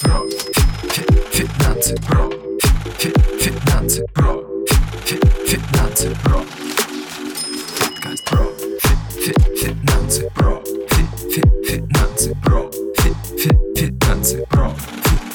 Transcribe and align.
про. 0.00 0.22
Финансы 1.30 1.96
про. 1.96 2.30
Финансы 3.38 4.06
про. 4.14 4.42
Финансы 5.46 6.16
про. 6.22 6.44
Подкаст 7.78 8.24
про. 8.24 8.44
Финансы 9.56 10.30
про. 10.34 10.62
Финансы 11.66 12.34
про. 12.42 12.70
Финансы 13.76 14.46
про. 14.46 14.74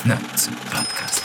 Финансы 0.03 0.51
подкаст. 0.71 1.24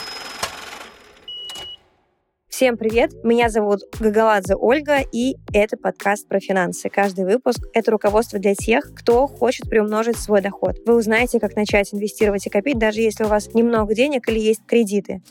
Всем 2.61 2.77
привет! 2.77 3.11
Меня 3.23 3.49
зовут 3.49 3.79
Гагаладзе 3.99 4.53
Ольга, 4.53 4.99
и 5.11 5.35
это 5.51 5.77
подкаст 5.77 6.27
про 6.27 6.39
финансы. 6.39 6.89
Каждый 6.89 7.25
выпуск— 7.25 7.59
это 7.73 7.89
руководство 7.89 8.37
для 8.37 8.53
тех, 8.53 8.93
кто 8.93 9.25
хочет 9.25 9.67
приумножить 9.67 10.17
свой 10.17 10.41
доход. 10.41 10.75
Вы 10.85 10.95
узнаете, 10.95 11.39
как 11.39 11.55
начать 11.55 11.91
инвестировать 11.91 12.45
и 12.45 12.51
копить, 12.51 12.77
даже 12.77 13.01
если 13.01 13.23
у 13.23 13.27
вас 13.29 13.51
немного 13.55 13.95
денег 13.95 14.29
или 14.29 14.37
есть 14.37 14.61
кредиты. 14.67 15.23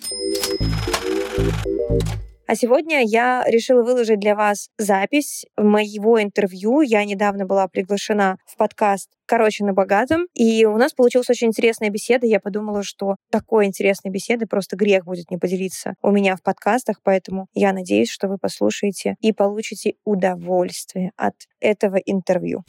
А 2.51 2.57
сегодня 2.57 3.05
я 3.07 3.45
решила 3.47 3.85
выложить 3.85 4.19
для 4.19 4.35
вас 4.35 4.71
запись 4.77 5.45
моего 5.57 6.21
интервью. 6.21 6.81
Я 6.81 7.05
недавно 7.05 7.47
была 7.47 7.69
приглашена 7.69 8.39
в 8.45 8.57
подкаст 8.57 9.09
«Короче, 9.25 9.65
на 9.65 9.73
богатом». 9.73 10.27
И 10.35 10.65
у 10.65 10.77
нас 10.77 10.93
получилась 10.93 11.31
очень 11.31 11.47
интересная 11.47 11.91
беседа. 11.91 12.27
Я 12.27 12.41
подумала, 12.41 12.83
что 12.83 13.15
такой 13.31 13.67
интересной 13.67 14.11
беседы 14.11 14.47
просто 14.47 14.75
грех 14.75 15.05
будет 15.05 15.31
не 15.31 15.37
поделиться 15.37 15.95
у 16.03 16.11
меня 16.11 16.35
в 16.35 16.43
подкастах. 16.43 16.97
Поэтому 17.05 17.47
я 17.55 17.73
надеюсь, 17.73 18.11
что 18.11 18.27
вы 18.27 18.37
послушаете 18.37 19.15
и 19.21 19.33
получите 19.33 19.95
удовольствие 20.05 21.13
от 21.17 21.37
этого 21.61 21.99
интервью. 21.99 22.65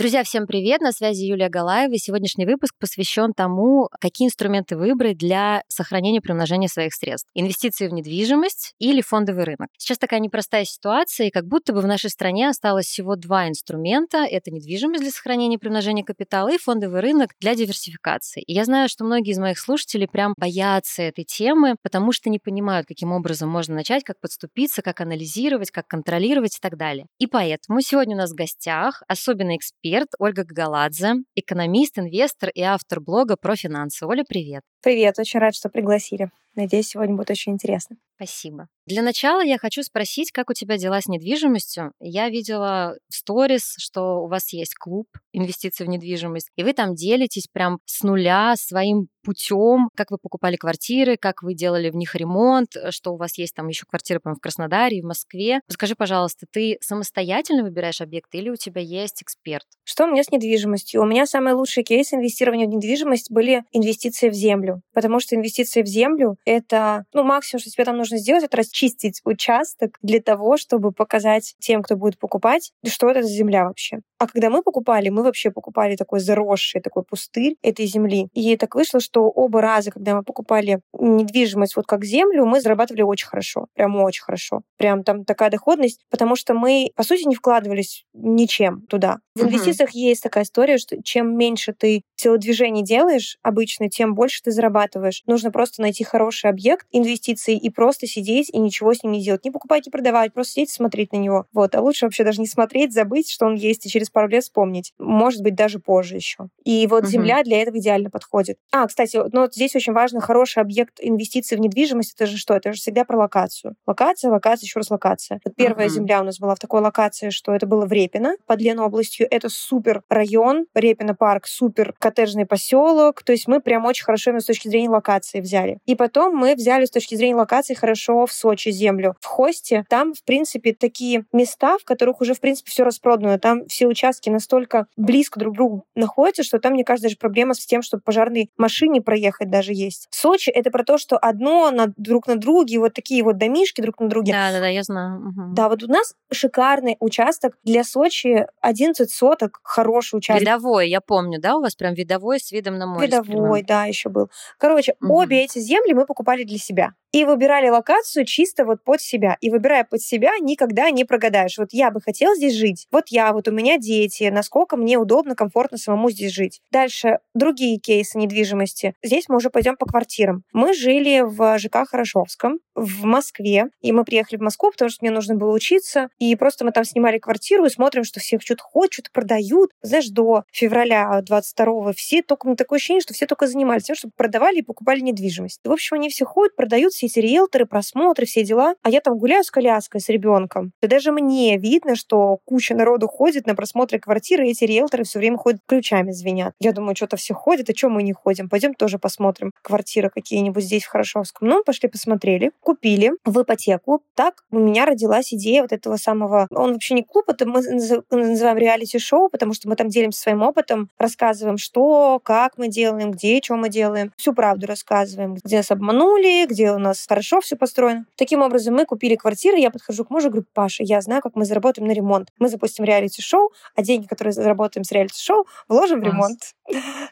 Друзья, 0.00 0.24
всем 0.24 0.46
привет! 0.46 0.80
На 0.80 0.92
связи 0.92 1.26
Юлия 1.26 1.50
Галаева. 1.50 1.92
И 1.92 1.98
сегодняшний 1.98 2.46
выпуск 2.46 2.74
посвящен 2.80 3.34
тому, 3.34 3.90
какие 4.00 4.28
инструменты 4.28 4.78
выбрать 4.78 5.18
для 5.18 5.62
сохранения 5.68 6.22
приумножения 6.22 6.68
своих 6.68 6.94
средств. 6.94 7.28
Инвестиции 7.34 7.86
в 7.86 7.92
недвижимость 7.92 8.72
или 8.78 9.02
фондовый 9.02 9.44
рынок. 9.44 9.68
Сейчас 9.76 9.98
такая 9.98 10.20
непростая 10.20 10.64
ситуация, 10.64 11.26
и 11.26 11.30
как 11.30 11.44
будто 11.44 11.74
бы 11.74 11.82
в 11.82 11.86
нашей 11.86 12.08
стране 12.08 12.48
осталось 12.48 12.86
всего 12.86 13.14
два 13.14 13.46
инструмента. 13.46 14.24
Это 14.24 14.50
недвижимость 14.50 15.02
для 15.02 15.10
сохранения 15.10 15.58
приумножения 15.58 16.02
капитала 16.02 16.50
и 16.50 16.56
фондовый 16.56 17.02
рынок 17.02 17.32
для 17.38 17.54
диверсификации. 17.54 18.42
И 18.46 18.54
я 18.54 18.64
знаю, 18.64 18.88
что 18.88 19.04
многие 19.04 19.32
из 19.32 19.38
моих 19.38 19.58
слушателей 19.58 20.08
прям 20.08 20.32
боятся 20.38 21.02
этой 21.02 21.24
темы, 21.24 21.76
потому 21.82 22.12
что 22.12 22.30
не 22.30 22.38
понимают, 22.38 22.86
каким 22.86 23.12
образом 23.12 23.50
можно 23.50 23.74
начать, 23.74 24.02
как 24.02 24.18
подступиться, 24.18 24.80
как 24.80 25.02
анализировать, 25.02 25.70
как 25.70 25.86
контролировать 25.86 26.56
и 26.56 26.60
так 26.62 26.78
далее. 26.78 27.04
И 27.18 27.26
поэтому 27.26 27.82
сегодня 27.82 28.14
у 28.14 28.18
нас 28.18 28.30
в 28.30 28.34
гостях 28.34 29.02
особенный 29.06 29.56
эксперт 29.56 29.89
эксперт 29.90 30.10
Ольга 30.18 30.44
Гагаладзе, 30.44 31.14
экономист, 31.34 31.98
инвестор 31.98 32.50
и 32.50 32.62
автор 32.62 33.00
блога 33.00 33.36
про 33.36 33.56
финансы. 33.56 34.06
Оля, 34.06 34.24
привет. 34.28 34.62
Привет, 34.82 35.18
очень 35.18 35.40
рад, 35.40 35.54
что 35.54 35.68
пригласили. 35.68 36.30
Надеюсь, 36.60 36.88
сегодня 36.88 37.16
будет 37.16 37.30
очень 37.30 37.52
интересно. 37.52 37.96
Спасибо. 38.16 38.68
Для 38.84 39.00
начала 39.00 39.40
я 39.42 39.56
хочу 39.56 39.82
спросить, 39.82 40.30
как 40.30 40.50
у 40.50 40.52
тебя 40.52 40.76
дела 40.76 41.00
с 41.00 41.06
недвижимостью? 41.06 41.92
Я 42.00 42.28
видела 42.28 42.96
в 43.08 43.14
сторис, 43.14 43.76
что 43.78 44.22
у 44.22 44.28
вас 44.28 44.52
есть 44.52 44.74
клуб 44.74 45.06
инвестиций 45.32 45.86
в 45.86 45.88
недвижимость, 45.88 46.50
и 46.56 46.62
вы 46.62 46.74
там 46.74 46.94
делитесь 46.94 47.46
прям 47.50 47.78
с 47.86 48.02
нуля 48.02 48.56
своим 48.56 49.08
путем, 49.22 49.88
как 49.96 50.10
вы 50.10 50.18
покупали 50.18 50.56
квартиры, 50.56 51.16
как 51.16 51.42
вы 51.42 51.54
делали 51.54 51.88
в 51.88 51.96
них 51.96 52.14
ремонт, 52.14 52.70
что 52.90 53.12
у 53.12 53.16
вас 53.16 53.38
есть 53.38 53.54
там 53.54 53.68
еще 53.68 53.84
квартиры, 53.86 54.20
по 54.20 54.34
в 54.34 54.38
Краснодаре 54.38 54.98
и 54.98 55.02
в 55.02 55.06
Москве. 55.06 55.60
Скажи, 55.68 55.94
пожалуйста, 55.94 56.46
ты 56.50 56.78
самостоятельно 56.80 57.62
выбираешь 57.62 58.00
объекты 58.00 58.38
или 58.38 58.50
у 58.50 58.56
тебя 58.56 58.80
есть 58.80 59.22
эксперт? 59.22 59.66
Что 59.84 60.04
у 60.04 60.10
меня 60.10 60.24
с 60.24 60.30
недвижимостью? 60.30 61.02
У 61.02 61.06
меня 61.06 61.26
самый 61.26 61.54
лучший 61.54 61.84
кейс 61.84 62.12
инвестирования 62.12 62.66
в 62.66 62.70
недвижимость 62.70 63.30
были 63.30 63.62
инвестиции 63.72 64.28
в 64.28 64.34
землю, 64.34 64.82
потому 64.92 65.20
что 65.20 65.36
инвестиции 65.36 65.82
в 65.82 65.86
землю— 65.86 66.36
это, 66.50 67.04
ну, 67.12 67.22
максимум, 67.22 67.60
что 67.60 67.70
тебе 67.70 67.84
там 67.84 67.96
нужно 67.96 68.18
сделать, 68.18 68.42
это 68.44 68.56
расчистить 68.56 69.20
участок 69.24 69.98
для 70.02 70.20
того, 70.20 70.56
чтобы 70.56 70.92
показать 70.92 71.54
тем, 71.60 71.82
кто 71.82 71.96
будет 71.96 72.18
покупать, 72.18 72.72
что 72.86 73.08
это 73.10 73.22
за 73.22 73.28
земля 73.28 73.64
вообще. 73.66 74.00
А 74.20 74.26
когда 74.26 74.50
мы 74.50 74.62
покупали, 74.62 75.08
мы 75.08 75.22
вообще 75.22 75.50
покупали 75.50 75.96
такой 75.96 76.20
заросший, 76.20 76.82
такой 76.82 77.04
пустырь 77.04 77.56
этой 77.62 77.86
земли. 77.86 78.28
И 78.34 78.54
так 78.58 78.74
вышло, 78.74 79.00
что 79.00 79.22
оба 79.30 79.62
раза, 79.62 79.90
когда 79.90 80.14
мы 80.14 80.22
покупали 80.22 80.82
недвижимость 80.92 81.74
вот 81.74 81.86
как 81.86 82.04
землю, 82.04 82.44
мы 82.44 82.60
зарабатывали 82.60 83.00
очень 83.00 83.28
хорошо. 83.28 83.68
Прям 83.74 83.96
очень 83.96 84.22
хорошо. 84.22 84.60
Прям 84.76 85.04
там 85.04 85.24
такая 85.24 85.48
доходность, 85.48 86.04
потому 86.10 86.36
что 86.36 86.52
мы, 86.52 86.90
по 86.94 87.02
сути, 87.02 87.26
не 87.26 87.34
вкладывались 87.34 88.04
ничем 88.12 88.82
туда. 88.90 89.20
В 89.34 89.42
инвестициях 89.42 89.92
есть 89.92 90.22
такая 90.22 90.44
история, 90.44 90.76
что 90.76 91.02
чем 91.02 91.38
меньше 91.38 91.72
ты 91.72 92.02
телодвижений 92.16 92.82
делаешь 92.82 93.38
обычно, 93.42 93.88
тем 93.88 94.14
больше 94.14 94.42
ты 94.42 94.50
зарабатываешь. 94.50 95.22
Нужно 95.26 95.50
просто 95.50 95.80
найти 95.80 96.04
хороший 96.04 96.50
объект 96.50 96.86
инвестиций 96.90 97.56
и 97.56 97.70
просто 97.70 98.06
сидеть 98.06 98.50
и 98.50 98.58
ничего 98.58 98.92
с 98.92 99.02
ним 99.02 99.12
не 99.12 99.22
делать. 99.22 99.46
Не 99.46 99.50
покупать, 99.50 99.86
не 99.86 99.90
продавать, 99.90 100.34
просто 100.34 100.52
сидеть 100.52 100.70
и 100.70 100.74
смотреть 100.74 101.12
на 101.12 101.16
него. 101.16 101.46
Вот. 101.54 101.74
А 101.74 101.80
лучше 101.80 102.04
вообще 102.04 102.22
даже 102.22 102.42
не 102.42 102.46
смотреть, 102.46 102.92
забыть, 102.92 103.30
что 103.30 103.46
он 103.46 103.54
есть, 103.54 103.86
и 103.86 103.88
через 103.88 104.09
пару 104.12 104.28
лет 104.28 104.42
вспомнить. 104.42 104.92
Может 104.98 105.42
быть, 105.42 105.54
даже 105.54 105.78
позже 105.78 106.16
еще. 106.16 106.48
И 106.64 106.86
вот 106.86 107.04
угу. 107.04 107.10
земля 107.10 107.42
для 107.42 107.62
этого 107.62 107.78
идеально 107.78 108.10
подходит. 108.10 108.58
А, 108.72 108.86
кстати, 108.86 109.16
ну 109.32 109.42
вот 109.42 109.54
здесь 109.54 109.74
очень 109.76 109.92
важно 109.92 110.20
хороший 110.20 110.62
объект 110.62 110.98
инвестиций 111.00 111.56
в 111.56 111.60
недвижимость. 111.60 112.14
Это 112.14 112.26
же 112.26 112.36
что? 112.36 112.54
Это 112.54 112.72
же 112.72 112.78
всегда 112.78 113.04
про 113.04 113.18
локацию. 113.18 113.74
Локация, 113.86 114.30
локация, 114.30 114.66
еще 114.66 114.80
раз 114.80 114.90
локация. 114.90 115.40
Вот 115.44 115.54
первая 115.56 115.86
угу. 115.86 115.94
земля 115.94 116.20
у 116.20 116.24
нас 116.24 116.38
была 116.38 116.54
в 116.54 116.58
такой 116.58 116.80
локации, 116.80 117.30
что 117.30 117.54
это 117.54 117.66
было 117.66 117.86
в 117.86 117.92
Репино, 117.92 118.36
под 118.46 118.60
Ленобластью. 118.60 119.26
Это 119.30 119.48
супер 119.48 120.02
район, 120.08 120.66
Репино 120.74 121.14
парк, 121.14 121.46
супер 121.46 121.94
коттеджный 121.98 122.46
поселок. 122.46 123.22
То 123.22 123.32
есть 123.32 123.48
мы 123.48 123.60
прям 123.60 123.84
очень 123.84 124.04
хорошо 124.04 124.30
именно 124.30 124.40
с 124.40 124.46
точки 124.46 124.68
зрения 124.68 124.90
локации 124.90 125.40
взяли. 125.40 125.78
И 125.86 125.94
потом 125.94 126.36
мы 126.36 126.54
взяли 126.54 126.84
с 126.84 126.90
точки 126.90 127.14
зрения 127.14 127.36
локации 127.36 127.74
хорошо 127.74 128.26
в 128.26 128.32
Сочи 128.32 128.70
землю. 128.70 129.14
В 129.20 129.26
Хосте 129.26 129.84
там, 129.88 130.14
в 130.14 130.22
принципе, 130.24 130.72
такие 130.72 131.24
места, 131.32 131.78
в 131.78 131.84
которых 131.84 132.20
уже, 132.20 132.34
в 132.34 132.40
принципе, 132.40 132.70
все 132.70 132.84
распродано. 132.84 133.38
Там 133.38 133.66
все 133.66 133.86
участки 134.00 134.30
настолько 134.30 134.86
близко 134.96 135.38
друг 135.38 135.54
к 135.54 135.56
другу 135.56 135.84
находятся, 135.94 136.42
что 136.42 136.58
там, 136.58 136.72
мне 136.72 136.84
кажется, 136.84 137.08
даже 137.08 137.16
проблема 137.16 137.54
с 137.54 137.66
тем, 137.66 137.82
чтобы 137.82 138.02
пожарной 138.02 138.50
машине 138.56 139.02
проехать 139.02 139.50
даже 139.50 139.72
есть. 139.72 140.08
Сочи— 140.10 140.50
это 140.54 140.70
про 140.70 140.84
то, 140.84 140.96
что 140.96 141.18
одно 141.18 141.70
на, 141.70 141.92
друг 141.96 142.26
на 142.26 142.36
друге, 142.36 142.78
вот 142.78 142.94
такие 142.94 143.22
вот 143.22 143.36
домишки 143.36 143.80
друг 143.80 144.00
на 144.00 144.08
друге. 144.08 144.32
Да-да-да, 144.32 144.68
я 144.68 144.82
знаю. 144.82 145.20
Угу. 145.20 145.54
Да, 145.54 145.68
вот 145.68 145.82
у 145.82 145.88
нас 145.88 146.14
шикарный 146.32 146.96
участок 147.00 147.58
для 147.62 147.84
Сочи, 147.84 148.46
11 148.60 149.10
соток, 149.10 149.60
хороший 149.62 150.16
участок. 150.16 150.40
Видовой, 150.40 150.88
я 150.88 151.00
помню, 151.00 151.40
да, 151.40 151.56
у 151.56 151.60
вас 151.60 151.74
прям 151.74 151.94
видовой 151.94 152.40
с 152.40 152.52
видом 152.52 152.78
на 152.78 152.86
море. 152.86 153.06
Видовой, 153.06 153.62
да, 153.62 153.84
еще 153.84 154.08
был. 154.08 154.30
Короче, 154.58 154.94
угу. 155.00 155.14
обе 155.14 155.44
эти 155.44 155.58
земли 155.58 155.92
мы 155.92 156.06
покупали 156.06 156.44
для 156.44 156.58
себя 156.58 156.94
и 157.12 157.24
выбирали 157.24 157.68
локацию 157.68 158.24
чисто 158.24 158.64
вот 158.64 158.82
под 158.84 159.00
себя. 159.00 159.36
И 159.40 159.50
выбирая 159.50 159.84
под 159.84 160.00
себя, 160.00 160.32
никогда 160.40 160.90
не 160.90 161.04
прогадаешь. 161.04 161.58
Вот 161.58 161.68
я 161.72 161.90
бы 161.90 162.00
хотела 162.00 162.34
здесь 162.36 162.54
жить. 162.54 162.86
Вот 162.90 163.08
я, 163.08 163.32
вот 163.32 163.48
у 163.48 163.52
меня 163.52 163.78
дети. 163.78 164.24
Насколько 164.24 164.76
мне 164.76 164.98
удобно, 164.98 165.34
комфортно 165.34 165.78
самому 165.78 166.10
здесь 166.10 166.32
жить. 166.32 166.60
Дальше 166.70 167.18
другие 167.34 167.78
кейсы 167.78 168.18
недвижимости. 168.18 168.94
Здесь 169.02 169.28
мы 169.28 169.36
уже 169.36 169.50
пойдем 169.50 169.76
по 169.76 169.86
квартирам. 169.86 170.44
Мы 170.52 170.74
жили 170.74 171.22
в 171.24 171.58
ЖК 171.58 171.88
Хорошовском 171.88 172.58
в 172.74 173.04
Москве. 173.04 173.66
И 173.80 173.92
мы 173.92 174.04
приехали 174.04 174.38
в 174.38 174.42
Москву, 174.42 174.70
потому 174.70 174.90
что 174.90 175.04
мне 175.04 175.10
нужно 175.10 175.34
было 175.34 175.52
учиться. 175.52 176.08
И 176.18 176.34
просто 176.36 176.64
мы 176.64 176.72
там 176.72 176.84
снимали 176.84 177.18
квартиру 177.18 177.64
и 177.64 177.70
смотрим, 177.70 178.04
что 178.04 178.20
все 178.20 178.38
что-то 178.38 178.62
ходят, 178.62 178.92
что-то 178.92 179.10
продают. 179.12 179.70
Знаешь, 179.82 180.08
до 180.08 180.44
февраля 180.52 181.22
22-го 181.28 181.92
все 181.92 182.22
только... 182.22 182.54
Такое 182.54 182.78
ощущение, 182.78 183.00
что 183.00 183.14
все 183.14 183.26
только 183.26 183.46
занимались 183.46 183.84
тем, 183.84 183.96
чтобы 183.96 184.12
продавали 184.16 184.58
и 184.58 184.62
покупали 184.62 185.00
недвижимость. 185.00 185.60
В 185.64 185.72
общем, 185.72 185.96
они 185.96 186.08
все 186.08 186.24
ходят, 186.24 186.56
продают, 186.56 186.92
все 187.00 187.06
эти 187.06 187.18
риэлторы, 187.20 187.64
просмотры, 187.64 188.26
все 188.26 188.44
дела. 188.44 188.74
А 188.82 188.90
я 188.90 189.00
там 189.00 189.16
гуляю 189.16 189.42
с 189.42 189.50
коляской, 189.50 190.00
с 190.00 190.08
ребенком. 190.08 190.72
И 190.82 190.86
даже 190.86 191.12
мне 191.12 191.56
видно, 191.56 191.96
что 191.96 192.38
куча 192.44 192.74
народу 192.74 193.08
ходит 193.08 193.46
на 193.46 193.54
просмотры 193.54 193.98
квартиры, 193.98 194.46
и 194.46 194.50
эти 194.50 194.64
риэлторы 194.64 195.04
все 195.04 195.18
время 195.18 195.38
ходят 195.38 195.60
ключами 195.66 196.10
звенят. 196.10 196.52
Я 196.60 196.72
думаю, 196.72 196.94
что-то 196.94 197.16
все 197.16 197.32
ходят, 197.32 197.70
а 197.70 197.74
что 197.74 197.88
мы 197.88 198.02
не 198.02 198.12
ходим? 198.12 198.48
Пойдем 198.48 198.74
тоже 198.74 198.98
посмотрим 198.98 199.52
квартиры 199.62 200.10
какие-нибудь 200.10 200.62
здесь, 200.62 200.84
в 200.84 200.88
Хорошовском. 200.88 201.48
Ну, 201.48 201.62
пошли 201.64 201.88
посмотрели, 201.88 202.50
купили 202.60 203.12
в 203.24 203.40
ипотеку. 203.40 204.02
Так 204.14 204.42
у 204.50 204.58
меня 204.58 204.84
родилась 204.84 205.32
идея 205.32 205.62
вот 205.62 205.72
этого 205.72 205.96
самого... 205.96 206.48
Он 206.50 206.74
вообще 206.74 206.94
не 206.94 207.02
клуб, 207.02 207.24
это 207.28 207.46
мы 207.46 207.62
называем 208.10 208.58
реалити-шоу, 208.58 209.30
потому 209.30 209.54
что 209.54 209.68
мы 209.68 209.76
там 209.76 209.88
делимся 209.88 210.20
своим 210.20 210.42
опытом, 210.42 210.90
рассказываем, 210.98 211.56
что, 211.56 212.20
как 212.22 212.58
мы 212.58 212.68
делаем, 212.68 213.12
где, 213.12 213.40
что 213.42 213.56
мы 213.56 213.70
делаем. 213.70 214.12
Всю 214.16 214.34
правду 214.34 214.66
рассказываем, 214.66 215.34
где 215.34 215.58
нас 215.58 215.70
обманули, 215.70 216.46
где 216.46 216.72
у 216.72 216.78
нас 216.78 216.89
нас 216.90 217.06
хорошо 217.08 217.40
все 217.40 217.56
построено. 217.56 218.04
Таким 218.16 218.42
образом, 218.42 218.74
мы 218.74 218.84
купили 218.84 219.16
квартиру, 219.16 219.56
я 219.56 219.70
подхожу 219.70 220.04
к 220.04 220.10
мужу 220.10 220.28
и 220.28 220.30
говорю, 220.30 220.46
Паша, 220.52 220.82
я 220.82 221.00
знаю, 221.00 221.22
как 221.22 221.36
мы 221.36 221.44
заработаем 221.44 221.88
на 221.88 221.92
ремонт. 221.92 222.28
Мы 222.38 222.48
запустим 222.48 222.84
реалити-шоу, 222.84 223.50
а 223.74 223.82
деньги, 223.82 224.06
которые 224.06 224.32
заработаем 224.32 224.84
с 224.84 224.92
реалити-шоу, 224.92 225.46
вложим 225.68 226.00
в 226.00 226.02
ремонт. 226.04 226.38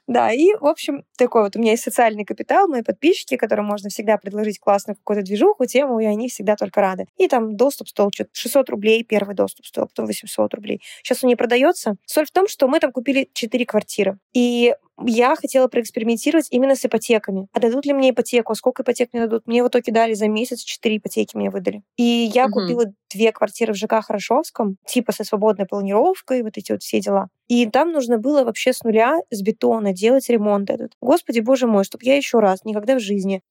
Да, 0.07 0.33
и, 0.33 0.55
в 0.55 0.67
общем, 0.67 1.05
такой 1.17 1.43
вот 1.43 1.57
у 1.57 1.59
меня 1.59 1.73
есть 1.73 1.83
социальный 1.83 2.25
капитал, 2.25 2.69
мои 2.69 2.83
подписчики, 2.83 3.37
которым 3.37 3.67
можно 3.67 3.91
всегда 3.91 4.17
предложить 4.17 4.59
классную 4.59 4.97
какую-то 4.97 5.25
движуху, 5.25 5.67
тему, 5.67 6.01
и 6.01 6.05
они 6.05 6.29
всегда 6.29 6.57
только 6.57 6.81
рады. 6.81 7.07
И 7.17 7.29
там 7.29 7.57
доступ 7.57 7.89
стоил 7.89 8.11
что-то 8.13 8.31
600 8.33 8.71
рублей, 8.71 9.05
первый 9.05 9.35
доступ 9.35 9.67
стоил, 9.67 9.87
потом 9.87 10.07
800 10.07 10.55
рублей. 10.55 10.81
Сейчас 11.03 11.23
он 11.25 11.29
не 11.29 11.37
продается. 11.37 11.97
Соль 12.07 12.27
в 12.27 12.31
том, 12.31 12.49
что 12.49 12.69
мы 12.69 12.81
там 12.81 12.93
купили 12.93 13.29
4 13.33 13.67
квартиры. 13.67 14.19
И 14.33 14.75
я 15.05 15.37
хотела 15.37 15.69
проэкспериментировать 15.69 16.49
именно 16.51 16.75
с 16.75 16.85
ипотеками. 16.85 17.47
А 17.53 17.61
дадут 17.61 17.87
ли 17.87 17.93
мне 17.93 18.11
ипотеку? 18.11 18.53
А 18.53 18.55
сколько 18.57 18.83
ипотек 18.83 19.11
мне 19.13 19.23
дадут? 19.23 19.47
Мне 19.47 19.63
в 19.63 19.69
итоге 19.69 19.93
дали 19.93 20.15
за 20.15 20.29
месяц 20.29 20.63
4 20.63 20.97
ипотеки 20.97 21.37
мне 21.37 21.51
выдали. 21.51 21.83
И 21.97 22.03
я 22.03 22.47
угу. 22.47 22.55
купила 22.55 22.85
две 23.11 23.33
квартиры 23.33 23.73
в 23.73 23.77
ЖК 23.77 24.03
Хорошовском, 24.03 24.77
типа 24.87 25.13
со 25.13 25.25
свободной 25.25 25.67
планировкой, 25.67 26.43
вот 26.43 26.57
эти 26.57 26.73
вот 26.73 26.83
все 26.83 27.01
дела. 27.01 27.29
И 27.49 27.67
там 27.67 27.93
нужно 27.93 28.19
было 28.19 28.45
вообще 28.45 28.75
с 28.75 28.83
нуля, 28.83 29.17
с 29.31 29.41
бетона 29.41 29.95
делать 29.95 30.29
ремонт 30.29 30.69
этот. 30.69 30.93
Господи, 31.01 31.41
боже 31.41 31.67
мой, 31.67 31.83
чтобы 31.83 32.05
я 32.05 32.15
еще 32.17 32.41
раз, 32.41 32.65
никогда 32.65 32.95
в 32.95 33.01
жизни. 33.01 33.43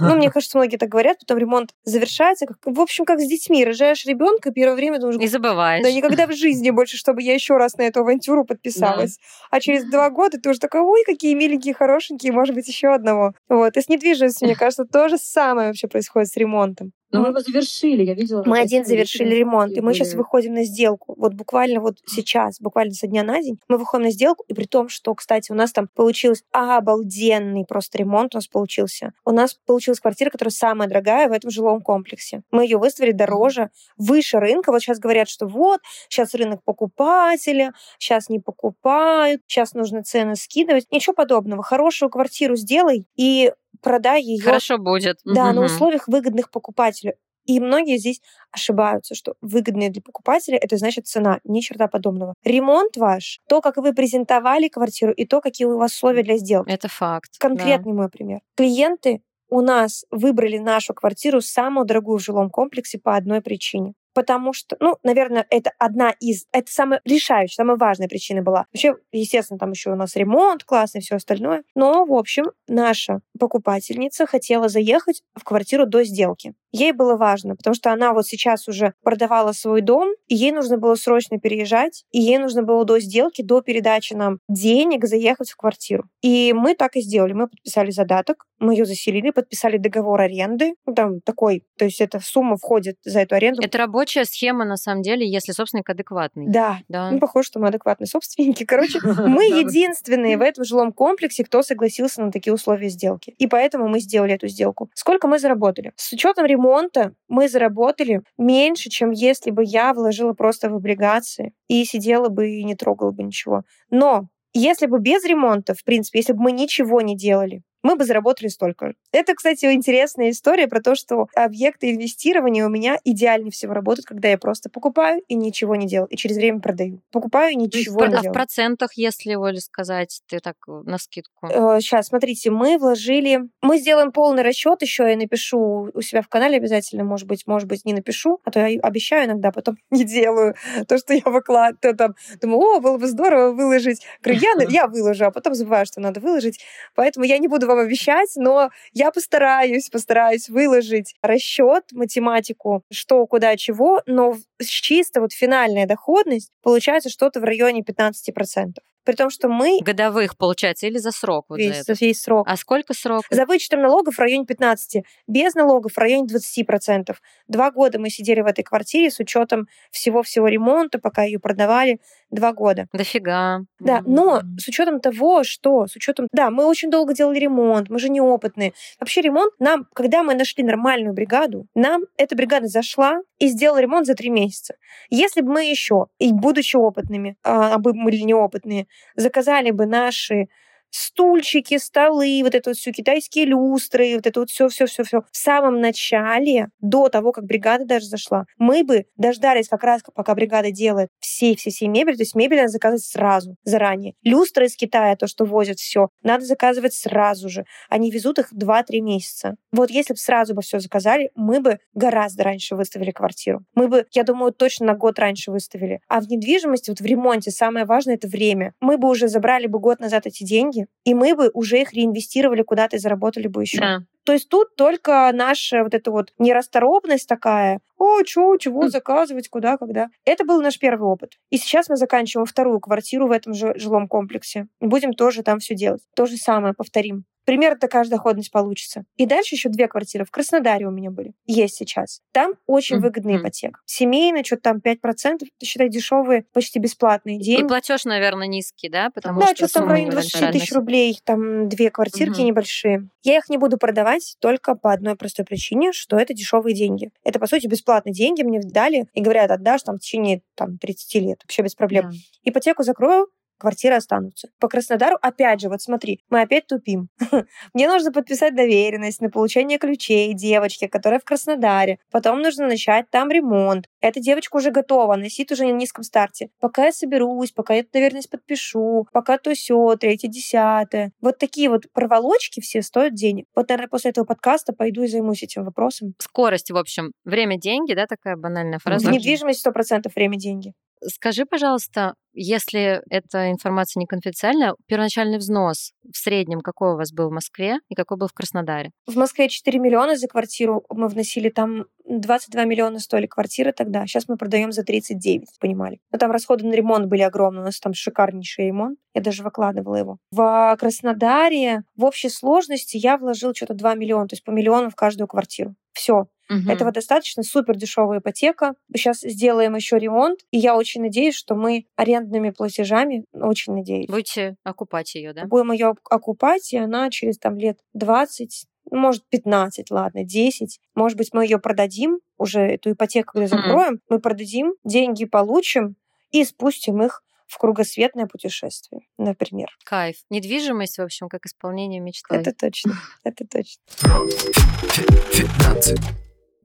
Ну, 0.00 0.16
мне 0.16 0.30
кажется, 0.32 0.56
многие 0.56 0.78
так 0.78 0.88
говорят, 0.88 1.18
потом 1.18 1.36
ремонт 1.36 1.74
завершается. 1.84 2.46
Как, 2.46 2.56
в 2.64 2.80
общем, 2.80 3.04
как 3.04 3.20
с 3.20 3.26
детьми. 3.26 3.64
Рожаешь 3.64 4.06
ребенка, 4.06 4.52
первое 4.52 4.74
время 4.74 4.98
думаешь... 4.98 5.20
И 5.20 5.26
забываешь. 5.26 5.84
Да, 5.84 5.92
никогда 5.92 6.26
в 6.26 6.32
жизни 6.32 6.70
больше, 6.70 6.96
чтобы 6.96 7.20
я 7.22 7.34
еще 7.34 7.58
раз 7.58 7.76
на 7.76 7.82
эту 7.82 8.00
авантюру 8.00 8.46
подписалась. 8.46 9.18
Да. 9.18 9.56
А 9.58 9.60
через 9.60 9.84
два 9.84 10.08
года 10.08 10.38
ты 10.40 10.48
уже 10.48 10.58
такой, 10.58 10.80
ой, 10.80 11.02
какие 11.04 11.34
миленькие, 11.34 11.74
хорошенькие, 11.74 12.32
может 12.32 12.54
быть, 12.54 12.66
еще 12.68 12.88
одного. 12.88 13.34
Вот. 13.50 13.76
И 13.76 13.82
с 13.82 13.88
недвижимостью, 13.88 14.48
мне 14.48 14.56
кажется, 14.56 14.84
то 14.84 15.10
же 15.10 15.18
самое 15.18 15.68
вообще 15.68 15.88
происходит 15.88 16.30
с 16.30 16.36
ремонтом. 16.38 16.92
Но 17.12 17.20
мы 17.20 17.28
его 17.28 17.40
завершили, 17.40 18.04
я 18.04 18.14
видела. 18.14 18.42
Мы 18.46 18.58
один 18.58 18.84
завершили 18.84 19.34
ремонт, 19.34 19.76
и 19.76 19.80
мы 19.80 19.92
сейчас 19.94 20.14
выходим 20.14 20.54
на 20.54 20.64
сделку. 20.64 21.14
Вот 21.16 21.34
буквально 21.34 21.80
вот 21.80 21.98
сейчас, 22.06 22.58
буквально 22.60 22.94
со 22.94 23.06
дня 23.06 23.22
на 23.22 23.42
день, 23.42 23.58
мы 23.68 23.76
выходим 23.76 24.04
на 24.04 24.10
сделку, 24.10 24.44
и 24.48 24.54
при 24.54 24.64
том, 24.64 24.88
что, 24.88 25.14
кстати, 25.14 25.52
у 25.52 25.54
нас 25.54 25.72
там 25.72 25.88
получилось 25.94 26.42
обалденный 26.52 27.64
просто 27.66 27.98
ремонт 27.98 28.34
у 28.34 28.38
нас 28.38 28.46
получился. 28.46 29.12
У 29.24 29.30
нас 29.30 29.54
получилась 29.66 30.00
квартира, 30.00 30.30
которая 30.30 30.52
самая 30.52 30.88
дорогая 30.88 31.28
в 31.28 31.32
этом 31.32 31.50
жилом 31.50 31.80
комплексе. 31.80 32.42
Мы 32.50 32.64
ее 32.64 32.78
выставили 32.78 33.12
дороже, 33.12 33.70
выше 33.96 34.38
рынка. 34.38 34.72
Вот 34.72 34.80
сейчас 34.80 34.98
говорят, 34.98 35.28
что 35.28 35.46
вот, 35.46 35.80
сейчас 36.08 36.34
рынок 36.34 36.62
покупателя, 36.64 37.72
сейчас 37.98 38.28
не 38.28 38.40
покупают, 38.40 39.42
сейчас 39.46 39.74
нужно 39.74 40.02
цены 40.02 40.36
скидывать. 40.36 40.86
Ничего 40.90 41.14
подобного. 41.14 41.62
Хорошую 41.62 42.10
квартиру 42.10 42.56
сделай, 42.56 43.06
и 43.16 43.52
продай 43.82 44.22
ее. 44.22 44.42
Хорошо 44.42 44.78
будет. 44.78 45.18
Да, 45.24 45.48
угу. 45.48 45.60
на 45.60 45.64
условиях 45.66 46.08
выгодных 46.08 46.50
покупателю. 46.50 47.14
И 47.44 47.58
многие 47.58 47.98
здесь 47.98 48.20
ошибаются, 48.52 49.14
что 49.14 49.34
выгодные 49.40 49.90
для 49.90 50.00
покупателя 50.00 50.56
это 50.58 50.76
значит 50.76 51.06
цена, 51.06 51.40
ни 51.44 51.60
черта 51.60 51.88
подобного. 51.88 52.34
Ремонт 52.44 52.96
ваш, 52.96 53.40
то, 53.48 53.60
как 53.60 53.78
вы 53.78 53.92
презентовали 53.92 54.68
квартиру 54.68 55.12
и 55.12 55.26
то, 55.26 55.40
какие 55.40 55.66
у 55.66 55.76
вас 55.76 55.92
условия 55.92 56.22
для 56.22 56.36
сделки. 56.36 56.70
Это 56.70 56.88
факт. 56.88 57.30
Конкретный 57.38 57.92
да. 57.92 57.98
мой 57.98 58.08
пример. 58.08 58.40
Клиенты 58.56 59.22
у 59.48 59.60
нас 59.60 60.04
выбрали 60.10 60.58
нашу 60.58 60.94
квартиру 60.94 61.40
самую 61.40 61.84
дорогую 61.84 62.18
в 62.18 62.22
жилом 62.22 62.48
комплексе 62.48 62.98
по 62.98 63.16
одной 63.16 63.40
причине 63.42 63.94
потому 64.14 64.52
что, 64.52 64.76
ну, 64.80 64.96
наверное, 65.02 65.46
это 65.50 65.72
одна 65.78 66.10
из, 66.20 66.46
это 66.52 66.70
самая 66.70 67.00
решающая, 67.04 67.54
самая 67.54 67.76
важная 67.76 68.08
причина 68.08 68.42
была. 68.42 68.66
Вообще, 68.72 68.94
естественно, 69.12 69.58
там 69.58 69.70
еще 69.72 69.90
у 69.90 69.96
нас 69.96 70.16
ремонт 70.16 70.64
классный, 70.64 71.00
все 71.00 71.16
остальное. 71.16 71.64
Но, 71.74 72.04
в 72.04 72.12
общем, 72.12 72.44
наша 72.68 73.20
покупательница 73.38 74.26
хотела 74.26 74.68
заехать 74.68 75.22
в 75.34 75.44
квартиру 75.44 75.86
до 75.86 76.04
сделки. 76.04 76.54
Ей 76.72 76.92
было 76.92 77.16
важно, 77.16 77.54
потому 77.56 77.74
что 77.74 77.92
она 77.92 78.12
вот 78.12 78.26
сейчас 78.26 78.66
уже 78.66 78.94
продавала 79.02 79.52
свой 79.52 79.82
дом, 79.82 80.08
и 80.26 80.34
ей 80.34 80.52
нужно 80.52 80.78
было 80.78 80.94
срочно 80.94 81.38
переезжать, 81.38 82.04
и 82.10 82.20
ей 82.20 82.38
нужно 82.38 82.62
было 82.62 82.84
до 82.84 82.98
сделки, 82.98 83.42
до 83.42 83.60
передачи 83.60 84.14
нам 84.14 84.38
денег 84.48 85.04
заехать 85.04 85.50
в 85.50 85.56
квартиру. 85.56 86.04
И 86.22 86.52
мы 86.52 86.74
так 86.74 86.96
и 86.96 87.00
сделали. 87.00 87.32
Мы 87.32 87.48
подписали 87.48 87.90
задаток, 87.90 88.46
мы 88.58 88.74
ее 88.74 88.84
заселили, 88.84 89.30
подписали 89.30 89.76
договор 89.76 90.20
аренды. 90.20 90.74
Ну, 90.86 90.94
там 90.94 91.20
такой, 91.20 91.64
то 91.76 91.84
есть 91.84 92.00
эта 92.00 92.20
сумма 92.20 92.56
входит 92.56 92.96
за 93.04 93.20
эту 93.20 93.34
аренду. 93.34 93.60
Это 93.62 93.76
рабочая 93.78 94.24
схема, 94.24 94.64
на 94.64 94.76
самом 94.76 95.02
деле, 95.02 95.28
если 95.28 95.52
собственник 95.52 95.90
адекватный. 95.90 96.46
Да. 96.48 96.78
да. 96.88 97.10
Ну, 97.10 97.18
похоже, 97.18 97.48
что 97.48 97.60
мы 97.60 97.68
адекватные 97.68 98.06
собственники. 98.06 98.64
Короче, 98.64 99.00
мы 99.02 99.44
единственные 99.44 100.38
в 100.38 100.40
этом 100.40 100.64
жилом 100.64 100.92
комплексе, 100.92 101.44
кто 101.44 101.62
согласился 101.62 102.22
на 102.22 102.30
такие 102.30 102.54
условия 102.54 102.88
сделки. 102.88 103.34
И 103.38 103.46
поэтому 103.46 103.88
мы 103.88 104.00
сделали 104.00 104.34
эту 104.34 104.48
сделку. 104.48 104.90
Сколько 104.94 105.26
мы 105.26 105.38
заработали? 105.38 105.92
С 105.96 106.12
учетом 106.12 106.46
ремонта 106.46 106.61
ремонта 106.62 107.14
мы 107.28 107.48
заработали 107.48 108.22
меньше, 108.38 108.88
чем 108.90 109.10
если 109.10 109.50
бы 109.50 109.62
я 109.64 109.92
вложила 109.94 110.32
просто 110.32 110.70
в 110.70 110.74
облигации 110.74 111.52
и 111.68 111.84
сидела 111.84 112.28
бы 112.28 112.50
и 112.50 112.64
не 112.64 112.74
трогала 112.74 113.10
бы 113.10 113.22
ничего. 113.22 113.62
Но 113.90 114.28
если 114.54 114.86
бы 114.86 114.98
без 115.00 115.24
ремонта, 115.24 115.74
в 115.74 115.84
принципе, 115.84 116.18
если 116.20 116.32
бы 116.34 116.42
мы 116.42 116.52
ничего 116.52 117.00
не 117.00 117.16
делали, 117.16 117.62
мы 117.82 117.96
бы 117.96 118.04
заработали 118.04 118.48
столько 118.48 118.88
же. 118.88 118.94
Это, 119.12 119.34
кстати, 119.34 119.66
интересная 119.66 120.30
история 120.30 120.68
про 120.68 120.80
то, 120.80 120.94
что 120.94 121.26
объекты 121.34 121.92
инвестирования 121.92 122.64
у 122.66 122.68
меня 122.68 122.98
идеально 123.04 123.50
всего 123.50 123.74
работают, 123.74 124.06
когда 124.06 124.28
я 124.28 124.38
просто 124.38 124.70
покупаю 124.70 125.22
и 125.28 125.34
ничего 125.34 125.76
не 125.76 125.86
делаю, 125.86 126.08
и 126.08 126.16
через 126.16 126.36
время 126.36 126.60
продаю. 126.60 127.00
Покупаю 127.10 127.52
и 127.52 127.56
ничего 127.56 128.00
в, 128.00 128.08
не 128.08 128.14
а 128.14 128.20
делаю. 128.20 128.30
в 128.30 128.32
процентах, 128.32 128.90
если, 128.94 129.34
Оля, 129.34 129.60
сказать, 129.60 130.22
ты 130.28 130.40
так 130.40 130.56
э, 130.68 130.82
на 130.84 130.98
скидку? 130.98 131.48
Сейчас, 131.48 132.06
э, 132.06 132.08
смотрите, 132.08 132.50
мы 132.50 132.78
вложили... 132.78 133.40
Мы 133.62 133.78
сделаем 133.78 134.12
полный 134.12 134.42
расчет 134.42 134.82
еще, 134.82 135.08
я 135.08 135.16
напишу 135.16 135.90
у 135.92 136.00
себя 136.00 136.22
в 136.22 136.28
канале 136.28 136.56
обязательно, 136.56 137.04
может 137.04 137.26
быть, 137.26 137.46
может 137.46 137.68
быть, 137.68 137.84
не 137.84 137.92
напишу, 137.92 138.40
а 138.44 138.50
то 138.50 138.66
я 138.66 138.80
обещаю 138.80 139.26
иногда, 139.26 139.50
потом 139.50 139.76
не 139.90 140.04
делаю 140.04 140.54
то, 140.88 140.98
что 140.98 141.14
я 141.14 141.22
выкладываю. 141.24 141.96
Там, 141.96 142.14
думаю, 142.40 142.60
о, 142.60 142.80
было 142.80 142.98
бы 142.98 143.06
здорово 143.06 143.52
выложить. 143.52 144.04
Говорю, 144.22 144.40
я, 144.40 144.52
я 144.68 144.86
выложу, 144.86 145.26
а 145.26 145.30
потом 145.30 145.54
забываю, 145.54 145.86
что 145.86 146.00
надо 146.00 146.20
выложить. 146.20 146.60
Поэтому 146.94 147.24
я 147.24 147.38
не 147.38 147.48
буду 147.48 147.66
вам 147.74 147.86
обещать, 147.86 148.30
но 148.36 148.70
я 148.92 149.10
постараюсь, 149.10 149.88
постараюсь 149.88 150.48
выложить 150.48 151.14
расчет, 151.22 151.84
математику, 151.92 152.84
что, 152.90 153.26
куда, 153.26 153.56
чего, 153.56 154.02
но 154.06 154.36
чисто 154.60 155.20
вот 155.20 155.32
финальная 155.32 155.86
доходность 155.86 156.50
получается 156.62 157.10
что-то 157.10 157.40
в 157.40 157.44
районе 157.44 157.82
15%. 157.82 158.74
При 159.04 159.14
том, 159.14 159.30
что 159.30 159.48
мы... 159.48 159.80
Годовых, 159.80 160.36
получается, 160.36 160.86
или 160.86 160.98
за 160.98 161.10
срок? 161.10 161.46
Вот 161.48 161.58
весь, 161.58 161.78
за, 161.78 161.94
за 161.94 162.04
весь 162.04 162.22
срок. 162.22 162.46
А 162.48 162.56
сколько 162.56 162.94
срок? 162.94 163.24
За 163.30 163.46
вычетом 163.46 163.82
налогов 163.82 164.14
в 164.14 164.18
районе 164.18 164.46
15. 164.46 165.04
Без 165.26 165.54
налогов 165.54 165.92
в 165.92 165.98
районе 165.98 166.26
20%. 166.26 167.14
Два 167.48 167.70
года 167.70 167.98
мы 167.98 168.10
сидели 168.10 168.40
в 168.40 168.46
этой 168.46 168.62
квартире 168.62 169.10
с 169.10 169.18
учетом 169.18 169.66
всего-всего 169.90 170.48
ремонта, 170.48 170.98
пока 170.98 171.24
ее 171.24 171.38
продавали. 171.38 172.00
Два 172.30 172.52
года. 172.52 172.88
Дофига. 172.92 173.60
Да, 173.80 173.98
mm-hmm. 173.98 174.02
но 174.06 174.42
с 174.58 174.68
учетом 174.68 175.00
того, 175.00 175.44
что... 175.44 175.86
С 175.86 175.96
учетом... 175.96 176.28
Да, 176.32 176.50
мы 176.50 176.64
очень 176.64 176.90
долго 176.90 177.12
делали 177.14 177.38
ремонт, 177.38 177.90
мы 177.90 177.98
же 177.98 178.08
неопытные. 178.08 178.72
Вообще 179.00 179.20
ремонт 179.20 179.52
нам, 179.58 179.86
когда 179.94 180.22
мы 180.22 180.34
нашли 180.34 180.62
нормальную 180.64 181.12
бригаду, 181.12 181.66
нам 181.74 182.02
эта 182.16 182.36
бригада 182.36 182.68
зашла 182.68 183.20
и 183.38 183.48
сделала 183.48 183.78
ремонт 183.80 184.06
за 184.06 184.14
три 184.14 184.30
месяца. 184.30 184.74
Если 185.10 185.40
бы 185.40 185.52
мы 185.52 185.64
еще, 185.64 186.06
и 186.18 186.32
будучи 186.32 186.76
опытными, 186.76 187.36
а 187.42 187.78
мы 187.78 187.92
были 187.92 188.18
неопытные, 188.18 188.86
заказали 189.16 189.70
бы 189.70 189.86
наши 189.86 190.48
стульчики, 190.92 191.78
столы, 191.78 192.40
вот 192.44 192.54
это 192.54 192.70
вот 192.70 192.76
все, 192.76 192.92
китайские 192.92 193.46
люстры, 193.46 194.14
вот 194.16 194.26
это 194.26 194.40
вот 194.40 194.50
все, 194.50 194.68
все, 194.68 194.86
все, 194.86 195.02
все. 195.02 195.22
В 195.32 195.36
самом 195.36 195.80
начале, 195.80 196.68
до 196.80 197.08
того, 197.08 197.32
как 197.32 197.44
бригада 197.44 197.84
даже 197.84 198.06
зашла, 198.06 198.44
мы 198.58 198.84
бы 198.84 199.06
дождались 199.16 199.68
как 199.68 199.82
раз, 199.82 200.02
пока 200.14 200.34
бригада 200.34 200.70
делает 200.70 201.08
все, 201.18 201.56
все, 201.56 201.70
все 201.70 201.88
мебель, 201.88 202.16
то 202.16 202.22
есть 202.22 202.34
мебель 202.34 202.58
надо 202.58 202.68
заказывать 202.68 203.04
сразу, 203.04 203.56
заранее. 203.64 204.14
Люстры 204.22 204.66
из 204.66 204.76
Китая, 204.76 205.16
то, 205.16 205.26
что 205.26 205.44
возят 205.44 205.78
все, 205.78 206.08
надо 206.22 206.44
заказывать 206.44 206.94
сразу 206.94 207.48
же. 207.48 207.64
Они 207.88 208.10
везут 208.10 208.38
их 208.38 208.52
2-3 208.52 209.00
месяца. 209.00 209.56
Вот 209.72 209.90
если 209.90 210.12
бы 210.12 210.18
сразу 210.18 210.54
бы 210.54 210.62
все 210.62 210.78
заказали, 210.78 211.30
мы 211.34 211.60
бы 211.60 211.78
гораздо 211.94 212.44
раньше 212.44 212.76
выставили 212.76 213.10
квартиру. 213.10 213.64
Мы 213.74 213.88
бы, 213.88 214.06
я 214.12 214.24
думаю, 214.24 214.52
точно 214.52 214.86
на 214.86 214.94
год 214.94 215.18
раньше 215.18 215.50
выставили. 215.50 216.00
А 216.08 216.20
в 216.20 216.28
недвижимости, 216.28 216.90
вот 216.90 217.00
в 217.00 217.04
ремонте, 217.04 217.50
самое 217.50 217.86
важное— 217.86 218.14
это 218.16 218.28
время. 218.28 218.74
Мы 218.80 218.98
бы 218.98 219.08
уже 219.08 219.28
забрали 219.28 219.66
бы 219.66 219.78
год 219.78 220.00
назад 220.00 220.26
эти 220.26 220.44
деньги, 220.44 220.81
и 221.04 221.14
мы 221.14 221.34
бы 221.34 221.50
уже 221.52 221.80
их 221.80 221.92
реинвестировали 221.92 222.62
куда-то 222.62 222.96
и 222.96 222.98
заработали 222.98 223.48
бы 223.48 223.62
еще. 223.62 223.80
Да. 223.80 223.98
То 224.24 224.32
есть 224.32 224.48
тут 224.48 224.76
только 224.76 225.30
наша 225.32 225.82
вот 225.82 225.94
эта 225.94 226.10
вот 226.10 226.32
нерасторопность 226.38 227.28
такая, 227.28 227.80
о, 227.98 228.22
чё, 228.22 228.56
чего 228.56 228.88
заказывать, 228.88 229.48
куда, 229.48 229.76
когда. 229.76 230.08
Это 230.24 230.44
был 230.44 230.62
наш 230.62 230.78
первый 230.78 231.08
опыт. 231.08 231.32
И 231.50 231.56
сейчас 231.56 231.88
мы 231.88 231.96
заканчиваем 231.96 232.46
вторую 232.46 232.78
квартиру 232.80 233.26
в 233.26 233.32
этом 233.32 233.52
же 233.52 233.74
жилом 233.76 234.06
комплексе. 234.06 234.68
Будем 234.80 235.12
тоже 235.12 235.42
там 235.42 235.58
все 235.58 235.74
делать. 235.74 236.02
То 236.14 236.26
же 236.26 236.36
самое 236.36 236.74
повторим. 236.74 237.24
Примерно 237.44 237.78
такая 237.78 238.04
же 238.04 238.10
доходность 238.10 238.50
получится. 238.50 239.04
И 239.16 239.26
дальше 239.26 239.54
еще 239.54 239.68
две 239.68 239.88
квартиры 239.88 240.24
в 240.24 240.30
Краснодаре 240.30 240.86
у 240.86 240.90
меня 240.90 241.10
были. 241.10 241.34
Есть 241.46 241.76
сейчас. 241.76 242.20
Там 242.32 242.54
очень 242.66 243.00
выгодная 243.00 243.38
ипотека. 243.38 243.80
Семейная, 243.84 244.44
что-то 244.44 244.62
там 244.62 244.78
5%, 244.78 245.44
считай, 245.62 245.88
дешевые, 245.88 246.44
почти 246.52 246.78
бесплатные 246.78 247.38
деньги. 247.38 247.64
И 247.64 247.68
платеж, 247.68 248.04
наверное, 248.04 248.46
низкий, 248.46 248.88
да? 248.88 249.10
Потому 249.10 249.40
да, 249.40 249.48
что, 249.54 249.68
что 249.68 249.80
там 249.80 249.88
в 249.88 249.90
районе 249.90 250.12
20 250.12 250.52
тысяч 250.52 250.72
рублей, 250.72 251.18
там 251.24 251.68
две 251.68 251.90
квартирки 251.90 252.40
угу. 252.40 252.46
небольшие. 252.46 253.08
Я 253.22 253.38
их 253.38 253.48
не 253.48 253.56
буду 253.56 253.78
продавать 253.78 254.36
только 254.40 254.74
по 254.74 254.92
одной 254.92 255.16
простой 255.16 255.44
причине, 255.44 255.92
что 255.92 256.16
это 256.16 256.34
дешевые 256.34 256.74
деньги. 256.74 257.10
Это, 257.24 257.38
по 257.38 257.46
сути, 257.46 257.66
бесплатные 257.66 258.12
деньги 258.12 258.42
мне 258.42 258.60
дали 258.60 259.06
и 259.12 259.20
говорят, 259.20 259.50
отдашь 259.50 259.82
там 259.82 259.96
в 259.96 260.00
течение 260.00 260.42
там, 260.54 260.78
30 260.78 261.14
лет, 261.22 261.40
вообще 261.42 261.62
без 261.62 261.74
проблем. 261.74 262.10
Да. 262.10 262.16
Ипотеку 262.44 262.82
закрою, 262.82 263.28
квартиры 263.62 263.94
останутся. 263.94 264.48
По 264.58 264.66
Краснодару, 264.66 265.16
опять 265.22 265.60
же, 265.60 265.68
вот 265.68 265.80
смотри, 265.80 266.20
мы 266.28 266.40
опять 266.40 266.66
тупим. 266.66 267.08
Мне 267.74 267.88
нужно 267.88 268.10
подписать 268.12 268.56
доверенность 268.56 269.20
на 269.20 269.30
получение 269.30 269.78
ключей 269.78 270.34
девочке, 270.34 270.88
которая 270.88 271.20
в 271.20 271.24
Краснодаре. 271.24 271.98
Потом 272.10 272.42
нужно 272.42 272.66
начать 272.66 273.08
там 273.10 273.30
ремонт. 273.30 273.86
Эта 274.00 274.18
девочка 274.18 274.56
уже 274.56 274.72
готова, 274.72 275.14
она 275.14 275.28
сидит 275.28 275.52
уже 275.52 275.64
на 275.64 275.70
низком 275.70 276.02
старте. 276.02 276.48
Пока 276.60 276.86
я 276.86 276.92
соберусь, 276.92 277.52
пока 277.52 277.74
я 277.74 277.80
эту 277.80 277.90
доверенность 277.92 278.30
подпишу, 278.30 279.06
пока 279.12 279.38
то 279.38 279.54
все, 279.54 279.94
третье, 279.96 280.28
десятое. 280.28 281.12
Вот 281.20 281.38
такие 281.38 281.70
вот 281.70 281.84
проволочки 281.92 282.60
все 282.60 282.82
стоят 282.82 283.14
денег. 283.14 283.46
Вот, 283.54 283.68
наверное, 283.68 283.88
после 283.88 284.10
этого 284.10 284.24
подкаста 284.24 284.72
пойду 284.72 285.04
и 285.04 285.06
займусь 285.06 285.44
этим 285.44 285.64
вопросом. 285.64 286.14
Скорость, 286.18 286.72
в 286.72 286.76
общем, 286.76 287.12
время– 287.24 287.56
деньги, 287.60 287.94
да, 287.94 288.06
такая 288.06 288.36
банальная 288.36 288.80
фраза? 288.80 289.08
В 289.08 289.12
недвижимость 289.12 289.60
сто 289.60 289.70
процентов 289.70 290.16
время– 290.16 290.36
деньги. 290.38 290.72
Скажи, 291.06 291.44
пожалуйста, 291.44 292.14
если 292.32 293.02
эта 293.10 293.50
информация 293.50 294.00
не 294.00 294.06
конфиденциальная, 294.06 294.74
первоначальный 294.86 295.38
взнос 295.38 295.92
в 296.10 296.16
среднем 296.16 296.60
какой 296.60 296.94
у 296.94 296.96
вас 296.96 297.12
был 297.12 297.28
в 297.28 297.32
Москве 297.32 297.78
и 297.88 297.94
какой 297.94 298.16
был 298.16 298.28
в 298.28 298.32
Краснодаре? 298.32 298.90
В 299.06 299.16
Москве 299.16 299.48
4 299.48 299.78
миллиона 299.78 300.16
за 300.16 300.28
квартиру. 300.28 300.84
Мы 300.88 301.08
вносили 301.08 301.50
там 301.50 301.86
22 302.06 302.64
миллиона 302.64 302.98
стоили 303.00 303.26
квартиры 303.26 303.72
тогда. 303.72 304.06
Сейчас 304.06 304.28
мы 304.28 304.36
продаем 304.36 304.72
за 304.72 304.82
39, 304.82 305.46
понимали. 305.60 306.00
Но 306.10 306.18
там 306.18 306.30
расходы 306.30 306.66
на 306.66 306.74
ремонт 306.74 307.06
были 307.06 307.22
огромные. 307.22 307.62
У 307.62 307.66
нас 307.66 307.80
там 307.80 307.94
шикарнейший 307.94 308.66
ремонт. 308.66 308.98
Я 309.14 309.20
даже 309.20 309.42
выкладывала 309.42 309.96
его. 309.96 310.18
В 310.30 310.76
Краснодаре 310.78 311.82
в 311.96 312.04
общей 312.04 312.28
сложности 312.28 312.96
я 312.96 313.18
вложил 313.18 313.54
что-то 313.54 313.74
2 313.74 313.94
миллиона, 313.94 314.28
то 314.28 314.34
есть 314.34 314.44
по 314.44 314.50
миллиону 314.50 314.90
в 314.90 314.94
каждую 314.94 315.28
квартиру. 315.28 315.74
Все. 315.92 316.26
Мгм. 316.52 316.70
Этого 316.70 316.92
достаточно, 316.92 317.42
супер 317.42 317.76
дешевая 317.76 318.18
ипотека. 318.18 318.74
Сейчас 318.94 319.20
сделаем 319.20 319.74
еще 319.74 319.98
ремонт, 319.98 320.40
и 320.50 320.58
я 320.58 320.76
очень 320.76 321.00
надеюсь, 321.00 321.34
что 321.34 321.54
мы 321.54 321.86
арендными 321.96 322.50
платежами, 322.50 323.24
очень 323.32 323.72
надеюсь, 323.72 324.06
Будете 324.06 324.56
окупать 324.62 325.14
ее, 325.14 325.32
да? 325.32 325.46
будем 325.46 325.72
ее 325.72 325.94
окупать, 326.10 326.72
и 326.72 326.76
она 326.76 327.08
через 327.10 327.38
там 327.38 327.56
лет 327.56 327.78
20, 327.94 328.66
ну, 328.90 328.98
может, 328.98 329.24
15, 329.30 329.90
ладно, 329.90 330.24
10. 330.24 330.78
Может 330.94 331.16
быть, 331.16 331.30
мы 331.32 331.44
ее 331.44 331.58
продадим, 331.58 332.20
уже 332.36 332.60
эту 332.60 332.92
ипотеку 332.92 333.32
когда 333.34 333.46
закроем, 333.46 334.00
мы 334.08 334.18
продадим, 334.20 334.74
деньги 334.84 335.24
получим 335.24 335.96
и 336.30 336.44
спустим 336.44 337.02
их 337.02 337.22
в 337.46 337.58
кругосветное 337.58 338.26
путешествие, 338.26 339.02
например. 339.18 339.68
Кайф. 339.84 340.16
Недвижимость, 340.30 340.98
в 340.98 341.02
общем, 341.02 341.28
как 341.28 341.46
исполнение 341.46 342.00
мечты. 342.00 342.34
Это 342.34 342.52
точно, 342.52 342.94
это 343.24 343.46
точно. 343.46 343.82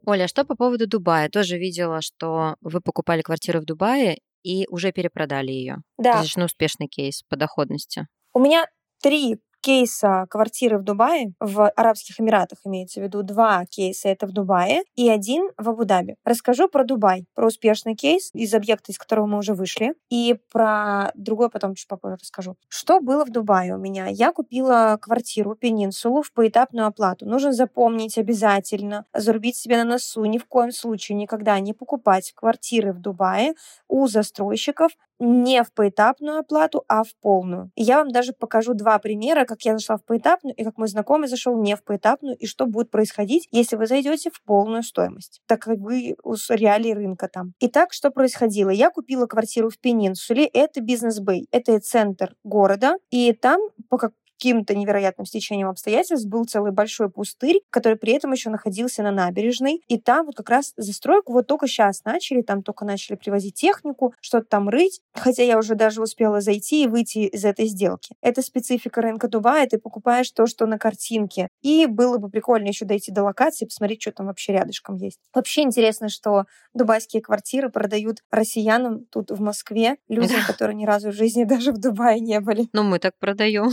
Оля, 0.07 0.23
а 0.23 0.27
что 0.29 0.45
по 0.45 0.55
поводу 0.55 0.87
Дубая? 0.87 1.27
Тоже 1.29 1.57
видела, 1.57 2.01
что 2.01 2.55
вы 2.61 2.79
покупали 2.79 3.21
квартиру 3.21 3.59
в 3.59 3.65
Дубае 3.65 4.19
и 4.41 4.65
уже 4.69 4.93
перепродали 4.93 5.51
ее. 5.51 5.77
Да, 5.97 6.11
Достаточно 6.13 6.45
успешный 6.45 6.87
кейс 6.87 7.23
по 7.27 7.35
доходности. 7.35 8.07
у 8.33 8.39
меня 8.39 8.65
три 9.03 9.37
кейса 9.67 10.27
квартиры 10.29 10.77
в 10.77 10.83
Дубае, 10.83 11.33
в 11.41 11.69
Арабских 11.71 12.21
Эмиратах 12.21 12.59
имеется 12.63 13.01
в 13.01 13.03
виду, 13.03 13.21
два 13.21 13.65
кейса 13.65 14.07
это 14.07 14.25
в 14.25 14.31
Дубае 14.31 14.83
и 14.95 15.09
один 15.09 15.49
в 15.57 15.67
Абу-Даби. 15.67 16.15
Расскажу 16.23 16.69
про 16.69 16.85
Дубай, 16.85 17.25
про 17.35 17.47
успешный 17.47 17.93
кейс 17.93 18.29
из 18.33 18.53
объекта, 18.53 18.93
из 18.93 18.97
которого 18.97 19.25
мы 19.25 19.39
уже 19.39 19.53
вышли, 19.53 19.93
и 20.09 20.37
про 20.53 21.11
другой 21.15 21.49
потом 21.49 21.75
чуть 21.75 21.89
попозже 21.89 22.15
расскажу. 22.15 22.55
Что 22.69 23.01
было 23.01 23.25
в 23.25 23.29
Дубае 23.29 23.75
у 23.75 23.77
меня? 23.77 24.07
Я 24.07 24.31
купила 24.31 24.97
квартиру, 25.01 25.53
пенинсулу 25.53 26.21
в 26.21 26.31
поэтапную 26.31 26.87
оплату. 26.87 27.25
Нужно 27.25 27.51
запомнить 27.51 28.17
обязательно, 28.17 29.03
зарубить 29.13 29.57
себе 29.57 29.75
на 29.75 29.83
носу, 29.83 30.23
ни 30.23 30.37
в 30.37 30.45
коем 30.45 30.71
случае 30.71 31.17
никогда 31.17 31.59
не 31.59 31.73
покупать 31.73 32.31
квартиры 32.33 32.93
в 32.93 33.01
Дубае 33.01 33.53
у 33.89 34.07
застройщиков 34.07 34.93
не 35.19 35.63
в 35.63 35.71
поэтапную 35.73 36.39
оплату, 36.39 36.83
а 36.87 37.03
в 37.03 37.15
полную. 37.21 37.71
Я 37.75 37.97
вам 37.97 38.09
даже 38.09 38.33
покажу 38.33 38.73
два 38.73 38.99
примера, 38.99 39.45
как 39.45 39.56
я 39.65 39.77
зашла 39.77 39.97
в 39.97 40.05
поэтапную 40.05 40.55
и 40.55 40.63
как 40.63 40.77
мой 40.77 40.87
знакомый 40.87 41.27
зашел 41.27 41.57
не 41.61 41.75
в 41.75 41.83
поэтапную, 41.83 42.35
и 42.37 42.45
что 42.45 42.65
будет 42.65 42.91
происходить, 42.91 43.47
если 43.51 43.75
вы 43.75 43.87
зайдете 43.87 44.29
в 44.31 44.43
полную 44.43 44.83
стоимость, 44.83 45.41
так 45.47 45.61
как 45.61 45.79
вы 45.79 46.15
с 46.25 46.49
реалий 46.49 46.93
рынка 46.93 47.27
там. 47.27 47.53
Итак, 47.59 47.93
что 47.93 48.11
происходило? 48.11 48.69
Я 48.69 48.89
купила 48.89 49.25
квартиру 49.25 49.69
в 49.69 49.79
Пенинсуле, 49.79 50.45
это 50.45 50.81
бизнес-бэй, 50.81 51.47
это 51.51 51.79
центр 51.79 52.35
города, 52.43 52.95
и 53.09 53.33
там 53.33 53.61
по 53.89 53.97
как 53.97 54.11
каким-то 54.37 54.75
невероятным 54.75 55.25
стечением 55.25 55.67
обстоятельств 55.67 56.27
был 56.27 56.45
целый 56.45 56.71
большой 56.71 57.09
пустырь, 57.09 57.61
который 57.69 57.97
при 57.97 58.13
этом 58.13 58.31
еще 58.31 58.49
находился 58.49 59.03
на 59.03 59.11
набережной. 59.11 59.81
И 59.87 59.99
там 59.99 60.27
вот 60.27 60.35
как 60.35 60.49
раз 60.49 60.73
застройку 60.77 61.33
вот 61.33 61.47
только 61.47 61.67
сейчас 61.67 62.03
начали, 62.05 62.41
там 62.41 62.61
только 62.61 62.85
начали 62.85 63.15
привозить 63.15 63.55
технику, 63.55 64.13
что-то 64.21 64.45
там 64.45 64.69
рыть. 64.69 65.01
Хотя 65.13 65.43
я 65.43 65.57
уже 65.57 65.75
даже 65.75 66.01
успела 66.01 66.41
зайти 66.41 66.83
и 66.83 66.87
выйти 66.87 67.19
из 67.19 67.43
этой 67.45 67.65
сделки. 67.65 68.15
Это 68.21 68.41
специфика 68.41 69.01
рынка 69.01 69.27
Дубая, 69.27 69.67
ты 69.67 69.79
покупаешь 69.79 70.31
то, 70.31 70.45
что 70.45 70.65
на 70.65 70.77
картинке. 70.77 71.47
И 71.61 71.85
было 71.87 72.17
бы 72.17 72.29
прикольно 72.29 72.67
еще 72.67 72.85
дойти 72.85 73.11
до 73.11 73.23
локации, 73.23 73.65
посмотреть, 73.65 74.01
что 74.01 74.11
там 74.11 74.27
вообще 74.27 74.53
рядышком 74.53 74.95
есть. 74.95 75.19
Вообще 75.33 75.61
интересно, 75.63 76.09
что 76.09 76.45
дубайские 76.73 77.21
квартиры 77.21 77.69
продают 77.69 78.17
россиянам 78.31 79.05
тут 79.05 79.31
в 79.31 79.41
Москве, 79.41 79.97
людям, 80.07 80.41
которые 80.45 80.75
ни 80.75 80.85
разу 80.85 81.11
в 81.11 81.15
жизни 81.15 81.43
даже 81.45 81.71
в 81.71 81.79
Дубае 81.79 82.19
не 82.19 82.39
были. 82.39 82.67
Ну, 82.73 82.83
мы 82.83 82.99
так 82.99 83.17
продаем. 83.17 83.71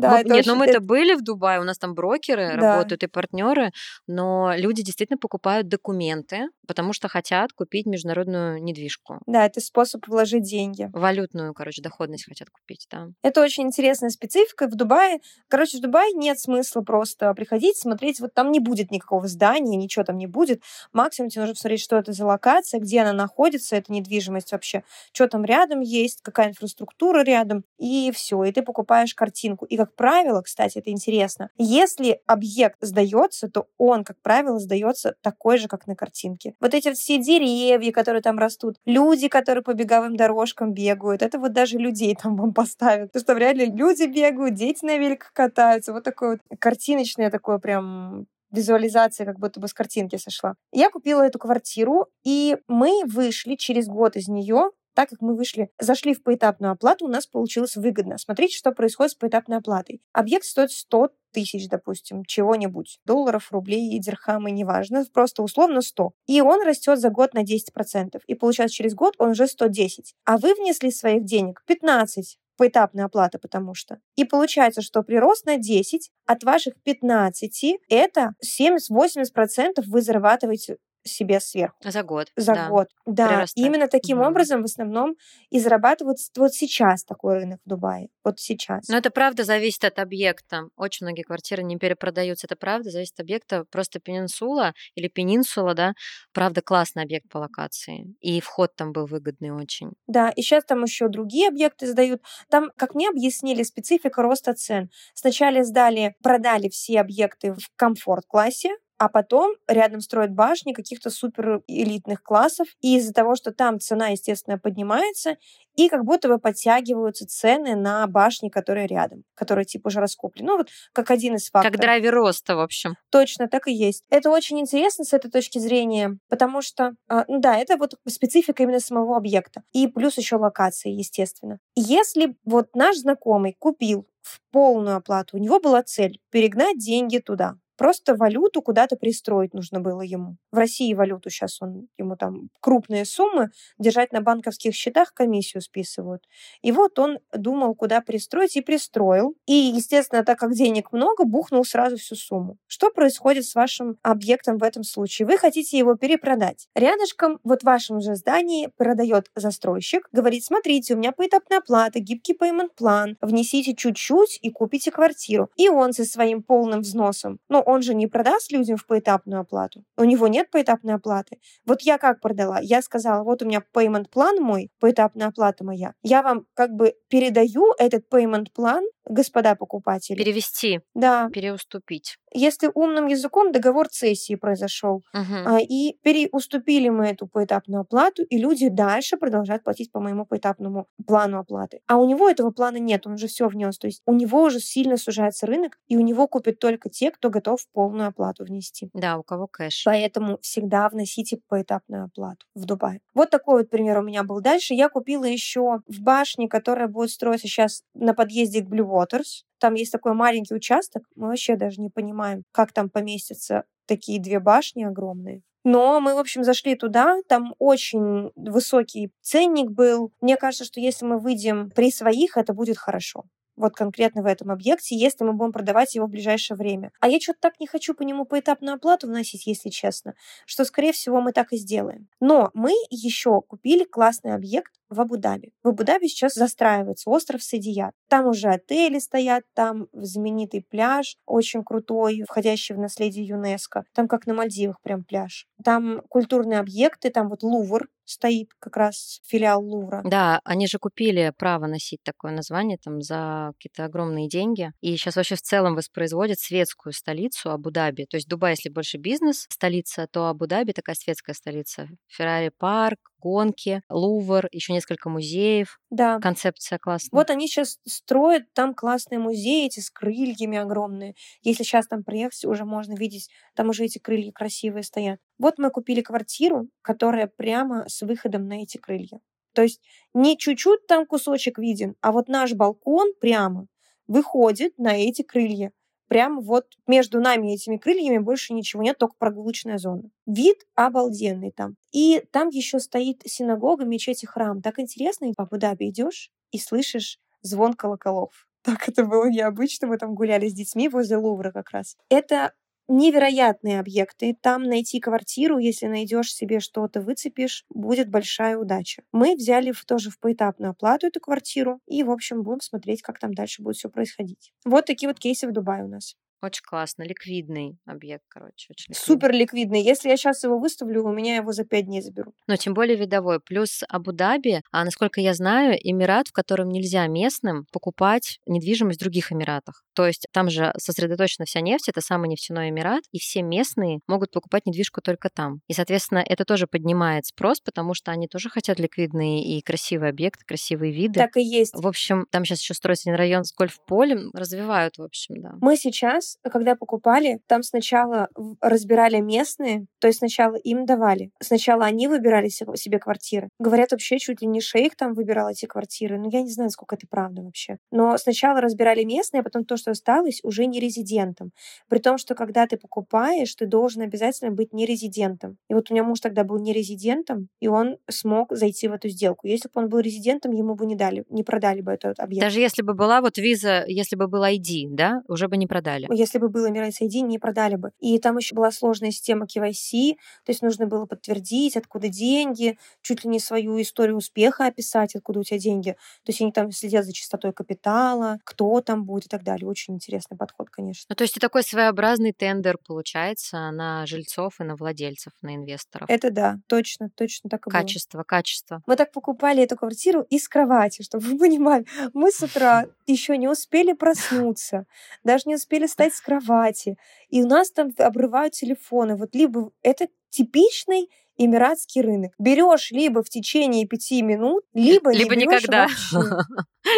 Да, 0.00 0.10
Мы- 0.12 0.18
это 0.20 0.28
Нет, 0.28 0.38
очень- 0.38 0.50
ну 0.52 0.56
мы-то 0.58 0.70
это- 0.72 0.80
были 0.80 1.14
в 1.14 1.22
Дубае, 1.22 1.60
у 1.60 1.64
нас 1.64 1.78
там 1.78 1.94
брокеры 1.94 2.56
Да. 2.56 2.76
работают 2.76 3.02
и 3.02 3.06
партнеры, 3.06 3.70
но 4.06 4.52
люди 4.56 4.82
действительно 4.82 5.18
покупают 5.18 5.68
документы, 5.68 6.48
потому 6.66 6.92
что 6.92 7.08
хотят 7.08 7.52
купить 7.52 7.86
международную 7.86 8.62
недвижку. 8.62 9.20
Да, 9.26 9.46
это 9.46 9.60
способ 9.60 10.06
вложить 10.06 10.42
деньги. 10.44 10.90
Валютную, 10.92 11.54
короче, 11.54 11.82
доходность 11.82 12.24
хотят 12.26 12.48
купить, 12.50 12.86
да. 12.90 13.08
Это 13.22 13.42
очень 13.42 13.64
интересная 13.64 14.10
специфика. 14.10 14.66
В 14.68 14.74
Дубае, 14.74 15.18
короче, 15.48 15.78
в 15.78 15.80
Дубае 15.80 16.12
нет 16.12 16.38
смысла 16.38 16.82
просто 16.82 17.32
приходить, 17.34 17.76
смотреть, 17.78 18.20
вот 18.20 18.34
там 18.34 18.52
не 18.52 18.60
будет 18.60 18.90
никакого 18.90 19.26
здания, 19.28 19.76
ничего 19.76 20.04
там 20.04 20.18
не 20.18 20.26
будет. 20.26 20.62
Максимум 20.92 21.30
тебе 21.30 21.42
нужно 21.42 21.54
посмотреть, 21.54 21.80
что 21.80 21.96
это 21.96 22.12
за 22.12 22.24
локация, 22.26 22.80
где 22.80 23.00
она 23.00 23.12
находится, 23.12 23.76
эта 23.76 23.92
недвижимость 23.92 24.52
вообще, 24.52 24.82
что 25.12 25.26
там 25.28 25.44
рядом 25.44 25.80
есть, 25.80 26.20
какая 26.22 26.48
инфраструктура 26.48 27.22
рядом, 27.22 27.64
и 27.78 28.10
все, 28.12 28.42
и 28.44 28.52
ты 28.52 28.62
покупаешь 28.62 29.14
картинку. 29.38 29.66
И, 29.66 29.76
как 29.76 29.94
правило, 29.94 30.42
кстати, 30.42 30.78
это 30.78 30.90
интересно, 30.90 31.50
если 31.58 32.20
объект 32.26 32.78
сдается, 32.80 33.48
то 33.48 33.68
он, 33.78 34.04
как 34.04 34.16
правило, 34.22 34.58
сдается 34.58 35.14
такой 35.22 35.58
же, 35.58 35.68
как 35.68 35.86
на 35.86 35.94
картинке. 35.94 36.54
Вот 36.60 36.74
эти 36.74 36.88
вот 36.88 36.96
все 36.96 37.18
деревья, 37.18 37.92
которые 37.92 38.22
там 38.22 38.38
растут, 38.38 38.76
люди, 38.86 39.28
которые 39.28 39.62
по 39.62 39.74
беговым 39.74 40.16
дорожкам 40.16 40.72
бегают, 40.72 41.22
это 41.22 41.38
вот 41.38 41.52
даже 41.52 41.78
людей 41.78 42.16
там 42.20 42.36
вам 42.36 42.52
поставят. 42.52 43.12
Потому 43.12 43.20
что 43.20 43.32
там 43.32 43.38
реально 43.38 43.76
люди 43.76 44.04
бегают, 44.04 44.54
дети 44.54 44.84
на 44.84 44.98
великах 44.98 45.32
катаются. 45.32 45.92
Вот 45.92 46.04
такое 46.04 46.30
вот 46.30 46.58
картиночное 46.58 47.30
такое 47.30 47.58
прям 47.58 48.26
визуализация 48.50 49.26
как 49.26 49.38
будто 49.38 49.60
бы 49.60 49.68
с 49.68 49.74
картинки 49.74 50.16
сошла. 50.16 50.54
Я 50.72 50.90
купила 50.90 51.22
эту 51.22 51.38
квартиру, 51.38 52.06
и 52.24 52.56
мы 52.66 53.02
вышли 53.06 53.56
через 53.56 53.86
год 53.86 54.16
из 54.16 54.28
нее 54.28 54.70
так 54.98 55.10
как 55.10 55.20
мы 55.20 55.36
вышли, 55.36 55.70
зашли 55.78 56.12
в 56.12 56.24
поэтапную 56.24 56.72
оплату, 56.72 57.04
у 57.04 57.08
нас 57.08 57.24
получилось 57.24 57.76
выгодно. 57.76 58.18
Смотрите, 58.18 58.56
что 58.56 58.72
происходит 58.72 59.12
с 59.12 59.14
поэтапной 59.14 59.58
оплатой. 59.58 60.02
Объект 60.12 60.44
стоит 60.44 60.72
100 60.72 61.10
тысяч, 61.32 61.68
допустим, 61.68 62.24
чего-нибудь. 62.24 62.98
Долларов, 63.04 63.52
рублей, 63.52 63.96
дирхамы, 64.00 64.50
неважно. 64.50 65.04
Просто 65.14 65.44
условно 65.44 65.82
100. 65.82 66.10
И 66.26 66.40
он 66.40 66.66
растет 66.66 66.98
за 66.98 67.10
год 67.10 67.32
на 67.32 67.44
10%. 67.44 68.20
И 68.26 68.34
получается, 68.34 68.74
через 68.74 68.96
год 68.96 69.14
он 69.18 69.30
уже 69.30 69.46
110. 69.46 70.16
А 70.24 70.36
вы 70.36 70.52
внесли 70.56 70.90
своих 70.90 71.24
денег 71.24 71.62
15 71.68 72.36
поэтапная 72.56 73.04
оплата, 73.04 73.38
потому 73.38 73.74
что. 73.74 74.00
И 74.16 74.24
получается, 74.24 74.82
что 74.82 75.04
прирост 75.04 75.46
на 75.46 75.58
10 75.58 76.10
от 76.26 76.42
ваших 76.42 76.74
15 76.82 77.76
это 77.88 78.32
70-80% 78.44 79.84
вы 79.86 80.02
зарабатываете 80.02 80.78
себе 81.10 81.40
сверху 81.40 81.76
За 81.84 82.02
год. 82.02 82.28
за 82.36 82.54
да. 82.54 82.68
год. 82.68 82.88
Да, 83.06 83.28
Прирастает. 83.28 83.66
именно 83.66 83.88
таким 83.88 84.18
Мгм. 84.18 84.26
образом 84.28 84.62
в 84.62 84.64
основном 84.66 85.14
и 85.50 85.58
зарабатывают 85.60 86.18
вот 86.36 86.52
сейчас 86.52 87.04
такой 87.04 87.38
рынок 87.38 87.60
в 87.64 87.68
Дубае. 87.68 88.08
Вот 88.24 88.38
сейчас. 88.40 88.88
Но 88.88 88.96
это 88.98 89.10
правда 89.10 89.44
зависит 89.44 89.84
от 89.84 89.98
объекта. 89.98 90.64
Очень 90.76 91.06
многие 91.06 91.22
квартиры 91.22 91.62
не 91.62 91.76
перепродаются. 91.78 92.46
Это 92.46 92.56
правда 92.56 92.90
зависит 92.90 93.14
от 93.14 93.20
объекта. 93.20 93.64
Просто 93.70 94.00
пенинсула 94.00 94.74
или 94.94 95.08
пенинсула, 95.08 95.74
да, 95.74 95.92
правда 96.32 96.60
классный 96.62 97.02
объект 97.02 97.28
по 97.30 97.38
локации. 97.38 98.14
И 98.20 98.40
вход 98.40 98.74
там 98.76 98.92
был 98.92 99.06
выгодный 99.06 99.50
очень. 99.50 99.92
Да, 100.06 100.30
и 100.30 100.42
сейчас 100.42 100.64
там 100.64 100.82
еще 100.84 101.08
другие 101.08 101.48
объекты 101.48 101.86
сдают. 101.86 102.22
Там, 102.50 102.70
как 102.76 102.94
мне 102.94 103.08
объяснили, 103.08 103.62
специфика 103.62 104.22
роста 104.22 104.54
цен. 104.54 104.90
Сначала 105.14 105.64
сдали, 105.64 106.14
продали 106.22 106.68
все 106.68 107.00
объекты 107.00 107.52
в 107.54 107.68
комфорт-классе, 107.76 108.70
а 108.98 109.08
потом 109.08 109.54
рядом 109.66 110.00
строят 110.00 110.32
башни 110.32 110.72
каких-то 110.72 111.10
супер 111.10 111.62
элитных 111.66 112.22
классов, 112.22 112.68
и 112.80 112.96
из-за 112.96 113.12
того, 113.12 113.36
что 113.36 113.52
там 113.52 113.80
цена, 113.80 114.08
естественно, 114.08 114.58
поднимается, 114.58 115.36
и 115.76 115.88
как 115.88 116.04
будто 116.04 116.28
бы 116.28 116.38
подтягиваются 116.38 117.26
цены 117.26 117.76
на 117.76 118.04
башни, 118.08 118.48
которые 118.48 118.88
рядом, 118.88 119.22
которые 119.34 119.64
типа 119.64 119.88
уже 119.88 120.00
раскуплены. 120.00 120.48
Ну 120.48 120.56
вот 120.58 120.68
как 120.92 121.12
один 121.12 121.36
из 121.36 121.48
факторов. 121.48 121.72
Как 121.72 121.80
драйвер 121.80 122.12
роста, 122.12 122.56
в 122.56 122.60
общем. 122.60 122.96
Точно, 123.10 123.48
так 123.48 123.68
и 123.68 123.72
есть. 123.72 124.02
Это 124.10 124.30
очень 124.30 124.58
интересно 124.58 125.04
с 125.04 125.12
этой 125.12 125.30
точки 125.30 125.58
зрения, 125.58 126.18
потому 126.28 126.60
что, 126.62 126.94
э, 127.08 127.24
ну 127.28 127.38
да, 127.38 127.56
это 127.56 127.76
вот 127.76 127.94
специфика 128.08 128.64
именно 128.64 128.80
самого 128.80 129.16
объекта. 129.16 129.62
И 129.72 129.86
плюс 129.86 130.18
еще 130.18 130.36
локации, 130.36 130.90
естественно. 130.90 131.60
Если 131.76 132.36
вот 132.44 132.74
наш 132.74 132.96
знакомый 132.96 133.54
купил 133.56 134.08
в 134.20 134.40
полную 134.50 134.96
оплату, 134.96 135.36
у 135.36 135.40
него 135.40 135.60
была 135.60 135.84
цель 135.84 136.20
перегнать 136.30 136.78
деньги 136.78 137.18
туда, 137.18 137.54
Просто 137.78 138.16
валюту 138.16 138.60
куда-то 138.60 138.96
пристроить 138.96 139.54
нужно 139.54 139.78
было 139.78 140.02
ему. 140.02 140.36
В 140.50 140.56
России 140.56 140.92
валюту 140.94 141.30
сейчас 141.30 141.62
он, 141.62 141.86
ему 141.96 142.16
там 142.16 142.50
крупные 142.60 143.04
суммы 143.04 143.50
держать 143.78 144.12
на 144.12 144.20
банковских 144.20 144.74
счетах, 144.74 145.14
комиссию 145.14 145.62
списывают. 145.62 146.24
И 146.60 146.72
вот 146.72 146.98
он 146.98 147.20
думал, 147.32 147.76
куда 147.76 148.00
пристроить, 148.00 148.56
и 148.56 148.62
пристроил. 148.62 149.36
И, 149.46 149.52
естественно, 149.52 150.24
так 150.24 150.40
как 150.40 150.54
денег 150.54 150.92
много, 150.92 151.24
бухнул 151.24 151.64
сразу 151.64 151.96
всю 151.96 152.16
сумму. 152.16 152.56
Что 152.66 152.90
происходит 152.90 153.44
с 153.44 153.54
вашим 153.54 153.96
объектом 154.02 154.58
в 154.58 154.64
этом 154.64 154.82
случае? 154.82 155.26
Вы 155.26 155.38
хотите 155.38 155.78
его 155.78 155.94
перепродать. 155.94 156.66
Рядышком, 156.74 157.38
вот 157.44 157.62
в 157.62 157.64
вашем 157.64 158.00
же 158.00 158.16
здании, 158.16 158.70
продает 158.76 159.30
застройщик, 159.36 160.08
говорит, 160.10 160.44
смотрите, 160.44 160.94
у 160.94 160.98
меня 160.98 161.12
поэтапная 161.12 161.58
оплата, 161.58 162.00
гибкий 162.00 162.34
payment 162.34 162.70
план, 162.76 163.16
внесите 163.20 163.76
чуть-чуть 163.76 164.40
и 164.42 164.50
купите 164.50 164.90
квартиру. 164.90 165.48
И 165.56 165.68
он 165.68 165.92
со 165.92 166.04
своим 166.04 166.42
полным 166.42 166.80
взносом, 166.80 167.38
ну, 167.48 167.60
он 167.68 167.82
же 167.82 167.94
не 167.94 168.06
продаст 168.06 168.50
людям 168.50 168.78
в 168.78 168.86
поэтапную 168.86 169.42
оплату. 169.42 169.84
У 169.98 170.04
него 170.04 170.26
нет 170.26 170.50
поэтапной 170.50 170.94
оплаты. 170.94 171.36
Вот 171.66 171.82
я 171.82 171.98
как 171.98 172.22
продала? 172.22 172.60
Я 172.62 172.80
сказала, 172.80 173.22
вот 173.24 173.42
у 173.42 173.46
меня 173.46 173.62
payment 173.76 174.06
план 174.10 174.36
мой, 174.40 174.70
поэтапная 174.80 175.26
оплата 175.26 175.64
моя. 175.64 175.92
Я 176.02 176.22
вам 176.22 176.46
как 176.54 176.70
бы 176.70 176.94
передаю 177.10 177.74
этот 177.78 178.04
payment 178.10 178.46
план 178.54 178.84
господа 179.04 179.54
покупатели. 179.54 180.16
Перевести. 180.16 180.80
Да. 180.94 181.28
Переуступить. 181.30 182.16
Если 182.34 182.70
умным 182.74 183.06
языком 183.06 183.52
договор 183.52 183.88
цессии 183.88 184.34
произошел, 184.34 185.02
Угу. 185.14 185.58
и 185.68 185.96
переуступили 186.02 186.88
мы 186.90 187.06
эту 187.06 187.26
поэтапную 187.26 187.80
оплату, 187.82 188.22
и 188.22 188.36
люди 188.38 188.68
дальше 188.68 189.16
продолжают 189.16 189.64
платить 189.64 189.90
по 189.90 190.00
моему 190.00 190.26
поэтапному 190.26 190.86
плану 191.06 191.38
оплаты. 191.38 191.80
А 191.86 191.96
у 191.96 192.06
него 192.06 192.28
этого 192.28 192.50
плана 192.50 192.76
нет, 192.76 193.06
он 193.06 193.14
уже 193.14 193.28
все 193.28 193.48
внес. 193.48 193.78
То 193.78 193.86
есть 193.86 194.02
у 194.06 194.12
него 194.12 194.42
уже 194.42 194.60
сильно 194.60 194.96
сужается 194.96 195.46
рынок, 195.46 195.78
и 195.88 195.96
у 195.96 196.00
него 196.00 196.26
купят 196.28 196.58
только 196.58 196.90
те, 196.90 197.10
кто 197.10 197.30
готов 197.30 197.57
полную 197.72 198.08
оплату 198.08 198.44
внести. 198.44 198.90
Да, 198.92 199.18
у 199.18 199.22
кого 199.22 199.46
кэш. 199.46 199.82
Поэтому 199.84 200.38
всегда 200.42 200.88
вносите 200.88 201.38
поэтапную 201.48 202.04
оплату 202.04 202.46
в 202.54 202.64
Дубае. 202.64 203.00
Вот 203.14 203.30
такой 203.30 203.62
вот 203.62 203.70
пример 203.70 203.98
у 203.98 204.02
меня 204.02 204.24
был. 204.24 204.40
Дальше 204.40 204.74
я 204.74 204.88
купила 204.88 205.24
еще 205.24 205.80
в 205.86 206.00
башне, 206.00 206.48
которая 206.48 206.88
будет 206.88 207.10
строиться 207.10 207.48
сейчас 207.48 207.82
на 207.94 208.14
подъезде 208.14 208.60
к 208.60 208.68
Blue 208.68 208.88
Waters. 208.88 209.44
Там 209.58 209.74
есть 209.74 209.92
такой 209.92 210.14
маленький 210.14 210.54
участок. 210.54 211.04
Мы 211.14 211.28
вообще 211.28 211.56
даже 211.56 211.80
не 211.80 211.90
понимаем, 211.90 212.44
как 212.52 212.72
там 212.72 212.88
поместятся 212.90 213.64
такие 213.86 214.20
две 214.20 214.38
башни 214.38 214.84
огромные. 214.84 215.42
Но 215.64 216.00
мы, 216.00 216.14
в 216.14 216.18
общем, 216.18 216.44
зашли 216.44 216.76
туда, 216.76 217.20
там 217.28 217.54
очень 217.58 218.30
высокий 218.36 219.10
ценник 219.20 219.70
был. 219.70 220.12
Мне 220.20 220.36
кажется, 220.36 220.64
что 220.64 220.80
если 220.80 221.04
мы 221.04 221.18
выйдем 221.18 221.70
при 221.70 221.90
своих, 221.90 222.36
это 222.36 222.54
будет 222.54 222.78
хорошо 222.78 223.24
вот 223.58 223.74
конкретно 223.74 224.22
в 224.22 224.26
этом 224.26 224.50
объекте, 224.50 224.96
если 224.96 225.24
мы 225.24 225.32
будем 225.32 225.52
продавать 225.52 225.94
его 225.94 226.06
в 226.06 226.10
ближайшее 226.10 226.56
время. 226.56 226.92
А 227.00 227.08
я 227.08 227.20
что-то 227.20 227.40
так 227.40 227.60
не 227.60 227.66
хочу 227.66 227.94
по 227.94 228.02
нему 228.02 228.24
поэтапную 228.24 228.76
оплату 228.76 229.06
вносить, 229.06 229.46
если 229.46 229.68
честно, 229.70 230.14
что, 230.46 230.64
скорее 230.64 230.92
всего, 230.92 231.20
мы 231.20 231.32
так 231.32 231.52
и 231.52 231.56
сделаем. 231.56 232.08
Но 232.20 232.50
мы 232.54 232.72
еще 232.90 233.40
купили 233.42 233.84
классный 233.84 234.34
объект 234.34 234.72
в 234.88 235.00
Абу-Даби. 235.00 235.52
В 235.62 235.68
Абу-Даби 235.68 236.06
сейчас 236.06 236.34
застраивается 236.34 237.10
остров 237.10 237.42
Садият. 237.42 237.92
Там 238.08 238.26
уже 238.26 238.48
отели 238.48 238.98
стоят, 238.98 239.44
там 239.54 239.88
знаменитый 239.92 240.64
пляж, 240.68 241.16
очень 241.26 241.64
крутой, 241.64 242.24
входящий 242.28 242.74
в 242.74 242.78
наследие 242.78 243.26
ЮНЕСКо. 243.26 243.84
Там 243.94 244.08
как 244.08 244.26
на 244.26 244.34
Мальдивах 244.34 244.80
прям 244.82 245.04
пляж. 245.04 245.46
Там 245.64 246.02
культурные 246.08 246.58
объекты, 246.60 247.10
там 247.10 247.28
вот 247.28 247.42
Лувр 247.42 247.88
стоит 248.08 248.50
как 248.58 248.76
раз 248.76 249.20
филиал 249.26 249.62
Лувра. 249.62 250.02
Да, 250.04 250.40
они 250.44 250.66
же 250.66 250.78
купили 250.78 251.32
право 251.36 251.66
носить 251.66 252.02
такое 252.02 252.32
название 252.32 252.78
там 252.82 253.02
за 253.02 253.52
какие-то 253.54 253.84
огромные 253.84 254.28
деньги. 254.28 254.72
И 254.80 254.96
сейчас 254.96 255.16
вообще 255.16 255.34
в 255.34 255.42
целом 255.42 255.74
воспроизводят 255.74 256.38
светскую 256.38 256.92
столицу 256.92 257.50
Абу-Даби. 257.50 258.06
То 258.06 258.16
есть 258.16 258.28
Дубай, 258.28 258.52
если 258.52 258.70
больше 258.70 258.96
бизнес 258.96 259.46
столица, 259.50 260.06
то 260.10 260.28
Абу-Даби 260.28 260.72
такая 260.72 260.96
светская 260.96 261.34
столица. 261.34 261.88
Феррари 262.06 262.50
парк, 262.56 262.98
гонки, 263.18 263.82
Лувр, 263.90 264.48
еще 264.52 264.72
несколько 264.72 265.08
музеев. 265.08 265.78
Да. 265.90 266.18
Концепция 266.20 266.78
классная. 266.78 267.16
Вот 267.18 267.30
они 267.30 267.48
сейчас 267.48 267.78
строят 267.86 268.52
там 268.52 268.74
классные 268.74 269.18
музеи, 269.18 269.66
эти 269.66 269.80
с 269.80 269.90
крыльями 269.90 270.58
огромные. 270.58 271.14
Если 271.42 271.62
сейчас 271.62 271.86
там 271.86 272.04
приехать, 272.04 272.44
уже 272.44 272.64
можно 272.64 272.94
видеть, 272.94 273.30
там 273.54 273.68
уже 273.68 273.84
эти 273.84 273.98
крылья 273.98 274.32
красивые 274.32 274.82
стоят. 274.82 275.20
Вот 275.38 275.58
мы 275.58 275.70
купили 275.70 276.00
квартиру, 276.00 276.68
которая 276.82 277.26
прямо 277.26 277.84
с 277.88 278.02
выходом 278.02 278.46
на 278.46 278.62
эти 278.62 278.76
крылья. 278.76 279.20
То 279.54 279.62
есть 279.62 279.80
не 280.14 280.36
чуть-чуть 280.38 280.86
там 280.86 281.06
кусочек 281.06 281.58
виден, 281.58 281.96
а 282.00 282.12
вот 282.12 282.28
наш 282.28 282.52
балкон 282.52 283.12
прямо 283.20 283.66
выходит 284.06 284.78
на 284.78 284.96
эти 284.96 285.22
крылья. 285.22 285.72
Прямо 286.08 286.40
вот 286.40 286.66
между 286.86 287.20
нами 287.20 287.54
этими 287.54 287.76
крыльями 287.76 288.18
больше 288.18 288.54
ничего 288.54 288.82
нет, 288.82 288.98
только 288.98 289.14
прогулочная 289.18 289.78
зона. 289.78 290.10
Вид 290.26 290.66
обалденный 290.74 291.52
там. 291.52 291.76
И 291.92 292.24
там 292.32 292.48
еще 292.48 292.80
стоит 292.80 293.22
синагога, 293.26 293.84
мечеть 293.84 294.22
и 294.22 294.26
храм. 294.26 294.62
Так 294.62 294.78
интересно, 294.78 295.26
и 295.26 295.34
в 295.36 295.40
Абу-Даби 295.40 295.88
идешь 295.90 296.30
и 296.50 296.58
слышишь 296.58 297.18
звон 297.42 297.74
колоколов. 297.74 298.46
Так 298.62 298.88
это 298.88 299.04
было 299.04 299.30
необычно. 299.30 299.86
Мы 299.86 299.96
там 299.96 300.14
гуляли 300.14 300.48
с 300.48 300.52
детьми 300.52 300.88
возле 300.88 301.16
Лувра 301.16 301.52
как 301.52 301.70
раз. 301.70 301.96
Это 302.10 302.52
невероятные 302.88 303.80
объекты. 303.80 304.36
Там 304.40 304.64
найти 304.64 305.00
квартиру, 305.00 305.58
если 305.58 305.86
найдешь 305.86 306.32
себе 306.32 306.60
что-то, 306.60 307.00
выцепишь, 307.00 307.64
будет 307.68 308.08
большая 308.08 308.58
удача. 308.58 309.02
Мы 309.12 309.36
взяли 309.36 309.72
в, 309.72 309.84
тоже 309.84 310.10
в 310.10 310.18
поэтапную 310.18 310.70
оплату 310.70 311.06
эту 311.06 311.20
квартиру 311.20 311.80
и, 311.86 312.02
в 312.02 312.10
общем, 312.10 312.42
будем 312.42 312.60
смотреть, 312.60 313.02
как 313.02 313.18
там 313.18 313.34
дальше 313.34 313.62
будет 313.62 313.76
все 313.76 313.88
происходить. 313.88 314.52
Вот 314.64 314.86
такие 314.86 315.08
вот 315.08 315.18
кейсы 315.18 315.46
в 315.46 315.52
Дубае 315.52 315.84
у 315.84 315.88
нас. 315.88 316.16
Очень 316.40 316.62
классно. 316.62 317.02
Ликвидный 317.02 317.78
объект, 317.84 318.24
короче. 318.28 318.68
Очень 318.70 318.92
ликвидный. 318.92 319.06
Супер 319.06 319.32
ликвидный. 319.32 319.82
Если 319.82 320.08
я 320.08 320.16
сейчас 320.16 320.44
его 320.44 320.58
выставлю, 320.58 321.04
у 321.04 321.12
меня 321.12 321.36
его 321.36 321.52
за 321.52 321.64
пять 321.64 321.86
дней 321.86 322.00
заберут. 322.00 322.34
Но 322.46 322.56
тем 322.56 322.74
более 322.74 322.96
видовой. 322.96 323.40
Плюс 323.40 323.82
Абу-Даби, 323.88 324.62
а 324.70 324.84
насколько 324.84 325.20
я 325.20 325.34
знаю, 325.34 325.76
Эмират, 325.82 326.28
в 326.28 326.32
котором 326.32 326.68
нельзя 326.68 327.06
местным 327.08 327.66
покупать 327.72 328.38
недвижимость 328.46 329.00
в 329.00 329.02
других 329.02 329.32
Эмиратах. 329.32 329.84
То 329.98 330.06
есть 330.06 330.28
там 330.32 330.48
же 330.48 330.72
сосредоточена 330.76 331.44
вся 331.44 331.60
нефть, 331.60 331.88
это 331.88 332.00
самый 332.00 332.28
нефтяной 332.28 332.68
Эмират, 332.68 333.02
и 333.10 333.18
все 333.18 333.42
местные 333.42 333.98
могут 334.06 334.30
покупать 334.30 334.64
недвижку 334.64 335.00
только 335.00 335.28
там. 335.28 335.60
И, 335.66 335.72
соответственно, 335.72 336.22
это 336.24 336.44
тоже 336.44 336.68
поднимает 336.68 337.26
спрос, 337.26 337.58
потому 337.58 337.94
что 337.94 338.12
они 338.12 338.28
тоже 338.28 338.48
хотят 338.48 338.78
ликвидные 338.78 339.42
и 339.42 339.60
красивые 339.60 340.10
объекты, 340.10 340.44
красивые 340.46 340.92
виды. 340.92 341.18
Так 341.18 341.36
и 341.36 341.42
есть. 341.42 341.74
В 341.74 341.84
общем, 341.84 342.28
там 342.30 342.44
сейчас 342.44 342.60
еще 342.60 342.74
строится 342.74 343.10
один 343.10 343.18
район 343.18 343.42
с 343.42 343.52
гольф-полем, 343.52 344.30
развивают, 344.34 344.98
в 344.98 345.02
общем, 345.02 345.42
да. 345.42 345.54
Мы 345.60 345.76
сейчас, 345.76 346.38
когда 346.44 346.76
покупали, 346.76 347.40
там 347.48 347.64
сначала 347.64 348.28
разбирали 348.60 349.16
местные, 349.16 349.86
то 349.98 350.06
есть 350.06 350.20
сначала 350.20 350.54
им 350.54 350.86
давали. 350.86 351.32
Сначала 351.40 351.86
они 351.86 352.06
выбирали 352.06 352.46
се- 352.50 352.76
себе 352.76 353.00
квартиры. 353.00 353.48
Говорят, 353.58 353.90
вообще 353.90 354.20
чуть 354.20 354.42
ли 354.42 354.46
не 354.46 354.60
шейх 354.60 354.94
там 354.94 355.14
выбирал 355.14 355.48
эти 355.48 355.66
квартиры. 355.66 356.20
Ну, 356.20 356.30
я 356.30 356.42
не 356.42 356.52
знаю, 356.52 356.70
сколько 356.70 356.94
это 356.94 357.08
правда 357.10 357.42
вообще. 357.42 357.78
Но 357.90 358.16
сначала 358.16 358.60
разбирали 358.60 359.02
местные, 359.02 359.40
а 359.40 359.42
потом 359.42 359.64
то, 359.64 359.76
что 359.76 359.87
осталось, 359.90 360.40
уже 360.42 360.66
не 360.66 360.80
резидентом. 360.80 361.52
При 361.88 361.98
том, 361.98 362.18
что 362.18 362.34
когда 362.34 362.66
ты 362.66 362.76
покупаешь, 362.76 363.54
ты 363.54 363.66
должен 363.66 364.02
обязательно 364.02 364.50
быть 364.50 364.72
не 364.72 364.86
резидентом. 364.86 365.56
И 365.68 365.74
вот 365.74 365.90
у 365.90 365.94
меня 365.94 366.04
муж 366.04 366.20
тогда 366.20 366.44
был 366.44 366.58
не 366.58 366.72
резидентом, 366.72 367.48
и 367.60 367.68
он 367.68 367.96
смог 368.08 368.52
зайти 368.54 368.88
в 368.88 368.92
эту 368.92 369.08
сделку. 369.08 369.46
Если 369.46 369.68
бы 369.68 369.80
он 369.80 369.88
был 369.88 369.98
резидентом, 370.00 370.52
ему 370.52 370.74
бы 370.74 370.86
не 370.86 370.94
дали, 370.94 371.24
не 371.28 371.42
продали 371.42 371.80
бы 371.80 371.92
этот 371.92 372.18
объект. 372.20 372.44
Даже 372.44 372.60
если 372.60 372.82
бы 372.82 372.94
была 372.94 373.20
вот 373.20 373.38
виза, 373.38 373.84
если 373.86 374.16
бы 374.16 374.28
был 374.28 374.42
ID, 374.44 374.88
да, 374.90 375.22
уже 375.28 375.48
бы 375.48 375.56
не 375.56 375.66
продали. 375.66 376.06
Если 376.10 376.38
бы 376.38 376.48
было 376.48 376.70
Emirates 376.70 377.00
ID, 377.02 377.20
не 377.20 377.38
продали 377.38 377.76
бы. 377.76 377.90
И 378.00 378.18
там 378.18 378.36
еще 378.36 378.54
была 378.54 378.70
сложная 378.70 379.10
система 379.10 379.46
KYC, 379.46 380.14
то 380.44 380.50
есть 380.50 380.62
нужно 380.62 380.86
было 380.86 381.06
подтвердить, 381.06 381.76
откуда 381.76 382.08
деньги, 382.08 382.78
чуть 383.02 383.24
ли 383.24 383.30
не 383.30 383.40
свою 383.40 383.80
историю 383.80 384.16
успеха 384.16 384.66
описать, 384.66 385.14
откуда 385.14 385.40
у 385.40 385.44
тебя 385.44 385.58
деньги. 385.58 385.92
То 386.24 386.30
есть 386.30 386.40
они 386.40 386.52
там 386.52 386.72
следят 386.72 387.04
за 387.04 387.12
чистотой 387.12 387.52
капитала, 387.52 388.38
кто 388.44 388.80
там 388.80 389.04
будет 389.04 389.26
и 389.26 389.28
так 389.28 389.42
далее. 389.42 389.66
Очень 389.66 389.77
очень 389.78 389.94
интересный 389.94 390.36
подход, 390.36 390.70
конечно. 390.70 391.06
Ну, 391.08 391.14
то 391.14 391.22
есть 391.22 391.36
это 391.36 391.46
такой 391.46 391.62
своеобразный 391.62 392.32
тендер 392.32 392.78
получается 392.78 393.70
на 393.70 394.06
жильцов 394.06 394.60
и 394.60 394.64
на 394.64 394.74
владельцев, 394.76 395.32
на 395.42 395.54
инвесторов. 395.54 396.08
Это 396.10 396.30
да, 396.30 396.58
точно, 396.66 397.10
точно 397.10 397.48
так 397.48 397.66
и 397.66 397.70
было. 397.70 397.80
Качество, 397.80 398.22
качество. 398.24 398.82
Мы 398.86 398.96
так 398.96 399.12
покупали 399.12 399.62
эту 399.62 399.76
квартиру 399.76 400.22
из 400.22 400.48
кровати, 400.48 401.02
чтобы 401.02 401.26
вы 401.26 401.38
понимали. 401.48 401.86
Мы 402.12 402.30
с 402.32 402.42
утра 402.42 402.86
еще 403.06 403.36
не 403.36 403.48
успели 403.48 403.92
проснуться, 403.92 404.86
даже 405.22 405.44
не 405.46 405.54
успели 405.54 405.86
встать 405.86 406.14
с 406.14 406.20
кровати. 406.20 406.96
И 407.28 407.42
у 407.42 407.46
нас 407.46 407.70
там 407.70 407.90
обрывают 407.98 408.54
телефоны. 408.54 409.16
Вот 409.16 409.34
либо 409.34 409.70
это 409.82 410.08
типичный 410.30 411.08
эмиратский 411.38 412.02
рынок. 412.02 412.32
Берешь 412.38 412.90
либо 412.90 413.22
в 413.22 413.28
течение 413.30 413.86
пяти 413.86 414.22
минут, 414.22 414.64
либо, 414.74 415.12
Либо 415.12 415.34
не 415.36 415.44
никогда. 415.46 415.82
вообще. 415.82 416.36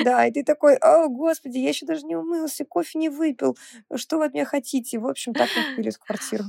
Да, 0.05 0.27
и 0.27 0.33
ты 0.33 0.45
такой, 0.45 0.77
о, 0.77 1.09
господи, 1.09 1.59
я 1.59 1.69
еще 1.71 1.85
даже 1.87 2.07
не 2.07 2.17
умылся, 2.17 2.65
кофе 2.65 2.99
не 2.99 3.09
выпил. 3.09 3.57
Что 3.95 4.19
вы 4.19 4.27
от 4.27 4.35
меня 4.35 4.45
хотите? 4.45 4.99
В 4.99 5.07
общем, 5.07 5.35
так 5.35 5.49
купили 5.53 5.89
эту 5.91 5.99
квартиру. 6.01 6.45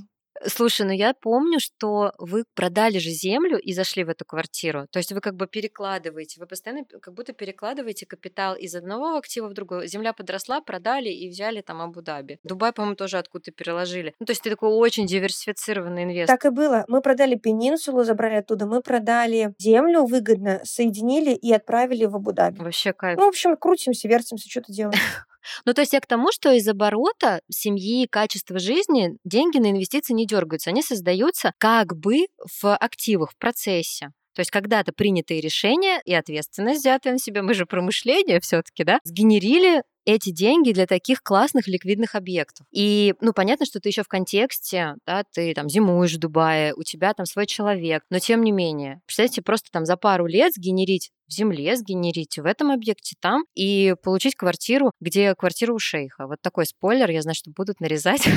Слушай, 0.48 0.86
ну 0.86 0.92
я 0.92 1.14
помню, 1.14 1.60
что 1.60 2.14
вы 2.18 2.46
продали 2.56 2.98
же 2.98 3.10
землю 3.10 3.58
и 3.60 3.74
зашли 3.74 4.04
в 4.04 4.10
эту 4.10 4.26
квартиру. 4.26 4.88
То 4.92 5.00
есть 5.00 5.12
вы 5.12 5.22
как 5.22 5.36
бы 5.36 5.48
перекладываете, 5.48 6.40
вы 6.40 6.48
постоянно 6.48 6.86
как 6.86 7.14
будто 7.14 7.34
перекладываете 7.34 8.06
капитал 8.06 8.56
из 8.56 8.76
одного 8.76 9.18
актива 9.18 9.48
в 9.48 9.54
другой. 9.54 9.88
Земля 9.88 10.14
подросла, 10.14 10.62
продали 10.62 11.10
и 11.10 11.30
взяли 11.30 11.62
там 11.62 11.82
Абу-Даби. 11.82 12.40
Дубай, 12.44 12.72
по-моему, 12.74 12.96
тоже 12.96 13.18
откуда-то 13.18 13.52
переложили. 13.52 14.16
Ну, 14.20 14.26
то 14.26 14.32
есть 14.32 14.42
ты 14.42 14.50
такой 14.50 14.70
очень 14.70 15.06
диверсифицированный 15.06 16.04
инвестор. 16.04 16.38
Так 16.38 16.52
и 16.52 16.54
было. 16.54 16.86
Мы 16.88 17.02
продали 17.02 17.36
пенинсулу, 17.36 18.04
забрали 18.04 18.36
оттуда. 18.36 18.66
Мы 18.66 18.82
продали 18.82 19.54
землю 19.60 20.06
выгодно, 20.06 20.62
соединили 20.64 21.34
и 21.34 21.52
отправили 21.54 22.06
в 22.06 22.16
Абу-Даби. 22.16 22.60
Вообще 22.60 22.94
кайф. 22.94 23.18
Ну, 23.18 23.26
в 23.26 23.30
общем, 23.30 23.56
крутимся, 23.56 24.08
вертимся, 24.08 24.50
что-то 24.50 24.72
делаем. 24.74 25.00
Ну, 25.66 25.74
то 25.74 25.82
есть 25.82 25.94
я 25.94 26.00
к 26.00 26.08
тому, 26.08 26.32
что 26.32 26.52
из 26.52 26.68
оборота 26.68 27.42
семьи, 27.50 28.08
качества 28.10 28.60
жизни 28.60 29.18
деньги 29.24 29.58
на 29.58 29.72
инвестиции 29.72 30.14
не 30.14 30.26
дергаются. 30.26 30.70
Они 30.70 30.82
создаются 30.82 31.54
как 31.58 31.96
бы 31.96 32.28
в 32.62 32.76
активах, 32.76 33.32
в 33.32 33.38
процессе. 33.38 34.12
То 34.34 34.40
есть 34.40 34.52
когда-то 34.52 34.94
принятые 34.94 35.42
решения 35.42 36.02
и 36.06 36.14
ответственность, 36.14 36.82
взятая 36.82 37.14
на 37.14 37.20
себя, 37.20 37.44
мы 37.44 37.54
же 37.54 37.66
промышление 37.66 38.40
все-таки, 38.40 38.84
да, 38.84 39.00
сгенерили 39.04 39.84
эти 40.06 40.32
деньги 40.32 40.72
для 40.72 40.88
таких 40.88 41.24
классных 41.24 41.68
ликвидных 41.68 42.16
объектов. 42.16 42.66
И, 42.72 43.14
ну, 43.22 43.34
понятно, 43.34 43.66
что 43.66 43.80
ты 43.80 43.90
еще 43.90 44.04
в 44.04 44.08
контексте, 44.08 44.96
да, 45.06 45.24
ты 45.32 45.54
там 45.54 45.70
зимуешь 45.70 46.14
в 46.14 46.20
Дубае, 46.20 46.74
у 46.76 46.84
тебя 46.84 47.14
там 47.14 47.26
свой 47.26 47.46
человек, 47.46 48.04
но 48.10 48.20
тем 48.20 48.44
не 48.44 48.52
менее, 48.52 49.02
представьте, 49.06 49.42
просто 49.42 49.70
там 49.72 49.86
за 49.86 49.98
пару 49.98 50.26
лет 50.26 50.54
сгенерить 50.54 51.12
в 51.28 51.34
земле, 51.34 51.76
сгенерить 51.76 52.38
в 52.38 52.46
этом 52.46 52.72
объекте 52.72 53.16
там 53.20 53.46
и 53.56 53.96
получить 54.04 54.36
квартиру, 54.36 54.92
где 55.00 55.34
квартира 55.36 55.74
у 55.74 55.80
шейха. 55.80 56.28
Вот 56.28 56.42
такой 56.42 56.66
спойлер, 56.66 57.10
я 57.10 57.22
знаю, 57.22 57.36
что 57.36 57.52
будут 57.52 57.80
нарезать. 57.80 58.28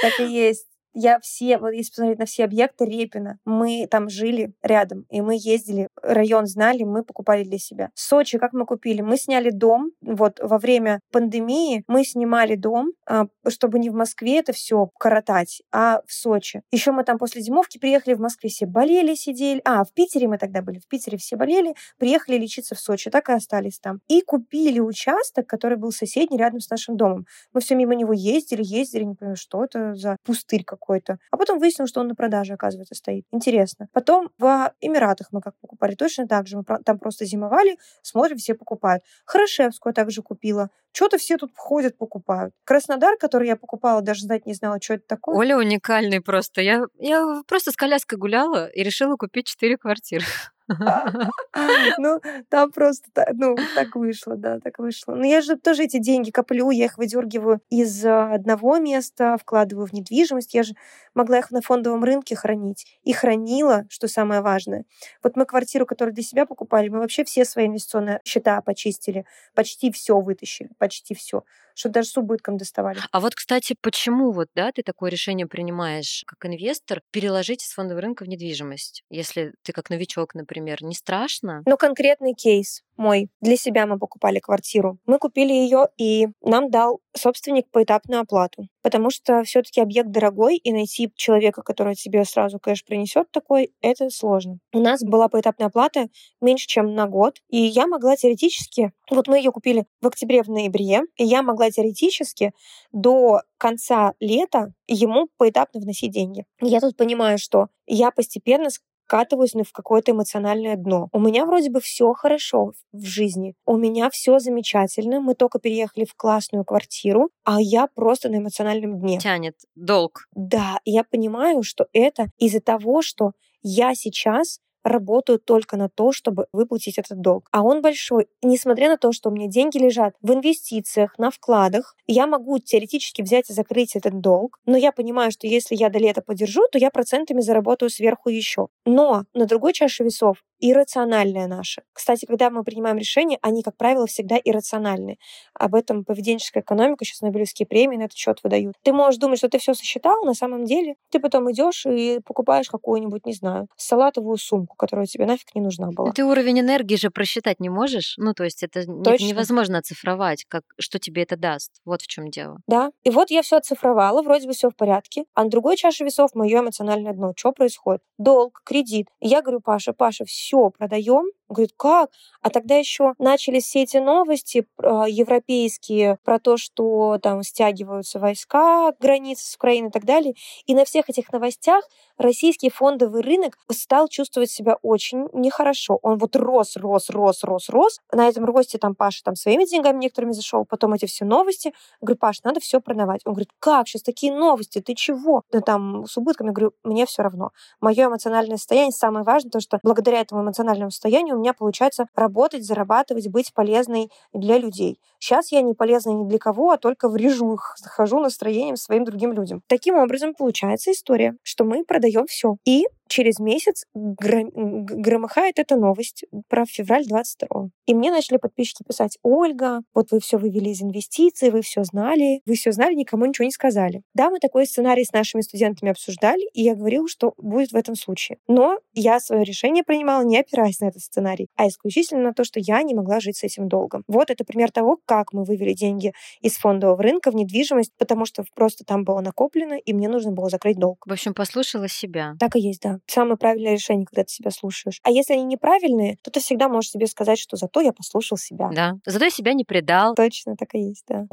Так 0.00 0.20
и 0.20 0.32
есть. 0.32 0.66
Я 0.94 1.20
все, 1.20 1.58
вот 1.58 1.70
если 1.70 1.90
посмотреть 1.90 2.18
на 2.18 2.26
все 2.26 2.44
объекты 2.44 2.84
Репина, 2.84 3.38
мы 3.44 3.86
там 3.88 4.08
жили 4.08 4.52
рядом, 4.62 5.06
и 5.10 5.20
мы 5.20 5.36
ездили, 5.38 5.88
район 6.02 6.46
знали, 6.46 6.82
мы 6.82 7.04
покупали 7.04 7.44
для 7.44 7.58
себя. 7.58 7.90
Сочи, 7.94 8.38
как 8.38 8.52
мы 8.52 8.66
купили? 8.66 9.00
Мы 9.00 9.16
сняли 9.16 9.50
дом, 9.50 9.92
вот 10.00 10.40
во 10.40 10.58
время 10.58 11.00
пандемии 11.12 11.84
мы 11.86 12.04
снимали 12.04 12.56
дом, 12.56 12.92
а, 13.06 13.26
чтобы 13.48 13.78
не 13.78 13.90
в 13.90 13.94
Москве 13.94 14.38
это 14.38 14.52
все 14.52 14.90
коротать, 14.98 15.62
а 15.72 16.00
в 16.06 16.12
Сочи. 16.12 16.62
Еще 16.72 16.90
мы 16.90 17.04
там 17.04 17.18
после 17.18 17.40
зимовки 17.40 17.78
приехали 17.78 18.14
в 18.14 18.20
Москве, 18.20 18.50
все 18.50 18.66
болели, 18.66 19.14
сидели. 19.14 19.60
А, 19.64 19.84
в 19.84 19.92
Питере 19.92 20.26
мы 20.26 20.38
тогда 20.38 20.62
были, 20.62 20.78
в 20.78 20.88
Питере 20.88 21.18
все 21.18 21.36
болели, 21.36 21.74
приехали 21.98 22.36
лечиться 22.36 22.74
в 22.74 22.80
Сочи, 22.80 23.10
так 23.10 23.28
и 23.28 23.32
остались 23.32 23.78
там. 23.78 24.00
И 24.08 24.22
купили 24.22 24.80
участок, 24.80 25.46
который 25.46 25.76
был 25.76 25.92
соседний 25.92 26.38
рядом 26.38 26.60
с 26.60 26.68
нашим 26.68 26.96
домом. 26.96 27.26
Мы 27.52 27.60
все 27.60 27.76
мимо 27.76 27.94
него 27.94 28.12
ездили, 28.12 28.62
ездили, 28.64 29.04
не 29.04 29.14
понимаю, 29.14 29.36
что 29.36 29.64
это 29.64 29.94
за 29.94 30.16
пустырь 30.24 30.64
какой-то. 30.80 31.18
А 31.30 31.36
потом 31.36 31.58
выяснилось, 31.58 31.90
что 31.90 32.00
он 32.00 32.08
на 32.08 32.14
продаже, 32.14 32.54
оказывается, 32.54 32.94
стоит. 32.94 33.24
Интересно. 33.30 33.88
Потом 33.92 34.30
в 34.38 34.72
Эмиратах 34.80 35.28
мы 35.30 35.40
как 35.40 35.54
покупали 35.60 35.94
точно 35.94 36.26
так 36.26 36.46
же. 36.46 36.56
Мы 36.56 36.64
там 36.84 36.98
просто 36.98 37.24
зимовали, 37.24 37.76
смотрим, 38.02 38.38
все 38.38 38.54
покупают. 38.54 39.02
Хорошевскую 39.24 39.94
также 39.94 40.22
купила. 40.22 40.70
Что-то 40.92 41.18
все 41.18 41.36
тут 41.36 41.52
ходят, 41.54 41.96
покупают. 41.96 42.54
Краснодар, 42.64 43.16
который 43.16 43.48
я 43.48 43.56
покупала, 43.56 44.02
даже 44.02 44.22
знать 44.22 44.46
не 44.46 44.54
знала, 44.54 44.78
что 44.80 44.94
это 44.94 45.04
такое. 45.06 45.36
Оля 45.36 45.56
уникальный 45.56 46.20
просто. 46.20 46.60
Я, 46.60 46.84
я 46.98 47.42
просто 47.46 47.70
с 47.72 47.76
коляской 47.76 48.18
гуляла 48.18 48.66
и 48.66 48.82
решила 48.82 49.16
купить 49.16 49.46
четыре 49.46 49.76
квартиры. 49.76 50.24
Ну, 51.98 52.20
там 52.48 52.70
просто, 52.70 53.08
ну, 53.34 53.56
так 53.74 53.96
вышло, 53.96 54.36
да, 54.36 54.60
так 54.60 54.78
вышло. 54.78 55.14
Но 55.14 55.26
я 55.26 55.40
же 55.40 55.56
тоже 55.56 55.84
эти 55.84 55.98
деньги 55.98 56.30
коплю, 56.30 56.70
я 56.70 56.84
их 56.86 56.98
выдергиваю 56.98 57.60
из 57.70 58.04
а, 58.04 58.34
одного 58.34 58.78
места, 58.78 59.36
вкладываю 59.38 59.86
в 59.86 59.92
недвижимость. 59.92 60.54
Я 60.54 60.62
же 60.62 60.74
могла 61.14 61.38
их 61.38 61.50
на 61.50 61.60
фондовом 61.60 62.04
рынке 62.04 62.36
хранить. 62.36 62.86
И 63.02 63.12
хранила, 63.12 63.84
что 63.88 64.08
самое 64.08 64.40
важное. 64.40 64.84
Вот 65.22 65.36
мы 65.36 65.44
квартиру, 65.44 65.86
которую 65.86 66.14
для 66.14 66.22
себя 66.22 66.46
покупали, 66.46 66.88
мы 66.88 67.00
вообще 67.00 67.24
все 67.24 67.44
свои 67.44 67.66
инвестиционные 67.66 68.20
счета 68.24 68.60
почистили. 68.62 69.26
Почти 69.54 69.90
все 69.90 70.20
вытащили, 70.20 70.70
почти 70.80 71.14
все. 71.14 71.44
Что 71.74 71.88
даже 71.88 72.08
с 72.08 72.16
убытком 72.16 72.56
доставали. 72.56 72.98
А 73.12 73.20
вот, 73.20 73.34
кстати, 73.34 73.76
почему 73.80 74.32
вот, 74.32 74.48
да, 74.56 74.72
ты 74.72 74.82
такое 74.82 75.10
решение 75.10 75.46
принимаешь 75.46 76.24
как 76.26 76.44
инвестор, 76.50 77.02
переложить 77.12 77.62
из 77.62 77.70
фондового 77.72 78.02
рынка 78.02 78.24
в 78.24 78.28
недвижимость? 78.28 79.04
Если 79.10 79.52
ты 79.62 79.72
как 79.72 79.90
новичок, 79.90 80.34
например, 80.34 80.82
не 80.82 80.94
страшно? 80.94 81.62
Но 81.66 81.76
конкретный 81.76 82.34
кейс 82.34 82.82
мой. 83.00 83.30
Для 83.40 83.56
себя 83.56 83.86
мы 83.86 83.98
покупали 83.98 84.38
квартиру. 84.38 84.98
Мы 85.06 85.18
купили 85.18 85.52
ее, 85.52 85.88
и 85.96 86.28
нам 86.42 86.70
дал 86.70 87.00
собственник 87.16 87.68
поэтапную 87.70 88.20
оплату. 88.20 88.68
Потому 88.82 89.10
что 89.10 89.42
все-таки 89.42 89.80
объект 89.80 90.10
дорогой, 90.10 90.56
и 90.56 90.72
найти 90.72 91.10
человека, 91.16 91.62
который 91.62 91.94
тебе 91.94 92.24
сразу 92.24 92.58
кэш 92.60 92.84
принесет 92.84 93.30
такой, 93.32 93.72
это 93.80 94.10
сложно. 94.10 94.58
У 94.72 94.78
нас 94.78 95.02
была 95.02 95.28
поэтапная 95.28 95.68
оплата 95.68 96.08
меньше, 96.40 96.66
чем 96.66 96.94
на 96.94 97.06
год, 97.06 97.38
и 97.48 97.56
я 97.56 97.86
могла 97.86 98.16
теоретически, 98.16 98.92
вот 99.10 99.26
мы 99.26 99.38
ее 99.38 99.50
купили 99.50 99.86
в 100.00 100.06
октябре, 100.06 100.42
в 100.42 100.48
ноябре, 100.48 101.02
и 101.16 101.24
я 101.24 101.42
могла 101.42 101.70
теоретически 101.70 102.52
до 102.92 103.40
конца 103.58 104.14
лета 104.20 104.72
ему 104.86 105.28
поэтапно 105.36 105.80
вносить 105.80 106.12
деньги. 106.12 106.44
Я 106.60 106.80
тут 106.80 106.96
понимаю, 106.96 107.38
что 107.38 107.68
я 107.86 108.10
постепенно 108.10 108.70
скатываюсь 109.10 109.54
ну, 109.54 109.64
в 109.64 109.72
какое-то 109.72 110.12
эмоциональное 110.12 110.76
дно. 110.76 111.08
У 111.12 111.18
меня 111.18 111.44
вроде 111.44 111.68
бы 111.68 111.80
все 111.80 112.12
хорошо 112.12 112.72
в 112.92 113.04
жизни. 113.04 113.54
У 113.66 113.76
меня 113.76 114.08
все 114.08 114.38
замечательно. 114.38 115.20
Мы 115.20 115.34
только 115.34 115.58
переехали 115.58 116.04
в 116.04 116.14
классную 116.14 116.64
квартиру, 116.64 117.30
а 117.44 117.60
я 117.60 117.88
просто 117.88 118.28
на 118.28 118.36
эмоциональном 118.36 119.00
дне. 119.00 119.18
Тянет 119.18 119.56
долг. 119.74 120.28
Да, 120.32 120.78
я 120.84 121.02
понимаю, 121.02 121.64
что 121.64 121.86
это 121.92 122.28
из-за 122.38 122.60
того, 122.60 123.02
что 123.02 123.32
я 123.62 123.96
сейчас 123.96 124.60
работаю 124.84 125.38
только 125.38 125.76
на 125.76 125.88
то, 125.88 126.12
чтобы 126.12 126.46
выплатить 126.52 126.98
этот 126.98 127.20
долг. 127.20 127.48
А 127.52 127.62
он 127.62 127.82
большой. 127.82 128.28
Несмотря 128.42 128.88
на 128.88 128.96
то, 128.96 129.12
что 129.12 129.30
у 129.30 129.32
меня 129.32 129.46
деньги 129.48 129.78
лежат 129.78 130.14
в 130.22 130.32
инвестициях, 130.32 131.18
на 131.18 131.30
вкладах, 131.30 131.96
я 132.06 132.26
могу 132.26 132.58
теоретически 132.58 133.22
взять 133.22 133.50
и 133.50 133.52
закрыть 133.52 133.96
этот 133.96 134.20
долг, 134.20 134.58
но 134.66 134.76
я 134.76 134.92
понимаю, 134.92 135.30
что 135.32 135.46
если 135.46 135.74
я 135.74 135.88
до 135.90 135.98
лета 135.98 136.22
подержу, 136.22 136.62
то 136.70 136.78
я 136.78 136.90
процентами 136.90 137.40
заработаю 137.40 137.90
сверху 137.90 138.28
еще. 138.28 138.68
Но 138.84 139.24
на 139.34 139.46
другой 139.46 139.72
чаше 139.72 140.04
весов 140.04 140.38
иррациональное 140.60 141.46
наше. 141.46 141.82
Кстати, 141.92 142.26
когда 142.26 142.50
мы 142.50 142.64
принимаем 142.64 142.98
решения, 142.98 143.38
они, 143.42 143.62
как 143.62 143.76
правило, 143.76 144.06
всегда 144.06 144.36
иррациональны. 144.42 145.18
Об 145.54 145.74
этом 145.74 146.04
поведенческая 146.04 146.62
экономика, 146.62 147.04
сейчас 147.04 147.22
Нобелевские 147.22 147.66
премии 147.66 147.96
на 147.96 148.02
этот 148.04 148.16
счет 148.16 148.38
выдают. 148.42 148.76
Ты 148.82 148.92
можешь 148.92 149.18
думать, 149.18 149.38
что 149.38 149.48
ты 149.48 149.58
все 149.58 149.74
сосчитал, 149.74 150.24
на 150.24 150.34
самом 150.34 150.64
деле 150.64 150.96
ты 151.10 151.20
потом 151.20 151.50
идешь 151.50 151.86
и 151.86 152.20
покупаешь 152.24 152.68
какую-нибудь, 152.68 153.26
не 153.26 153.32
знаю, 153.32 153.68
салатовую 153.76 154.36
сумку, 154.36 154.76
которая 154.76 155.06
тебе 155.06 155.26
нафиг 155.26 155.54
не 155.54 155.60
нужна 155.60 155.90
была. 155.90 156.12
Ты 156.12 156.24
уровень 156.24 156.60
энергии 156.60 156.96
же 156.96 157.10
просчитать 157.10 157.60
не 157.60 157.68
можешь. 157.68 158.14
Ну, 158.18 158.34
то 158.34 158.44
есть 158.44 158.62
это 158.62 158.84
Точно. 158.84 159.24
невозможно 159.24 159.78
оцифровать, 159.78 160.44
как, 160.48 160.62
что 160.78 160.98
тебе 160.98 161.22
это 161.22 161.36
даст. 161.36 161.72
Вот 161.84 162.02
в 162.02 162.06
чем 162.06 162.30
дело. 162.30 162.58
Да. 162.66 162.90
И 163.02 163.10
вот 163.10 163.30
я 163.30 163.42
все 163.42 163.56
оцифровала, 163.56 164.22
вроде 164.22 164.46
бы 164.46 164.52
все 164.52 164.70
в 164.70 164.76
порядке. 164.76 165.24
А 165.34 165.44
на 165.44 165.50
другой 165.50 165.76
чаше 165.76 166.04
весов 166.04 166.34
мое 166.34 166.60
эмоциональное 166.60 167.12
дно. 167.12 167.32
Что 167.36 167.52
происходит? 167.52 168.02
Долг, 168.18 168.62
кредит. 168.64 169.06
И 169.20 169.28
я 169.28 169.42
говорю, 169.42 169.60
Паша, 169.60 169.92
Паша, 169.92 170.24
все 170.24 170.49
продаем. 170.70 171.26
Он 171.50 171.54
говорит, 171.54 171.74
как? 171.76 172.10
А 172.42 172.50
тогда 172.50 172.76
еще 172.76 173.14
начались 173.18 173.64
все 173.64 173.82
эти 173.82 173.96
новости 173.96 174.68
э, 174.78 175.04
европейские 175.08 176.18
про 176.22 176.38
то, 176.38 176.56
что 176.56 177.18
там 177.20 177.42
стягиваются 177.42 178.20
войска, 178.20 178.92
границы 179.00 179.50
с 179.50 179.56
Украиной 179.56 179.88
и 179.88 179.90
так 179.90 180.04
далее. 180.04 180.34
И 180.66 180.76
на 180.76 180.84
всех 180.84 181.10
этих 181.10 181.32
новостях 181.32 181.84
российский 182.18 182.70
фондовый 182.70 183.22
рынок 183.22 183.58
стал 183.68 184.06
чувствовать 184.06 184.48
себя 184.48 184.76
очень 184.82 185.26
нехорошо. 185.32 185.98
Он 186.02 186.18
вот 186.18 186.36
рос, 186.36 186.76
рос, 186.76 187.10
рос, 187.10 187.42
рос, 187.42 187.68
рос. 187.68 188.00
На 188.12 188.28
этом 188.28 188.44
росте 188.44 188.78
там 188.78 188.94
Паша 188.94 189.24
там 189.24 189.34
своими 189.34 189.64
деньгами 189.64 189.98
некоторыми 189.98 190.30
зашел, 190.30 190.64
потом 190.64 190.92
эти 190.92 191.06
все 191.06 191.24
новости. 191.24 191.74
Говорю, 192.00 192.18
Паш, 192.18 192.44
надо 192.44 192.60
все 192.60 192.80
продавать. 192.80 193.22
Он 193.24 193.32
говорит, 193.32 193.50
как 193.58 193.88
сейчас 193.88 194.02
такие 194.02 194.32
новости, 194.32 194.80
ты 194.80 194.94
чего? 194.94 195.42
Да 195.50 195.60
там 195.60 196.06
с 196.06 196.16
убытками. 196.16 196.48
Я 196.48 196.52
говорю, 196.52 196.72
мне 196.84 197.06
все 197.06 197.22
равно. 197.22 197.50
Мое 197.80 198.06
эмоциональное 198.06 198.56
состояние 198.56 198.92
самое 198.92 199.24
важное, 199.24 199.50
то 199.50 199.58
что 199.58 199.80
благодаря 199.82 200.20
этому 200.20 200.42
эмоциональному 200.42 200.92
состоянию 200.92 201.39
меня 201.40 201.54
получается 201.54 202.06
работать, 202.14 202.64
зарабатывать, 202.64 203.28
быть 203.28 203.52
полезной 203.54 204.10
для 204.32 204.58
людей. 204.58 205.00
Сейчас 205.18 205.52
я 205.52 205.62
не 205.62 205.74
полезна 205.74 206.10
ни 206.10 206.28
для 206.28 206.38
кого, 206.38 206.70
а 206.72 206.78
только 206.78 207.08
врежу 207.08 207.54
их, 207.54 207.74
захожу 207.78 208.20
настроением 208.20 208.76
своим 208.76 209.04
другим 209.04 209.32
людям. 209.32 209.62
Таким 209.66 209.96
образом, 209.96 210.34
получается 210.34 210.92
история, 210.92 211.36
что 211.42 211.64
мы 211.64 211.84
продаем 211.84 212.26
все. 212.26 212.56
И 212.64 212.86
через 213.10 213.38
месяц 213.38 213.84
гром... 213.94 214.50
громыхает 214.54 215.58
эта 215.58 215.76
новость 215.76 216.24
про 216.48 216.64
февраль 216.64 217.04
22 217.06 217.68
И 217.86 217.94
мне 217.94 218.10
начали 218.10 218.38
подписчики 218.38 218.84
писать, 218.86 219.18
Ольга, 219.22 219.82
вот 219.92 220.12
вы 220.12 220.20
все 220.20 220.38
вывели 220.38 220.70
из 220.70 220.80
инвестиций, 220.80 221.50
вы 221.50 221.62
все 221.62 221.82
знали, 221.84 222.40
вы 222.46 222.54
все 222.54 222.72
знали, 222.72 222.94
никому 222.94 223.26
ничего 223.26 223.44
не 223.44 223.50
сказали. 223.50 224.02
Да, 224.14 224.30
мы 224.30 224.38
такой 224.38 224.66
сценарий 224.66 225.04
с 225.04 225.12
нашими 225.12 225.42
студентами 225.42 225.90
обсуждали, 225.90 226.48
и 226.54 226.62
я 226.62 226.74
говорила, 226.74 227.08
что 227.08 227.34
будет 227.36 227.72
в 227.72 227.76
этом 227.76 227.96
случае. 227.96 228.38
Но 228.46 228.78
я 228.94 229.18
свое 229.18 229.42
решение 229.44 229.82
принимала 229.82 230.22
не 230.22 230.38
опираясь 230.38 230.80
на 230.80 230.86
этот 230.86 231.02
сценарий, 231.02 231.48
а 231.56 231.66
исключительно 231.66 232.22
на 232.22 232.32
то, 232.32 232.44
что 232.44 232.60
я 232.60 232.82
не 232.82 232.94
могла 232.94 233.20
жить 233.20 233.36
с 233.36 233.42
этим 233.42 233.68
долгом. 233.68 234.04
Вот 234.06 234.30
это 234.30 234.44
пример 234.44 234.70
того, 234.70 234.98
как 235.04 235.32
мы 235.32 235.44
вывели 235.44 235.72
деньги 235.72 236.12
из 236.40 236.56
фондового 236.56 237.02
рынка 237.02 237.32
в 237.32 237.34
недвижимость, 237.34 237.92
потому 237.98 238.24
что 238.24 238.44
просто 238.54 238.84
там 238.84 239.02
было 239.04 239.20
накоплено, 239.20 239.74
и 239.74 239.92
мне 239.92 240.08
нужно 240.08 240.30
было 240.30 240.48
закрыть 240.48 240.78
долг. 240.78 241.04
В 241.06 241.12
общем, 241.12 241.34
послушала 241.34 241.88
себя. 241.88 242.36
Так 242.38 242.54
и 242.54 242.60
есть, 242.60 242.82
да 242.82 242.99
самое 243.06 243.36
правильное 243.36 243.72
решение, 243.74 244.06
когда 244.06 244.24
ты 244.24 244.32
себя 244.32 244.50
слушаешь. 244.50 245.00
А 245.02 245.10
если 245.10 245.34
они 245.34 245.44
неправильные, 245.44 246.16
то 246.22 246.30
ты 246.30 246.40
всегда 246.40 246.68
можешь 246.68 246.90
себе 246.90 247.06
сказать, 247.06 247.38
что 247.38 247.56
зато 247.56 247.80
я 247.80 247.92
послушал 247.92 248.38
себя. 248.38 248.70
Да. 248.72 248.94
Зато 249.06 249.24
я 249.24 249.30
себя 249.30 249.52
не 249.54 249.64
предал. 249.64 250.14
Точно, 250.14 250.56
так 250.56 250.74
и 250.74 250.78
есть, 250.80 251.04
да. 251.08 251.26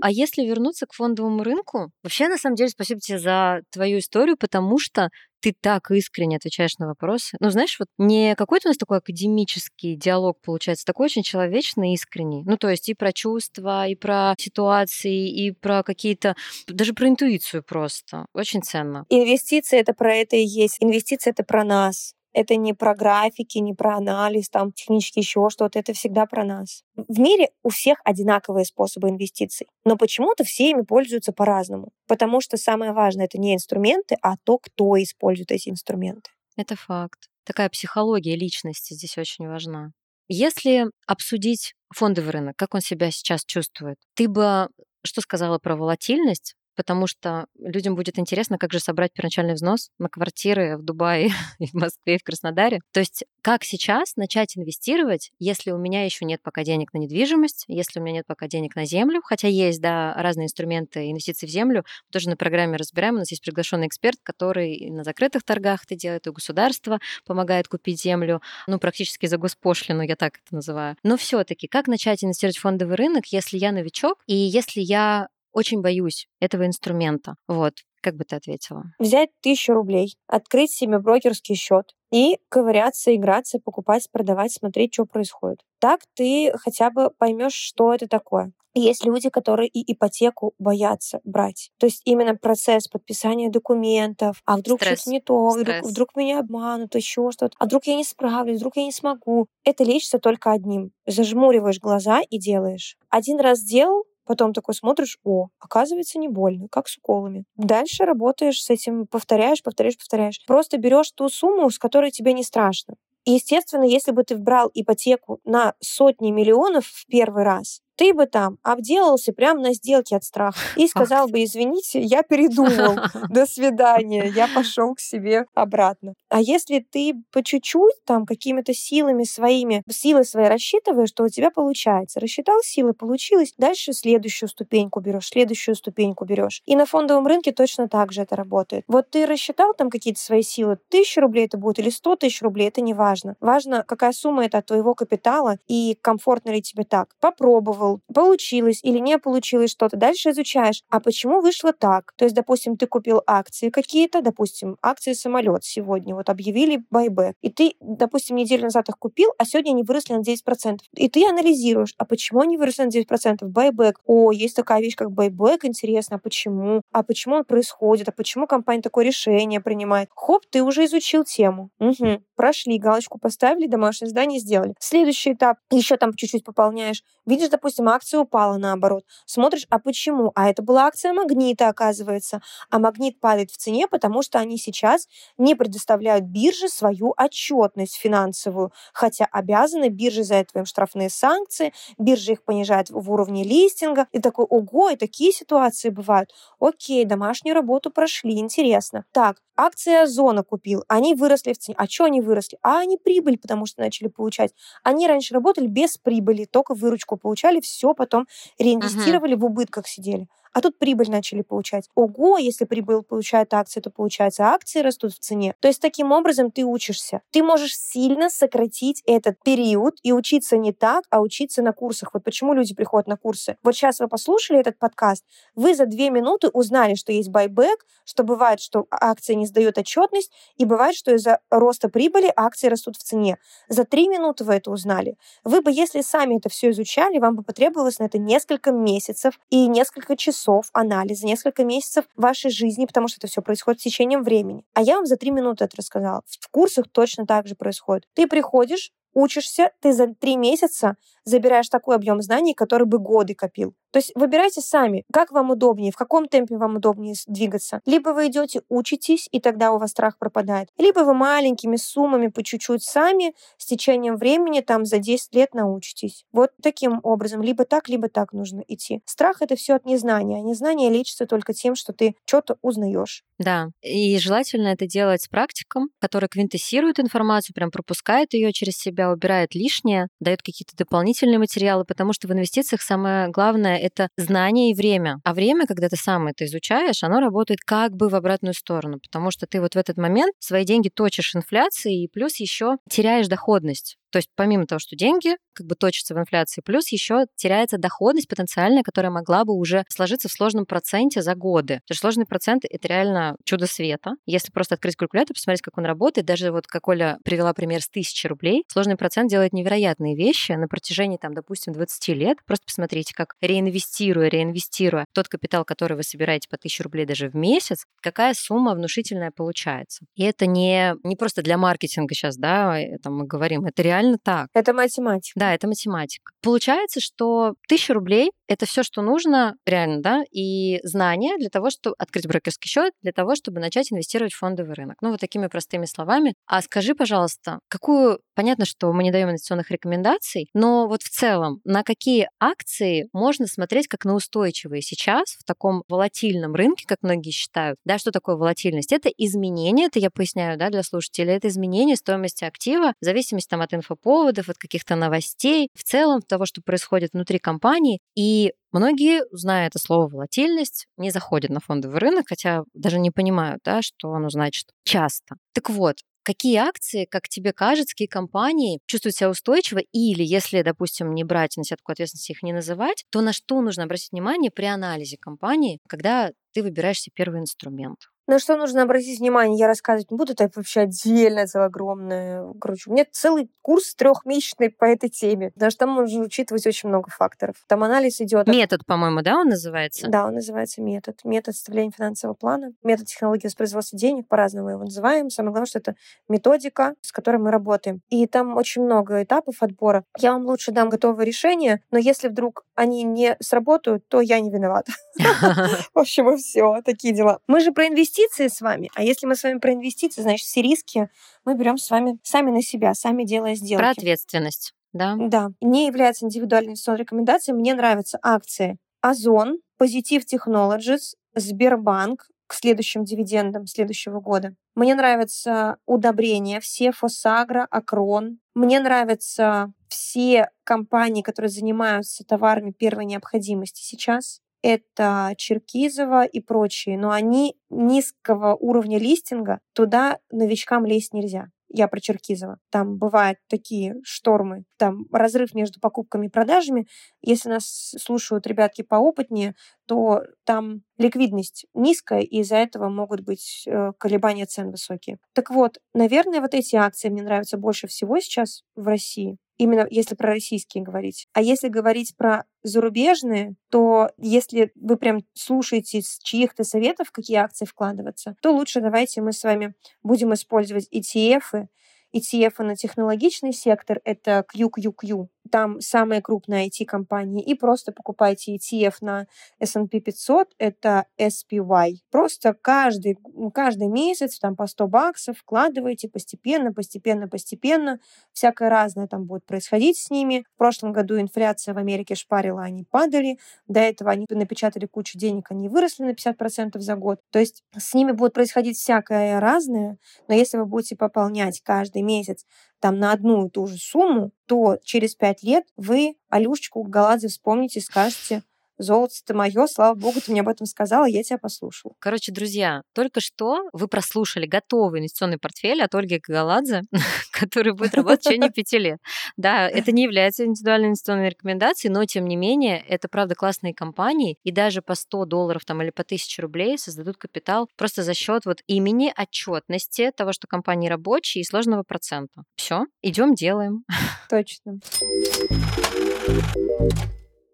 А 0.00 0.10
если 0.10 0.42
вернуться 0.44 0.86
к 0.86 0.92
фондовому 0.92 1.42
рынку, 1.42 1.90
вообще, 2.02 2.28
на 2.28 2.38
самом 2.38 2.56
деле, 2.56 2.70
спасибо 2.70 3.00
тебе 3.00 3.18
за 3.18 3.62
твою 3.70 3.98
историю, 3.98 4.36
потому 4.36 4.78
что 4.78 5.10
ты 5.40 5.54
так 5.58 5.90
искренне 5.90 6.36
отвечаешь 6.36 6.78
на 6.78 6.86
вопросы. 6.86 7.36
Ну, 7.40 7.50
знаешь, 7.50 7.76
вот 7.78 7.88
не 7.96 8.34
какой-то 8.34 8.68
у 8.68 8.70
нас 8.70 8.76
такой 8.76 8.98
академический 8.98 9.96
диалог 9.96 10.40
получается, 10.42 10.84
такой 10.84 11.06
очень 11.06 11.22
человечный 11.22 11.94
искренний. 11.94 12.42
Ну, 12.44 12.56
то 12.56 12.68
есть 12.68 12.88
и 12.88 12.94
про 12.94 13.12
чувства, 13.12 13.86
и 13.86 13.94
про 13.94 14.34
ситуации, 14.38 15.30
и 15.30 15.52
про 15.52 15.82
какие-то... 15.82 16.34
Даже 16.66 16.92
про 16.92 17.08
интуицию 17.08 17.62
просто. 17.62 18.26
Очень 18.32 18.62
ценно. 18.62 19.04
Инвестиции— 19.08 19.78
это 19.80 19.92
про 19.94 20.14
это 20.16 20.36
и 20.36 20.44
есть. 20.44 20.78
Инвестиции— 20.80 21.30
это 21.32 21.44
про 21.44 21.64
нас. 21.64 22.14
Это 22.32 22.56
не 22.56 22.72
про 22.74 22.94
графики, 22.94 23.58
не 23.58 23.74
про 23.74 23.96
анализ, 23.96 24.48
там, 24.48 24.72
технически 24.72 25.20
еще 25.20 25.48
что-то. 25.50 25.78
Это 25.78 25.92
всегда 25.92 26.26
про 26.26 26.44
нас. 26.44 26.82
В 26.96 27.18
мире 27.18 27.50
у 27.62 27.70
всех 27.70 27.98
одинаковые 28.04 28.64
способы 28.64 29.08
инвестиций, 29.08 29.66
но 29.84 29.96
почему-то 29.96 30.44
все 30.44 30.70
ими 30.70 30.82
пользуются 30.82 31.32
по-разному. 31.32 31.90
Потому 32.06 32.40
что 32.40 32.56
самое 32.56 32.92
важное— 32.92 33.24
это 33.26 33.38
не 33.38 33.54
инструменты, 33.54 34.16
а 34.22 34.36
то, 34.44 34.58
кто 34.58 35.00
использует 35.02 35.50
эти 35.50 35.68
инструменты. 35.68 36.30
Это 36.56 36.76
факт. 36.76 37.28
Такая 37.44 37.68
психология 37.70 38.36
личности 38.36 38.94
здесь 38.94 39.16
очень 39.16 39.48
важна. 39.48 39.92
Если 40.28 40.90
обсудить 41.06 41.74
фондовый 41.94 42.32
рынок, 42.32 42.56
как 42.56 42.74
он 42.74 42.82
себя 42.82 43.10
сейчас 43.10 43.44
чувствует, 43.46 43.96
ты 44.14 44.28
бы 44.28 44.68
что 45.04 45.20
сказала 45.20 45.58
про 45.58 45.76
волатильность? 45.76 46.54
Потому 46.78 47.08
что 47.08 47.46
людям 47.58 47.96
будет 47.96 48.20
интересно, 48.20 48.56
как 48.56 48.72
же 48.72 48.78
собрать 48.78 49.12
первоначальный 49.12 49.54
взнос 49.54 49.90
на 49.98 50.08
квартиры 50.08 50.78
в 50.78 50.84
Дубае, 50.84 51.32
и 51.58 51.66
в 51.66 51.74
Москве, 51.74 52.14
и 52.14 52.18
в 52.18 52.22
Краснодаре. 52.22 52.80
То 52.92 53.00
есть 53.00 53.24
как 53.42 53.64
сейчас 53.64 54.14
начать 54.14 54.56
инвестировать, 54.56 55.32
если 55.40 55.72
у 55.72 55.76
меня 55.76 56.04
еще 56.04 56.24
нет 56.24 56.40
пока 56.40 56.62
денег 56.62 56.94
на 56.94 56.98
недвижимость, 56.98 57.64
если 57.66 57.98
у 57.98 58.02
меня 58.04 58.18
нет 58.18 58.26
пока 58.28 58.46
денег 58.46 58.76
на 58.76 58.84
землю, 58.84 59.22
хотя 59.24 59.48
есть, 59.48 59.80
да, 59.80 60.14
разные 60.14 60.44
инструменты 60.44 61.10
инвестиций 61.10 61.48
в 61.48 61.50
землю, 61.50 61.78
мы 61.78 62.12
тоже 62.12 62.30
на 62.30 62.36
программе 62.36 62.76
разбираем, 62.76 63.16
у 63.16 63.18
нас 63.18 63.30
есть 63.32 63.42
приглашенный 63.42 63.88
эксперт, 63.88 64.20
который 64.22 64.88
на 64.90 65.02
закрытых 65.02 65.42
торгах 65.42 65.82
это 65.84 65.96
делает, 65.96 66.28
и 66.28 66.30
государство 66.30 67.00
помогает 67.26 67.66
купить 67.66 68.00
землю, 68.00 68.40
ну, 68.68 68.78
практически 68.78 69.26
за 69.26 69.36
госпошлину, 69.36 70.02
я 70.02 70.14
так 70.14 70.34
это 70.36 70.54
называю. 70.54 70.94
Но 71.02 71.16
все 71.16 71.42
таки 71.42 71.66
как 71.66 71.88
начать 71.88 72.22
инвестировать 72.22 72.58
в 72.58 72.60
фондовый 72.60 72.94
рынок, 72.94 73.26
если 73.26 73.58
я 73.58 73.72
новичок, 73.72 74.22
и 74.28 74.36
если 74.36 74.80
я 74.80 75.28
очень 75.58 75.80
боюсь 75.82 76.28
этого 76.40 76.66
инструмента. 76.66 77.34
Вот. 77.48 77.74
Как 78.00 78.14
бы 78.14 78.24
ты 78.24 78.36
ответила? 78.36 78.84
Взять 79.00 79.30
тысячу 79.40 79.72
рублей, 79.72 80.16
открыть 80.28 80.70
себе 80.70 81.00
брокерский 81.00 81.56
счет 81.56 81.94
и 82.12 82.38
ковыряться, 82.48 83.14
играться, 83.14 83.58
покупать, 83.58 84.08
продавать, 84.12 84.52
смотреть, 84.52 84.94
что 84.94 85.04
происходит. 85.04 85.58
Так 85.80 86.02
ты 86.14 86.52
хотя 86.56 86.90
бы 86.90 87.10
поймешь, 87.18 87.54
что 87.54 87.92
это 87.92 88.06
такое. 88.06 88.52
Есть 88.74 89.04
люди, 89.04 89.28
которые 89.30 89.68
и 89.68 89.92
ипотеку 89.92 90.54
боятся 90.60 91.20
брать. 91.24 91.70
То 91.80 91.86
есть 91.86 92.02
именно 92.04 92.36
процесс 92.36 92.86
подписания 92.86 93.50
документов. 93.50 94.40
А 94.44 94.56
вдруг 94.58 94.80
что-то 94.80 95.10
не 95.10 95.20
то, 95.20 95.48
вдруг, 95.48 95.76
вдруг 95.82 96.14
меня 96.14 96.38
обманут, 96.38 96.94
еще 96.94 97.32
что-то. 97.32 97.56
А 97.58 97.64
вдруг 97.64 97.86
я 97.86 97.96
не 97.96 98.04
справлюсь, 98.04 98.58
вдруг 98.58 98.76
я 98.76 98.84
не 98.84 98.92
смогу. 98.92 99.48
Это 99.64 99.82
лечится 99.82 100.20
только 100.20 100.52
одним. 100.52 100.92
Зажмуриваешь 101.06 101.80
глаза 101.80 102.20
и 102.20 102.38
делаешь. 102.38 102.96
Один 103.10 103.40
раз 103.40 103.58
сделал, 103.58 104.04
Потом 104.28 104.52
такой 104.52 104.74
смотришь, 104.74 105.18
о, 105.24 105.48
оказывается, 105.58 106.18
не 106.18 106.28
больно, 106.28 106.68
как 106.70 106.86
с 106.86 106.98
уколами. 106.98 107.44
Дальше 107.56 108.04
работаешь 108.04 108.62
с 108.62 108.68
этим, 108.68 109.06
повторяешь, 109.06 109.62
повторяешь, 109.62 109.96
повторяешь. 109.96 110.44
Просто 110.46 110.76
берешь 110.76 111.10
ту 111.12 111.30
сумму, 111.30 111.70
с 111.70 111.78
которой 111.78 112.10
тебе 112.10 112.34
не 112.34 112.42
страшно. 112.42 112.96
И, 113.24 113.32
естественно, 113.32 113.84
если 113.84 114.10
бы 114.10 114.24
ты 114.24 114.36
брал 114.36 114.70
ипотеку 114.74 115.40
на 115.44 115.72
сотни 115.80 116.30
миллионов 116.30 116.84
в 116.86 117.06
первый 117.06 117.42
раз, 117.42 117.80
ты 117.98 118.14
бы 118.14 118.26
там 118.26 118.58
обделался 118.62 119.32
прямо 119.32 119.60
на 119.60 119.74
сделке 119.74 120.16
от 120.16 120.24
страха 120.24 120.58
и 120.76 120.86
сказал 120.88 121.28
бы, 121.28 121.42
извините, 121.42 122.00
я 122.00 122.22
передумал, 122.22 122.96
до 123.28 123.44
свидания, 123.44 124.32
я 124.34 124.48
пошел 124.54 124.94
к 124.94 125.00
себе 125.00 125.46
обратно. 125.54 126.14
А 126.30 126.40
если 126.40 126.78
ты 126.78 127.14
по 127.32 127.42
чуть-чуть 127.42 128.04
там 128.04 128.24
какими-то 128.24 128.72
силами 128.72 129.24
своими, 129.24 129.82
силы 129.90 130.24
свои 130.24 130.46
рассчитываешь, 130.46 131.12
то 131.12 131.24
у 131.24 131.28
тебя 131.28 131.50
получается. 131.50 132.20
Рассчитал 132.20 132.60
силы, 132.62 132.92
получилось, 132.92 133.54
дальше 133.58 133.92
следующую 133.92 134.48
ступеньку 134.48 135.00
берешь, 135.00 135.28
следующую 135.28 135.74
ступеньку 135.74 136.24
берешь. 136.24 136.62
И 136.66 136.76
на 136.76 136.86
фондовом 136.86 137.26
рынке 137.26 137.52
точно 137.52 137.88
так 137.88 138.12
же 138.12 138.22
это 138.22 138.36
работает. 138.36 138.84
Вот 138.86 139.10
ты 139.10 139.26
рассчитал 139.26 139.74
там 139.74 139.90
какие-то 139.90 140.20
свои 140.20 140.42
силы, 140.42 140.78
тысячу 140.88 141.20
рублей 141.20 141.46
это 141.46 141.58
будет 141.58 141.80
или 141.80 141.90
сто 141.90 142.14
тысяч 142.14 142.42
рублей, 142.42 142.68
это 142.68 142.80
не 142.80 142.94
важно. 142.94 143.34
Важно, 143.40 143.82
какая 143.82 144.12
сумма 144.12 144.44
это 144.44 144.58
от 144.58 144.66
твоего 144.66 144.94
капитала 144.94 145.56
и 145.66 145.98
комфортно 146.00 146.50
ли 146.50 146.62
тебе 146.62 146.84
так. 146.84 147.08
Попробовал, 147.20 147.87
попробовал, 147.88 148.00
получилось 148.14 148.80
или 148.82 148.98
не 148.98 149.18
получилось 149.18 149.70
что-то, 149.70 149.96
дальше 149.96 150.30
изучаешь, 150.30 150.82
а 150.90 151.00
почему 151.00 151.40
вышло 151.40 151.72
так? 151.72 152.12
То 152.16 152.24
есть, 152.24 152.34
допустим, 152.34 152.76
ты 152.76 152.86
купил 152.86 153.22
акции 153.26 153.70
какие-то, 153.70 154.22
допустим, 154.22 154.76
акции 154.82 155.12
самолет 155.12 155.64
сегодня, 155.64 156.14
вот 156.14 156.28
объявили 156.28 156.82
байбек, 156.90 157.34
и 157.42 157.50
ты, 157.50 157.74
допустим, 157.80 158.36
неделю 158.36 158.64
назад 158.64 158.88
их 158.88 158.98
купил, 158.98 159.30
а 159.38 159.44
сегодня 159.44 159.70
они 159.70 159.82
выросли 159.82 160.14
на 160.14 160.20
9%. 160.20 160.78
И 160.96 161.08
ты 161.08 161.28
анализируешь, 161.28 161.94
а 161.98 162.04
почему 162.04 162.40
они 162.40 162.56
выросли 162.56 162.84
на 162.84 162.88
9%? 162.88 163.44
Байбек. 163.44 164.00
О, 164.06 164.32
есть 164.32 164.56
такая 164.56 164.80
вещь, 164.80 164.96
как 164.96 165.12
байбек, 165.12 165.64
интересно, 165.64 166.16
а 166.16 166.18
почему? 166.18 166.82
А 166.92 167.02
почему 167.02 167.36
он 167.36 167.44
происходит? 167.44 168.08
А 168.08 168.12
почему 168.12 168.46
компания 168.46 168.82
такое 168.82 169.04
решение 169.04 169.60
принимает? 169.60 170.08
Хоп, 170.14 170.42
ты 170.50 170.62
уже 170.62 170.84
изучил 170.84 171.24
тему. 171.24 171.70
Угу. 171.78 172.22
Прошли, 172.38 172.78
галочку 172.78 173.18
поставили, 173.18 173.66
домашнее 173.66 174.08
задание 174.08 174.38
сделали. 174.38 174.74
Следующий 174.78 175.32
этап, 175.32 175.58
еще 175.70 175.96
там 175.96 176.14
чуть-чуть 176.14 176.44
пополняешь. 176.44 177.02
Видишь, 177.26 177.48
допустим, 177.48 177.88
акция 177.88 178.20
упала 178.20 178.56
наоборот. 178.58 179.02
Смотришь, 179.26 179.66
а 179.70 179.80
почему? 179.80 180.30
А 180.36 180.48
это 180.48 180.62
была 180.62 180.86
акция 180.86 181.12
магнита, 181.12 181.68
оказывается. 181.68 182.40
А 182.70 182.78
магнит 182.78 183.18
падает 183.18 183.50
в 183.50 183.56
цене, 183.56 183.88
потому 183.88 184.22
что 184.22 184.38
они 184.38 184.56
сейчас 184.56 185.08
не 185.36 185.56
предоставляют 185.56 186.26
бирже 186.26 186.68
свою 186.68 187.12
отчетность 187.16 187.96
финансовую, 187.96 188.72
хотя 188.92 189.26
обязаны, 189.32 189.88
биржи 189.88 190.22
за 190.22 190.36
это 190.36 190.60
им 190.60 190.64
штрафные 190.64 191.10
санкции, 191.10 191.72
биржа 191.98 192.32
их 192.32 192.44
понижает 192.44 192.90
в 192.90 193.10
уровне 193.10 193.42
листинга. 193.42 194.06
И 194.12 194.20
такой, 194.20 194.44
ого, 194.46 194.90
и 194.90 194.96
такие 194.96 195.32
ситуации 195.32 195.90
бывают. 195.90 196.30
Окей, 196.60 197.04
домашнюю 197.04 197.54
работу 197.56 197.90
прошли, 197.90 198.38
интересно. 198.38 199.04
Так, 199.12 199.38
акция 199.58 200.04
Озона 200.04 200.42
купил, 200.42 200.84
они 200.88 201.14
выросли 201.14 201.52
в 201.52 201.58
цене. 201.58 201.74
А 201.78 201.86
что 201.86 202.04
они 202.04 202.20
выросли? 202.20 202.58
А 202.62 202.78
они 202.78 202.96
прибыль, 202.96 203.38
потому 203.38 203.66
что 203.66 203.82
начали 203.82 204.08
получать. 204.08 204.54
Они 204.82 205.06
раньше 205.06 205.34
работали 205.34 205.66
без 205.66 205.98
прибыли, 205.98 206.44
только 206.44 206.74
выручку 206.74 207.16
получали, 207.16 207.60
все 207.60 207.92
потом 207.92 208.26
реинвестировали, 208.58 209.34
uh-huh. 209.34 209.40
в 209.40 209.44
убытках 209.44 209.86
сидели 209.86 210.28
а 210.52 210.60
тут 210.60 210.78
прибыль 210.78 211.10
начали 211.10 211.42
получать. 211.42 211.88
Ого, 211.94 212.38
если 212.38 212.64
прибыль 212.64 213.02
получает 213.02 213.52
акции, 213.54 213.80
то 213.80 213.90
получается 213.90 214.44
акции 214.44 214.80
растут 214.80 215.12
в 215.12 215.18
цене. 215.18 215.54
То 215.60 215.68
есть 215.68 215.80
таким 215.80 216.12
образом 216.12 216.50
ты 216.50 216.64
учишься. 216.64 217.20
Ты 217.30 217.42
можешь 217.42 217.76
сильно 217.76 218.30
сократить 218.30 219.02
этот 219.06 219.42
период 219.42 219.98
и 220.02 220.12
учиться 220.12 220.56
не 220.56 220.72
так, 220.72 221.04
а 221.10 221.20
учиться 221.20 221.62
на 221.62 221.72
курсах. 221.72 222.10
Вот 222.14 222.24
почему 222.24 222.54
люди 222.54 222.74
приходят 222.74 223.08
на 223.08 223.16
курсы. 223.16 223.56
Вот 223.62 223.74
сейчас 223.74 224.00
вы 224.00 224.08
послушали 224.08 224.60
этот 224.60 224.78
подкаст, 224.78 225.24
вы 225.54 225.74
за 225.74 225.86
две 225.86 226.10
минуты 226.10 226.48
узнали, 226.48 226.94
что 226.94 227.12
есть 227.12 227.28
байбек, 227.28 227.84
что 228.04 228.24
бывает, 228.24 228.60
что 228.60 228.86
акции 228.90 229.34
не 229.34 229.46
сдают 229.46 229.76
отчетность, 229.78 230.32
и 230.56 230.64
бывает, 230.64 230.96
что 230.96 231.12
из-за 231.14 231.40
роста 231.50 231.88
прибыли 231.88 232.32
акции 232.34 232.68
растут 232.68 232.96
в 232.96 233.02
цене. 233.02 233.36
За 233.68 233.84
три 233.84 234.08
минуты 234.08 234.44
вы 234.44 234.54
это 234.54 234.70
узнали. 234.70 235.16
Вы 235.44 235.60
бы, 235.60 235.70
если 235.70 236.00
сами 236.00 236.38
это 236.38 236.48
все 236.48 236.70
изучали, 236.70 237.18
вам 237.18 237.36
бы 237.36 237.42
потребовалось 237.42 237.98
на 237.98 238.04
это 238.04 238.18
несколько 238.18 238.72
месяцев 238.72 239.38
и 239.50 239.66
несколько 239.66 240.16
часов 240.16 240.37
часов 240.38 240.66
анализа, 240.72 241.26
несколько 241.26 241.64
месяцев 241.64 242.04
вашей 242.16 242.50
жизни, 242.50 242.86
потому 242.86 243.08
что 243.08 243.18
это 243.18 243.26
все 243.26 243.42
происходит 243.42 243.80
с 243.80 243.84
течением 243.84 244.22
времени. 244.22 244.64
А 244.74 244.82
я 244.82 244.96
вам 244.96 245.06
за 245.06 245.16
три 245.16 245.30
минуты 245.30 245.64
это 245.64 245.76
рассказала. 245.76 246.22
В 246.26 246.48
курсах 246.50 246.86
точно 246.90 247.26
так 247.26 247.46
же 247.46 247.54
происходит. 247.54 248.06
Ты 248.14 248.26
приходишь, 248.26 248.92
учишься, 249.18 249.72
ты 249.80 249.92
за 249.92 250.14
три 250.14 250.36
месяца 250.36 250.96
забираешь 251.24 251.68
такой 251.68 251.96
объем 251.96 252.22
знаний, 252.22 252.54
который 252.54 252.86
бы 252.86 252.98
годы 252.98 253.34
копил. 253.34 253.74
То 253.90 253.98
есть 253.98 254.12
выбирайте 254.14 254.60
сами, 254.60 255.04
как 255.12 255.32
вам 255.32 255.50
удобнее, 255.50 255.92
в 255.92 255.96
каком 255.96 256.28
темпе 256.28 256.56
вам 256.56 256.76
удобнее 256.76 257.14
двигаться. 257.26 257.80
Либо 257.86 258.10
вы 258.10 258.28
идете, 258.28 258.62
учитесь, 258.68 259.28
и 259.32 259.40
тогда 259.40 259.72
у 259.72 259.78
вас 259.78 259.90
страх 259.90 260.18
пропадает. 260.18 260.68
Либо 260.78 261.00
вы 261.00 261.14
маленькими 261.14 261.76
суммами 261.76 262.28
по 262.28 262.42
чуть-чуть 262.42 262.82
сами 262.82 263.34
с 263.56 263.66
течением 263.66 264.16
времени 264.16 264.60
там 264.60 264.84
за 264.84 264.98
10 264.98 265.34
лет 265.34 265.54
научитесь. 265.54 266.24
Вот 266.32 266.50
таким 266.62 267.00
образом. 267.02 267.42
Либо 267.42 267.64
так, 267.64 267.88
либо 267.88 268.08
так 268.08 268.32
нужно 268.32 268.62
идти. 268.68 269.00
Страх— 269.06 269.38
это 269.40 269.56
все 269.56 269.74
от 269.74 269.86
незнания. 269.86 270.36
А 270.36 270.40
незнание 270.40 270.90
лечится 270.90 271.26
только 271.26 271.54
тем, 271.54 271.74
что 271.74 271.92
ты 271.92 272.14
что-то 272.26 272.58
узнаешь. 272.62 273.24
Да, 273.38 273.68
и 273.82 274.18
желательно 274.18 274.68
это 274.68 274.86
делать 274.86 275.22
с 275.22 275.28
практиком, 275.28 275.90
который 276.00 276.28
квинтэссирует 276.28 276.98
информацию, 276.98 277.54
прям 277.54 277.70
пропускает 277.70 278.34
ее 278.34 278.52
через 278.52 278.76
себя, 278.76 279.07
убирает 279.12 279.54
лишнее, 279.54 280.08
дает 280.20 280.42
какие-то 280.42 280.76
дополнительные 280.76 281.38
материалы, 281.38 281.84
потому 281.84 282.12
что 282.12 282.28
в 282.28 282.32
инвестициях 282.32 282.82
самое 282.82 283.28
главное— 283.28 283.76
это 283.78 284.08
знание 284.16 284.72
и 284.72 284.74
время. 284.74 285.20
А 285.24 285.34
время, 285.34 285.66
когда 285.66 285.88
ты 285.88 285.96
сам 285.96 286.26
это 286.28 286.44
изучаешь, 286.44 287.02
оно 287.02 287.20
работает 287.20 287.60
как 287.60 287.92
бы 287.92 288.08
в 288.08 288.14
обратную 288.14 288.54
сторону, 288.54 288.98
потому 289.00 289.30
что 289.30 289.46
ты 289.46 289.60
вот 289.60 289.74
в 289.74 289.78
этот 289.78 289.96
момент 289.96 290.34
свои 290.38 290.64
деньги 290.64 290.88
точишь 290.88 291.34
инфляцией 291.34 292.04
и 292.04 292.08
плюс 292.08 292.36
еще 292.36 292.76
теряешь 292.88 293.28
доходность. 293.28 293.96
То 294.10 294.18
есть 294.18 294.28
помимо 294.34 294.66
того, 294.66 294.78
что 294.78 294.96
деньги 294.96 295.36
как 295.52 295.66
бы 295.66 295.74
точатся 295.74 296.14
в 296.14 296.18
инфляции, 296.18 296.62
плюс 296.64 296.88
еще 296.88 297.26
теряется 297.36 297.78
доходность 297.78 298.28
потенциальная, 298.28 298.82
которая 298.82 299.10
могла 299.10 299.44
бы 299.44 299.54
уже 299.54 299.84
сложиться 299.88 300.28
в 300.28 300.32
сложном 300.32 300.66
проценте 300.66 301.20
за 301.20 301.34
годы. 301.34 301.80
Потому 301.86 301.96
что 301.96 302.00
сложный 302.00 302.26
процент— 302.26 302.64
это 302.70 302.88
реально 302.88 303.36
чудо 303.44 303.66
света. 303.66 304.12
Если 304.24 304.52
просто 304.52 304.76
открыть 304.76 304.96
калькулятор, 304.96 305.34
посмотреть, 305.34 305.62
как 305.62 305.76
он 305.78 305.84
работает, 305.84 306.26
даже 306.26 306.52
вот 306.52 306.66
как 306.66 306.86
Оля 306.88 307.18
привела 307.24 307.52
пример 307.54 307.82
с 307.82 307.88
тысячи 307.88 308.26
рублей, 308.26 308.64
сложный 308.68 308.96
процент 308.96 309.30
делает 309.30 309.52
невероятные 309.52 310.14
вещи 310.14 310.52
на 310.52 310.68
протяжении, 310.68 311.16
там, 311.16 311.34
допустим, 311.34 311.72
20 311.72 312.08
лет. 312.08 312.38
Просто 312.46 312.64
посмотрите, 312.66 313.14
как 313.14 313.34
реинвестируя, 313.40 314.28
реинвестируя 314.28 315.06
тот 315.12 315.28
капитал, 315.28 315.64
который 315.64 315.96
вы 315.96 316.04
собираете 316.04 316.48
по 316.48 316.56
1000 316.56 316.84
рублей 316.84 317.04
даже 317.04 317.28
в 317.28 317.34
месяц, 317.34 317.84
какая 318.00 318.34
сумма 318.34 318.74
внушительная 318.74 319.32
получается. 319.34 320.04
И 320.14 320.22
это 320.22 320.46
не, 320.46 320.94
не 321.02 321.16
просто 321.16 321.42
для 321.42 321.58
маркетинга 321.58 322.14
сейчас, 322.14 322.36
да, 322.36 322.78
это 322.78 323.10
мы 323.10 323.26
говорим, 323.26 323.66
это 323.66 323.82
реально 323.82 323.97
реально 323.98 324.18
так. 324.22 324.48
Это 324.54 324.72
математика. 324.72 325.38
Да, 325.38 325.54
это 325.54 325.66
математика. 325.66 326.32
Получается, 326.42 327.00
что 327.00 327.54
тысяча 327.68 327.94
рублей— 327.94 328.30
это 328.48 328.66
все, 328.66 328.82
что 328.82 329.02
нужно 329.02 329.54
реально, 329.66 330.00
да, 330.00 330.22
и 330.32 330.80
знания 330.82 331.36
для 331.38 331.50
того, 331.50 331.70
чтобы 331.70 331.94
открыть 331.98 332.26
брокерский 332.26 332.68
счет, 332.68 332.92
для 333.02 333.12
того, 333.12 333.36
чтобы 333.36 333.60
начать 333.60 333.92
инвестировать 333.92 334.32
в 334.32 334.38
фондовый 334.38 334.74
рынок. 334.74 334.96
Ну, 335.00 335.10
вот 335.10 335.20
такими 335.20 335.46
простыми 335.46 335.84
словами. 335.84 336.34
А 336.46 336.62
скажи, 336.62 336.94
пожалуйста, 336.94 337.60
какую... 337.68 338.20
Понятно, 338.34 338.66
что 338.66 338.92
мы 338.92 339.02
не 339.02 339.10
даем 339.10 339.30
инвестиционных 339.30 339.72
рекомендаций, 339.72 340.48
но 340.54 340.86
вот 340.86 341.02
в 341.02 341.08
целом, 341.08 341.60
на 341.64 341.82
какие 341.82 342.28
акции 342.38 343.08
можно 343.12 343.48
смотреть 343.48 343.88
как 343.88 344.04
на 344.04 344.14
устойчивые 344.14 344.80
сейчас 344.80 345.32
в 345.40 345.44
таком 345.44 345.82
волатильном 345.88 346.54
рынке, 346.54 346.84
как 346.86 346.98
многие 347.02 347.32
считают? 347.32 347.78
Да, 347.84 347.98
что 347.98 348.12
такое 348.12 348.36
волатильность? 348.36 348.92
Это 348.92 349.08
изменение, 349.08 349.88
это 349.88 349.98
я 349.98 350.10
поясняю, 350.10 350.56
да, 350.56 350.70
для 350.70 350.84
слушателей, 350.84 351.34
это 351.34 351.48
изменение 351.48 351.96
стоимости 351.96 352.44
актива 352.44 352.92
в 353.00 353.04
зависимости 353.04 353.48
там, 353.48 353.60
от 353.60 353.74
инфоповодов, 353.74 354.48
от 354.48 354.56
каких-то 354.56 354.94
новостей, 354.94 355.68
в 355.74 355.82
целом 355.82 356.22
того, 356.22 356.46
что 356.46 356.62
происходит 356.62 357.14
внутри 357.14 357.40
компании. 357.40 357.98
И 358.14 358.37
Многие, 358.72 359.22
зная 359.32 359.66
это 359.68 359.78
слово 359.78 360.08
волатильность, 360.08 360.86
не 360.96 361.10
заходят 361.10 361.50
на 361.50 361.60
фондовый 361.60 361.98
рынок, 362.00 362.26
хотя 362.28 362.64
даже 362.74 362.98
не 362.98 363.10
понимают, 363.10 363.60
да, 363.64 363.82
что 363.82 364.12
оно 364.12 364.28
значит 364.30 364.66
часто. 364.84 365.36
Так 365.54 365.70
вот, 365.70 365.96
какие 366.22 366.56
акции, 366.56 367.06
как 367.06 367.28
тебе 367.28 367.52
кажется, 367.52 367.94
какие 367.94 368.08
компании 368.08 368.80
чувствуют 368.86 369.16
себя 369.16 369.30
устойчиво, 369.30 369.78
или 369.92 370.22
если, 370.22 370.62
допустим, 370.62 371.14
не 371.14 371.24
брать 371.24 371.56
на 371.56 371.64
себя 371.64 371.76
такую 371.78 371.94
ответственность, 371.94 372.30
их 372.30 372.42
не 372.42 372.52
называть, 372.52 373.04
то 373.10 373.20
на 373.22 373.32
что 373.32 373.60
нужно 373.62 373.84
обратить 373.84 374.12
внимание 374.12 374.50
при 374.50 374.66
анализе 374.66 375.16
компании, 375.16 375.78
когда 375.88 376.32
ты 376.52 376.62
выбираешь 376.62 377.00
себе 377.00 377.12
первый 377.16 377.40
инструмент? 377.40 377.98
На 378.28 378.38
что 378.38 378.56
нужно 378.56 378.82
обратить 378.82 379.20
внимание, 379.20 379.58
я 379.58 379.66
рассказывать 379.66 380.10
не 380.10 380.16
буду, 380.18 380.34
это 380.34 380.50
вообще 380.54 380.80
отдельно, 380.80 381.38
это 381.38 381.64
огромное. 381.64 382.52
Короче, 382.60 382.90
у 382.90 382.92
меня 382.92 383.06
целый 383.10 383.50
курс 383.62 383.94
трехмесячный 383.94 384.68
по 384.68 384.84
этой 384.84 385.08
теме, 385.08 385.50
потому 385.52 385.70
что 385.70 385.78
там 385.86 385.94
нужно 385.94 386.24
учитывать 386.24 386.66
очень 386.66 386.90
много 386.90 387.08
факторов. 387.08 387.56
Там 387.66 387.84
анализ 387.84 388.20
идет. 388.20 388.46
Метод, 388.46 388.84
по-моему, 388.84 389.22
да, 389.22 389.38
он 389.38 389.48
называется? 389.48 390.08
Да, 390.10 390.26
он 390.26 390.34
называется 390.34 390.82
метод. 390.82 391.20
Метод 391.24 391.54
составления 391.54 391.90
финансового 391.90 392.34
плана, 392.34 392.72
метод 392.82 393.06
технологии 393.06 393.46
воспроизводства 393.46 393.98
денег, 393.98 394.28
по-разному 394.28 394.68
его 394.68 394.84
называем. 394.84 395.30
Самое 395.30 395.52
главное, 395.52 395.66
что 395.66 395.78
это 395.78 395.94
методика, 396.28 396.96
с 397.00 397.12
которой 397.12 397.38
мы 397.38 397.50
работаем. 397.50 398.02
И 398.10 398.26
там 398.26 398.58
очень 398.58 398.82
много 398.82 399.22
этапов 399.22 399.62
отбора. 399.62 400.04
Я 400.18 400.34
вам 400.34 400.44
лучше 400.44 400.70
дам 400.70 400.90
готовое 400.90 401.24
решение, 401.24 401.80
но 401.90 401.96
если 401.96 402.28
вдруг 402.28 402.66
они 402.74 403.04
не 403.04 403.38
сработают, 403.40 404.06
то 404.06 404.20
я 404.20 404.38
не 404.40 404.50
виновата. 404.50 404.92
В 405.94 405.98
общем, 405.98 406.28
и 406.34 406.36
все, 406.36 406.82
такие 406.84 407.14
дела. 407.14 407.38
Мы 407.46 407.60
же 407.60 407.72
про 407.72 407.86
инвестиции 407.86 408.17
инвестиции 408.18 408.48
с 408.48 408.60
вами. 408.60 408.90
А 408.94 409.02
если 409.02 409.26
мы 409.26 409.36
с 409.36 409.42
вами 409.42 409.58
про 409.58 409.72
инвестиции, 409.72 410.22
значит, 410.22 410.46
все 410.46 410.62
риски 410.62 411.08
мы 411.44 411.54
берем 411.54 411.78
с 411.78 411.90
вами 411.90 412.18
сами 412.22 412.50
на 412.50 412.62
себя, 412.62 412.94
сами 412.94 413.24
делая 413.24 413.54
сделки. 413.54 413.80
Про 413.80 413.90
ответственность, 413.90 414.74
да? 414.92 415.16
Да. 415.18 415.48
Не 415.60 415.86
является 415.86 416.24
индивидуальной 416.24 416.70
инвестиционной 416.70 417.00
рекомендацией. 417.00 417.56
Мне 417.56 417.74
нравятся 417.74 418.18
акции 418.22 418.78
Озон, 419.00 419.58
Positive 419.80 420.22
Technologies, 420.32 421.14
Сбербанк 421.34 422.26
к 422.46 422.54
следующим 422.54 423.04
дивидендам 423.04 423.66
следующего 423.66 424.20
года. 424.20 424.54
Мне 424.74 424.94
нравятся 424.94 425.76
удобрения, 425.86 426.60
все 426.60 426.92
Фосагра, 426.92 427.66
Акрон. 427.70 428.38
Мне 428.54 428.80
нравятся 428.80 429.72
все 429.88 430.48
компании, 430.64 431.22
которые 431.22 431.50
занимаются 431.50 432.24
товарами 432.24 432.72
первой 432.72 433.04
необходимости 433.04 433.82
сейчас 433.82 434.40
это 434.62 435.34
Черкизова 435.36 436.24
и 436.24 436.40
прочие, 436.40 436.98
но 436.98 437.10
они 437.10 437.56
низкого 437.70 438.54
уровня 438.54 438.98
листинга, 438.98 439.60
туда 439.72 440.18
новичкам 440.30 440.84
лезть 440.86 441.12
нельзя. 441.12 441.48
Я 441.70 441.86
про 441.86 442.00
Черкизова. 442.00 442.58
Там 442.70 442.96
бывают 442.96 443.38
такие 443.46 443.96
штормы, 444.02 444.64
там 444.78 445.04
разрыв 445.12 445.54
между 445.54 445.80
покупками 445.80 446.26
и 446.26 446.30
продажами. 446.30 446.86
Если 447.20 447.50
нас 447.50 447.94
слушают 447.98 448.46
ребятки 448.46 448.80
поопытнее, 448.80 449.54
то 449.86 450.22
там 450.44 450.80
ликвидность 450.96 451.66
низкая, 451.74 452.20
и 452.20 452.40
из-за 452.40 452.56
этого 452.56 452.88
могут 452.88 453.20
быть 453.20 453.64
э, 453.66 453.92
колебания 453.98 454.46
цен 454.46 454.70
высокие. 454.70 455.18
Так 455.34 455.50
вот, 455.50 455.78
наверное, 455.92 456.40
вот 456.40 456.54
эти 456.54 456.74
акции 456.74 457.10
мне 457.10 457.22
нравятся 457.22 457.58
больше 457.58 457.86
всего 457.86 458.18
сейчас 458.18 458.62
в 458.74 458.86
России 458.86 459.36
именно 459.58 459.86
если 459.90 460.14
про 460.14 460.30
российские 460.30 460.82
говорить. 460.82 461.28
А 461.34 461.42
если 461.42 461.68
говорить 461.68 462.16
про 462.16 462.44
зарубежные, 462.62 463.54
то 463.70 464.10
если 464.16 464.72
вы 464.74 464.96
прям 464.96 465.20
слушаете 465.34 466.00
с 466.00 466.18
чьих-то 466.18 466.64
советов, 466.64 467.10
какие 467.10 467.36
акции 467.36 467.66
вкладываться, 467.66 468.36
то 468.40 468.54
лучше 468.54 468.80
давайте 468.80 469.20
мы 469.20 469.32
с 469.32 469.44
вами 469.44 469.74
будем 470.02 470.32
использовать 470.32 470.88
ETF, 470.92 471.66
ETF 472.14 472.62
на 472.62 472.76
технологичный 472.76 473.52
сектор— 473.52 474.00
это 474.04 474.44
QQQ, 474.54 475.26
там 475.50 475.80
самые 475.80 476.22
крупные 476.22 476.68
IT-компании, 476.68 477.42
и 477.42 477.54
просто 477.54 477.92
покупайте 477.92 478.56
ETF 478.56 478.94
на 479.00 479.26
S&P 479.58 480.00
500, 480.00 480.54
это 480.58 481.06
SPY. 481.18 481.94
Просто 482.10 482.54
каждый, 482.54 483.18
каждый 483.52 483.88
месяц 483.88 484.38
там 484.38 484.56
по 484.56 484.66
100 484.66 484.88
баксов 484.88 485.38
вкладывайте 485.38 486.08
постепенно, 486.08 486.72
постепенно, 486.72 487.28
постепенно. 487.28 487.98
Всякое 488.32 488.70
разное 488.70 489.06
там 489.06 489.24
будет 489.24 489.44
происходить 489.46 489.98
с 489.98 490.10
ними. 490.10 490.44
В 490.54 490.58
прошлом 490.58 490.92
году 490.92 491.20
инфляция 491.20 491.74
в 491.74 491.78
Америке 491.78 492.14
шпарила, 492.14 492.62
они 492.62 492.84
падали. 492.84 493.38
До 493.66 493.80
этого 493.80 494.10
они 494.10 494.26
напечатали 494.30 494.86
кучу 494.86 495.18
денег, 495.18 495.50
они 495.50 495.68
выросли 495.68 496.04
на 496.04 496.10
50% 496.10 496.78
за 496.78 496.96
год. 496.96 497.20
То 497.30 497.38
есть 497.38 497.64
с 497.76 497.94
ними 497.94 498.12
будет 498.12 498.32
происходить 498.32 498.76
всякое 498.76 499.40
разное, 499.40 499.98
но 500.28 500.34
если 500.34 500.58
вы 500.58 500.66
будете 500.66 500.96
пополнять 500.96 501.60
каждый 501.62 502.02
месяц 502.02 502.44
там 502.80 502.98
на 502.98 503.12
одну 503.12 503.46
и 503.46 503.50
ту 503.50 503.66
же 503.66 503.76
сумму, 503.78 504.32
то 504.46 504.78
через 504.82 505.14
пять 505.14 505.42
лет 505.42 505.64
вы 505.76 506.16
Алюшечку 506.28 506.82
Галадзе 506.82 507.28
вспомните 507.28 507.80
и 507.80 507.82
скажете, 507.82 508.42
Золото 508.78 509.14
ты 509.24 509.34
мое, 509.34 509.66
слава 509.66 509.94
богу, 509.94 510.20
ты 510.20 510.30
мне 510.30 510.40
об 510.42 510.48
этом 510.48 510.66
сказала, 510.66 511.04
я 511.04 511.22
тебя 511.24 511.38
послушала. 511.38 511.94
Короче, 511.98 512.30
друзья, 512.30 512.82
только 512.94 513.20
что 513.20 513.68
вы 513.72 513.88
прослушали 513.88 514.46
готовый 514.46 515.00
инвестиционный 515.00 515.38
портфель 515.38 515.82
от 515.82 515.94
Ольги 515.96 516.20
Галадзе, 516.24 516.82
который 517.32 517.72
будет 517.72 517.94
работать 517.94 518.20
в 518.20 518.28
течение 518.28 518.50
пяти 518.54 518.78
лет. 518.78 518.98
Да, 519.36 519.68
это 519.68 519.90
не 519.90 520.04
является 520.04 520.44
индивидуальной 520.44 520.88
инвестиционной 520.88 521.30
рекомендацией, 521.30 521.92
но 521.92 522.04
тем 522.04 522.26
не 522.26 522.36
менее, 522.36 522.84
это 522.88 523.08
правда 523.08 523.34
классные 523.34 523.74
компании, 523.74 524.36
и 524.44 524.52
даже 524.52 524.80
по 524.80 524.94
100 524.94 525.24
долларов 525.24 525.64
там 525.64 525.82
или 525.82 525.90
по 525.90 526.02
1000 526.02 526.40
рублей 526.40 526.78
создадут 526.78 527.16
капитал 527.16 527.68
просто 527.76 528.04
за 528.04 528.14
счет 528.14 528.46
вот 528.46 528.62
имени, 528.68 529.12
отчетности 529.16 530.12
того, 530.14 530.32
что 530.32 530.46
компании 530.46 530.88
рабочие 530.88 531.42
и 531.42 531.44
сложного 531.44 531.82
процента. 531.82 532.44
Все, 532.54 532.84
идем 533.02 533.34
делаем. 533.34 533.84
Точно. 534.28 534.78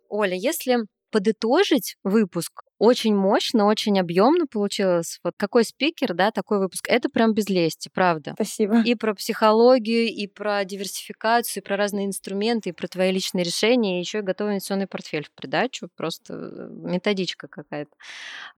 Оля, 0.08 0.36
если 0.36 0.84
подытожить 1.14 1.94
выпуск 2.02 2.64
очень 2.78 3.14
мощно, 3.14 3.66
очень 3.66 4.00
объемно 4.00 4.48
получилось. 4.48 5.20
Вот 5.22 5.34
какой 5.36 5.62
спикер, 5.62 6.12
да, 6.12 6.32
такой 6.32 6.58
выпуск. 6.58 6.88
Это 6.88 7.08
прям 7.08 7.34
без 7.34 7.48
лести, 7.48 7.88
правда. 7.94 8.32
Спасибо. 8.34 8.82
И 8.82 8.96
про 8.96 9.14
психологию, 9.14 10.06
и 10.06 10.26
про 10.26 10.64
диверсификацию, 10.64 11.62
и 11.62 11.64
про 11.64 11.76
разные 11.76 12.06
инструменты, 12.06 12.70
и 12.70 12.72
про 12.72 12.88
твои 12.88 13.12
личные 13.12 13.44
решения, 13.44 13.98
и 13.98 14.00
еще 14.00 14.18
и 14.18 14.22
готовый 14.22 14.54
инвестиционный 14.54 14.88
портфель 14.88 15.24
в 15.24 15.32
придачу. 15.32 15.88
Просто 15.96 16.34
э, 16.34 16.68
методичка 16.68 17.46
какая-то. 17.46 17.92